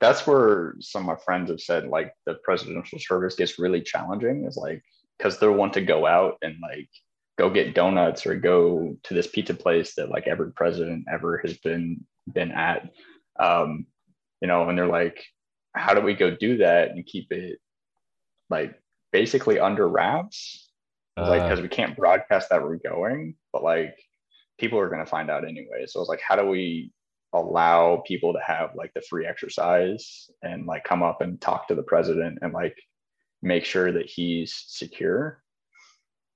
That's 0.01 0.27
where 0.27 0.75
some 0.81 1.03
of 1.03 1.07
my 1.07 1.23
friends 1.25 1.51
have 1.51 1.61
said 1.61 1.89
like 1.89 2.15
the 2.25 2.35
presidential 2.45 2.99
service 2.99 3.35
gets 3.35 3.59
really 3.59 3.81
challenging 3.81 4.45
is 4.47 4.57
like 4.57 4.83
because 5.17 5.39
they'll 5.39 5.53
want 5.53 5.73
to 5.75 5.81
go 5.81 6.07
out 6.07 6.37
and 6.43 6.57
like 6.63 6.89
go 7.39 7.51
get 7.51 7.75
donuts 7.75 8.27
or 8.27 8.37
go 8.37 8.97
to 9.03 9.15
this 9.15 9.27
pizza 9.27 9.55
place 9.55 9.95
that 9.95 10.11
like 10.11 10.27
every 10.27 10.53
president 10.53 11.05
ever 11.13 11.39
has 11.39 11.57
been 11.59 12.05
been 12.33 12.53
at. 12.53 12.91
Um, 13.39 13.87
you 14.41 14.49
know, 14.49 14.69
and 14.69 14.77
they're 14.77 14.87
like, 14.87 15.25
how 15.75 15.95
do 15.95 16.01
we 16.01 16.15
go 16.15 16.31
do 16.31 16.59
that 16.59 16.91
and 16.91 17.05
keep 17.05 17.33
it 17.33 17.59
like 18.49 18.75
basically 19.13 19.59
under 19.59 19.89
wraps, 19.89 20.71
uh, 21.17 21.29
like 21.29 21.43
because 21.43 21.61
we 21.61 21.69
can't 21.69 21.97
broadcast 21.97 22.51
that 22.51 22.63
we're 22.63 22.77
going, 22.77 23.35
but 23.53 23.63
like 23.63 23.97
people 24.59 24.79
are 24.79 24.89
going 24.89 25.05
to 25.05 25.11
find 25.11 25.31
out 25.31 25.47
anyway. 25.47 25.85
So 25.87 26.01
it's 26.01 26.09
like, 26.09 26.21
how 26.21 26.37
do 26.37 26.47
we 26.47 26.93
allow 27.33 28.03
people 28.07 28.33
to 28.33 28.41
have 28.47 28.71
like 28.75 28.93
the 28.95 29.03
free 29.03 29.27
exercise 29.27 30.31
and 30.43 30.67
like 30.67 30.85
come 30.85 31.03
up 31.03 31.21
and 31.21 31.41
talk 31.41 31.69
to 31.69 31.75
the 31.75 31.83
president 31.83 32.39
and 32.41 32.53
like 32.53 32.77
make 33.43 33.65
sure 33.65 33.93
that 33.93 34.09
he's 34.09 34.65
secure? 34.67 35.43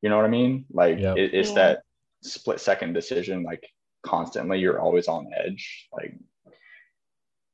You 0.03 0.09
know 0.09 0.17
what 0.17 0.27
I 0.27 0.31
mean? 0.31 0.65
Like 0.71 0.99
yep. 0.99 1.17
it, 1.17 1.35
it's 1.35 1.51
yeah. 1.51 1.55
that 1.55 1.83
split 2.23 2.61
second 2.61 2.93
decision, 2.93 3.43
like 3.43 3.67
constantly. 4.03 4.59
You're 4.59 4.81
always 4.81 5.09
on 5.09 5.31
edge, 5.35 5.89
like. 5.93 6.15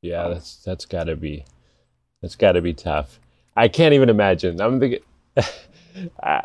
Yeah, 0.07 0.29
that's 0.29 0.57
that's 0.57 0.87
got 0.87 1.05
to 1.05 1.17
be, 1.17 1.45
that's 2.23 2.37
got 2.37 2.53
to 2.53 2.63
be 2.63 2.75
tough. 2.75 3.21
I 3.57 3.69
can't 3.69 3.95
even 3.95 4.09
imagine. 4.09 4.61
I'm 4.61 4.79
thinking, 4.79 5.01
uh, 6.23 6.43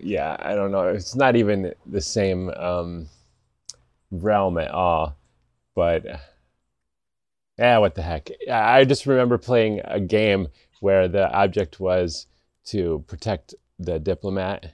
yeah, 0.00 0.36
I 0.38 0.54
don't 0.54 0.72
know. 0.72 0.88
It's 0.88 1.14
not 1.14 1.36
even 1.36 1.72
the 1.86 2.00
same 2.00 2.50
um, 2.50 3.06
realm 4.10 4.58
at 4.58 4.70
all. 4.70 5.16
But 5.74 6.04
yeah, 7.58 7.78
what 7.78 7.94
the 7.94 8.02
heck? 8.02 8.30
I 8.50 8.84
just 8.84 9.06
remember 9.06 9.38
playing 9.38 9.80
a 9.84 10.00
game 10.00 10.48
where 10.80 11.08
the 11.08 11.30
object 11.32 11.80
was 11.80 12.26
to 12.66 13.04
protect 13.06 13.54
the 13.78 13.98
diplomat, 13.98 14.72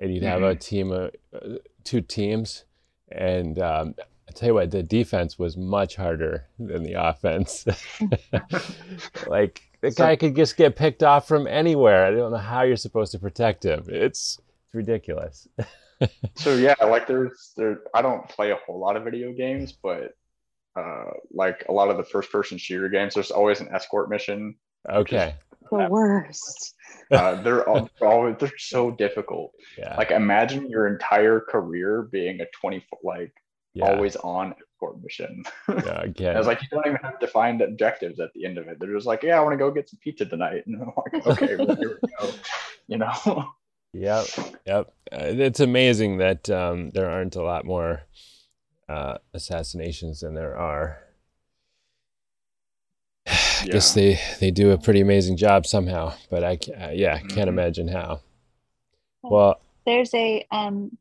and 0.00 0.14
you'd 0.14 0.22
have 0.22 0.40
mm-hmm. 0.40 0.50
a 0.50 0.56
team 0.56 0.92
of 0.92 1.10
uh, 1.34 1.58
two 1.82 2.00
teams, 2.00 2.64
and 3.10 3.58
um, 3.58 3.94
I 4.28 4.32
tell 4.32 4.48
you 4.48 4.54
what, 4.54 4.70
the 4.70 4.82
defense 4.82 5.38
was 5.38 5.56
much 5.56 5.96
harder 5.96 6.46
than 6.58 6.82
the 6.82 6.94
offense. 6.94 7.66
like 9.26 9.62
the 9.80 9.90
so, 9.90 10.04
guy 10.04 10.16
could 10.16 10.34
just 10.34 10.56
get 10.56 10.76
picked 10.76 11.02
off 11.02 11.28
from 11.28 11.46
anywhere. 11.46 12.06
I 12.06 12.10
don't 12.10 12.32
know 12.32 12.38
how 12.38 12.62
you're 12.62 12.76
supposed 12.76 13.12
to 13.12 13.18
protect 13.18 13.64
him. 13.64 13.84
It's 13.88 14.40
it's 14.66 14.74
ridiculous. 14.74 15.46
so 16.34 16.54
yeah, 16.56 16.74
like 16.82 17.06
there's 17.06 17.52
there. 17.56 17.82
I 17.94 18.02
don't 18.02 18.28
play 18.28 18.50
a 18.50 18.56
whole 18.56 18.78
lot 18.78 18.96
of 18.96 19.04
video 19.04 19.32
games, 19.32 19.72
but 19.72 20.16
uh, 20.76 21.10
like 21.30 21.64
a 21.68 21.72
lot 21.72 21.90
of 21.90 21.96
the 21.96 22.04
first 22.04 22.32
person 22.32 22.58
shooter 22.58 22.88
games, 22.88 23.14
there's 23.14 23.30
always 23.30 23.60
an 23.60 23.68
escort 23.72 24.10
mission. 24.10 24.56
Okay. 24.90 25.34
The 25.70 25.88
worst. 25.88 26.74
Uh, 27.10 27.40
they're 27.42 27.68
all, 27.68 27.88
always 28.00 28.36
they're 28.38 28.52
so 28.58 28.90
difficult. 28.90 29.52
Yeah. 29.78 29.96
Like 29.96 30.10
imagine 30.10 30.68
your 30.68 30.86
entire 30.86 31.40
career 31.40 32.02
being 32.10 32.40
a 32.40 32.46
20 32.60 32.80
foot 32.80 32.98
like 33.02 33.32
yeah. 33.74 33.90
always 33.90 34.16
on 34.16 34.54
escort 34.84 35.02
mission. 35.02 35.44
yeah, 35.68 36.02
again. 36.02 36.34
I 36.34 36.38
was 36.38 36.46
like, 36.46 36.62
you 36.62 36.68
don't 36.70 36.86
even 36.86 36.98
have 37.02 37.18
defined 37.20 37.60
objectives 37.60 38.20
at 38.20 38.32
the 38.34 38.46
end 38.46 38.56
of 38.58 38.68
it. 38.68 38.78
They're 38.78 38.94
just 38.94 39.06
like, 39.06 39.22
yeah, 39.22 39.38
I 39.38 39.40
want 39.40 39.52
to 39.52 39.58
go 39.58 39.70
get 39.70 39.88
some 39.88 39.98
pizza 40.02 40.24
tonight. 40.24 40.64
And 40.66 40.80
I'm 40.80 40.92
like, 40.96 41.26
okay, 41.26 41.56
well, 41.56 41.76
here 41.76 41.98
we 42.00 42.08
go. 42.20 42.32
You 42.86 42.98
know? 42.98 43.48
Yep. 43.94 44.26
Yep. 44.66 44.92
Uh, 45.10 45.16
it's 45.20 45.60
amazing 45.60 46.18
that 46.18 46.50
um, 46.50 46.90
there 46.90 47.08
aren't 47.08 47.34
a 47.34 47.42
lot 47.42 47.64
more 47.64 48.02
uh, 48.90 49.16
assassinations 49.32 50.20
than 50.20 50.34
there 50.34 50.54
are. 50.54 50.98
I 53.26 53.64
yeah. 53.64 53.72
guess 53.72 53.94
they, 53.94 54.20
they 54.38 54.50
do 54.50 54.72
a 54.72 54.78
pretty 54.78 55.00
amazing 55.00 55.38
job 55.38 55.66
somehow, 55.66 56.12
but 56.30 56.44
I 56.44 56.58
uh, 56.78 56.90
yeah 56.90 57.18
can't 57.18 57.32
mm-hmm. 57.32 57.48
imagine 57.48 57.88
how. 57.88 58.20
Well, 59.22 59.58
there's 59.86 60.12
a 60.12 60.46
um, 60.50 60.98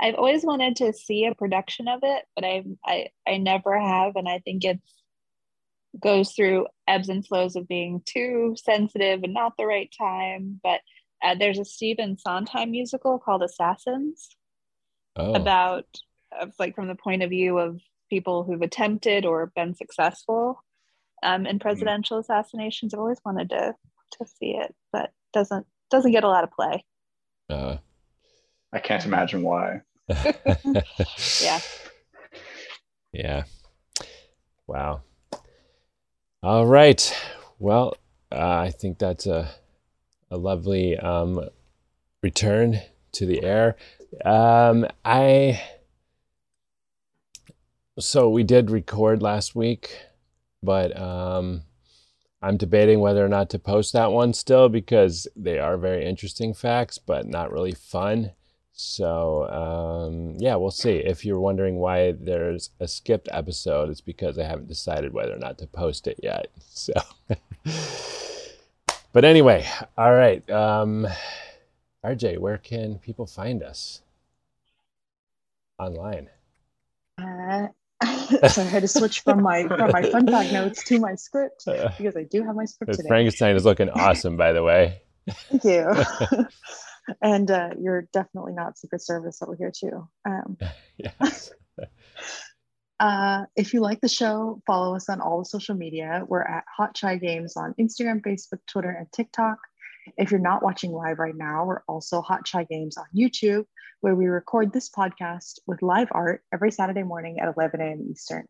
I've 0.00 0.14
always 0.14 0.44
wanted 0.44 0.76
to 0.76 0.92
see 0.92 1.24
a 1.26 1.34
production 1.34 1.88
of 1.88 2.00
it, 2.02 2.24
but 2.34 2.44
I 2.44 2.64
I 2.84 3.08
I 3.26 3.36
never 3.38 3.78
have, 3.78 4.16
and 4.16 4.28
I 4.28 4.40
think 4.40 4.64
it 4.64 4.80
goes 6.00 6.32
through 6.32 6.66
ebbs 6.88 7.08
and 7.08 7.26
flows 7.26 7.54
of 7.56 7.68
being 7.68 8.02
too 8.04 8.56
sensitive 8.62 9.22
and 9.22 9.32
not 9.32 9.56
the 9.56 9.66
right 9.66 9.92
time. 9.96 10.60
But 10.62 10.80
uh, 11.22 11.36
there's 11.36 11.58
a 11.58 11.64
Stephen 11.64 12.18
Sondheim 12.18 12.70
musical 12.70 13.18
called 13.18 13.42
Assassins 13.42 14.30
oh. 15.16 15.34
about 15.34 15.86
like 16.58 16.74
from 16.74 16.88
the 16.88 16.96
point 16.96 17.22
of 17.22 17.30
view 17.30 17.58
of 17.58 17.80
people 18.10 18.42
who've 18.42 18.62
attempted 18.62 19.24
or 19.24 19.52
been 19.54 19.74
successful 19.74 20.62
um, 21.22 21.46
in 21.46 21.56
hmm. 21.56 21.60
presidential 21.60 22.18
mm. 22.18 22.20
assassinations. 22.20 22.92
I've 22.92 23.00
always 23.00 23.20
wanted 23.24 23.50
to 23.50 23.74
to 24.18 24.26
see 24.26 24.56
it, 24.56 24.74
but 24.92 25.10
doesn't 25.32 25.66
doesn't 25.90 26.12
get 26.12 26.24
a 26.24 26.28
lot 26.28 26.44
of 26.44 26.50
play. 26.50 26.84
Uh, 27.48 27.76
I 28.74 28.80
can't 28.80 29.04
imagine 29.06 29.42
why. 29.42 29.82
Yeah. 31.40 31.60
Yeah. 33.12 33.44
Wow. 34.66 35.02
All 36.42 36.66
right. 36.66 37.16
Well, 37.60 37.96
uh, 38.32 38.58
I 38.58 38.70
think 38.70 38.98
that's 38.98 39.26
a 39.26 39.48
a 40.30 40.36
lovely 40.36 40.98
um, 40.98 41.48
return 42.22 42.80
to 43.12 43.24
the 43.24 43.44
air. 43.44 43.76
Um, 44.24 44.86
I 45.04 45.62
so 48.00 48.28
we 48.28 48.42
did 48.42 48.70
record 48.70 49.22
last 49.22 49.54
week, 49.54 49.96
but 50.62 50.98
um, 51.00 51.62
I'm 52.42 52.56
debating 52.56 52.98
whether 52.98 53.24
or 53.24 53.28
not 53.28 53.48
to 53.50 53.58
post 53.60 53.92
that 53.92 54.10
one 54.10 54.32
still 54.32 54.68
because 54.68 55.28
they 55.36 55.60
are 55.60 55.76
very 55.78 56.04
interesting 56.04 56.52
facts, 56.52 56.98
but 56.98 57.28
not 57.28 57.52
really 57.52 57.72
fun. 57.72 58.32
So 58.76 59.48
um, 59.50 60.34
yeah, 60.38 60.56
we'll 60.56 60.72
see. 60.72 60.96
If 60.96 61.24
you're 61.24 61.38
wondering 61.38 61.76
why 61.76 62.12
there's 62.12 62.70
a 62.80 62.88
skipped 62.88 63.28
episode, 63.30 63.88
it's 63.88 64.00
because 64.00 64.36
I 64.36 64.44
haven't 64.44 64.66
decided 64.66 65.12
whether 65.12 65.32
or 65.32 65.38
not 65.38 65.58
to 65.58 65.66
post 65.66 66.06
it 66.06 66.18
yet. 66.22 66.48
So, 66.76 66.92
but 69.12 69.24
anyway, 69.24 69.66
all 69.96 70.12
right. 70.12 70.48
Um, 70.50 71.06
RJ, 72.04 72.38
where 72.38 72.58
can 72.58 72.98
people 72.98 73.26
find 73.26 73.62
us 73.62 74.02
online? 75.78 76.28
Uh, 77.16 77.68
so 78.48 78.62
I 78.62 78.64
had 78.64 78.82
to 78.82 78.88
switch 78.88 79.20
from 79.20 79.42
my 79.42 79.66
from 79.68 79.92
my 79.92 80.02
fun 80.10 80.26
fact 80.26 80.52
notes 80.52 80.84
to 80.84 80.98
my 80.98 81.14
script 81.14 81.64
because 81.96 82.16
I 82.16 82.24
do 82.24 82.44
have 82.44 82.56
my 82.56 82.64
script 82.64 82.94
today. 82.94 83.08
Frankenstein 83.08 83.56
is 83.56 83.64
looking 83.64 83.88
awesome, 83.88 84.36
by 84.36 84.52
the 84.52 84.62
way. 84.62 85.00
Thank 85.28 85.64
you. 85.64 86.46
And 87.22 87.50
uh, 87.50 87.70
you're 87.80 88.08
definitely 88.12 88.52
not 88.52 88.78
Secret 88.78 89.02
Service 89.02 89.42
over 89.42 89.54
here 89.54 89.72
too. 89.74 90.08
Um, 90.24 90.56
yes. 90.96 91.52
uh, 93.00 93.44
if 93.56 93.74
you 93.74 93.80
like 93.80 94.00
the 94.00 94.08
show, 94.08 94.62
follow 94.66 94.94
us 94.94 95.08
on 95.08 95.20
all 95.20 95.38
the 95.38 95.44
social 95.44 95.74
media. 95.74 96.24
We're 96.26 96.42
at 96.42 96.64
Hot 96.76 96.94
Chai 96.94 97.16
Games 97.16 97.56
on 97.56 97.74
Instagram, 97.80 98.20
Facebook, 98.22 98.60
Twitter, 98.66 98.90
and 98.90 99.10
TikTok. 99.12 99.58
If 100.18 100.30
you're 100.30 100.40
not 100.40 100.62
watching 100.62 100.92
live 100.92 101.18
right 101.18 101.36
now, 101.36 101.64
we're 101.64 101.82
also 101.88 102.20
Hot 102.20 102.44
Chai 102.44 102.64
Games 102.64 102.96
on 102.96 103.06
YouTube, 103.16 103.64
where 104.00 104.14
we 104.14 104.26
record 104.26 104.72
this 104.72 104.90
podcast 104.90 105.60
with 105.66 105.82
live 105.82 106.08
art 106.10 106.42
every 106.52 106.70
Saturday 106.70 107.02
morning 107.02 107.40
at 107.40 107.52
11 107.56 107.80
a.m. 107.80 108.06
Eastern. 108.10 108.46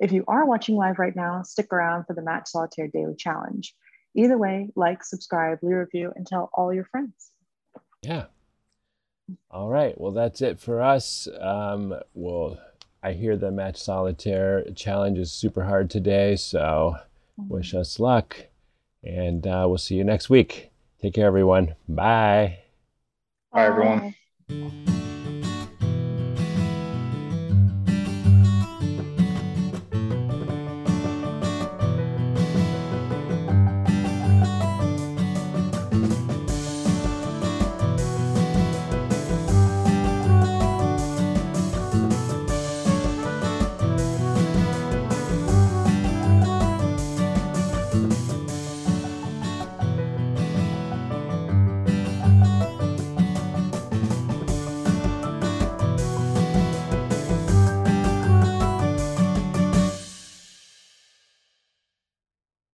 If 0.00 0.12
you 0.12 0.24
are 0.26 0.46
watching 0.46 0.76
live 0.76 0.98
right 0.98 1.14
now, 1.14 1.42
stick 1.42 1.72
around 1.72 2.04
for 2.04 2.14
the 2.14 2.22
Match 2.22 2.48
Solitaire 2.48 2.88
Daily 2.88 3.14
Challenge. 3.16 3.74
Either 4.16 4.38
way, 4.38 4.70
like, 4.76 5.04
subscribe, 5.04 5.58
leave 5.62 5.76
a 5.76 5.80
review, 5.80 6.12
and 6.14 6.26
tell 6.26 6.50
all 6.52 6.72
your 6.72 6.84
friends. 6.84 7.30
Yeah. 8.04 8.26
All 9.50 9.68
right. 9.68 9.98
Well, 9.98 10.12
that's 10.12 10.42
it 10.42 10.60
for 10.60 10.82
us. 10.82 11.28
Um, 11.40 11.94
well, 12.14 12.58
I 13.02 13.12
hear 13.12 13.36
the 13.36 13.50
Match 13.50 13.76
Solitaire 13.76 14.64
Challenge 14.74 15.18
is 15.18 15.32
super 15.32 15.64
hard 15.64 15.90
today, 15.90 16.36
so 16.36 16.96
wish 17.48 17.74
us 17.74 17.98
luck. 17.98 18.36
And 19.02 19.46
uh, 19.46 19.64
we'll 19.68 19.78
see 19.78 19.96
you 19.96 20.04
next 20.04 20.30
week. 20.30 20.70
Take 21.00 21.14
care, 21.14 21.26
everyone. 21.26 21.74
Bye. 21.88 22.60
Bye, 23.52 23.66
everyone. 23.66 24.14
Bye. 24.48 24.93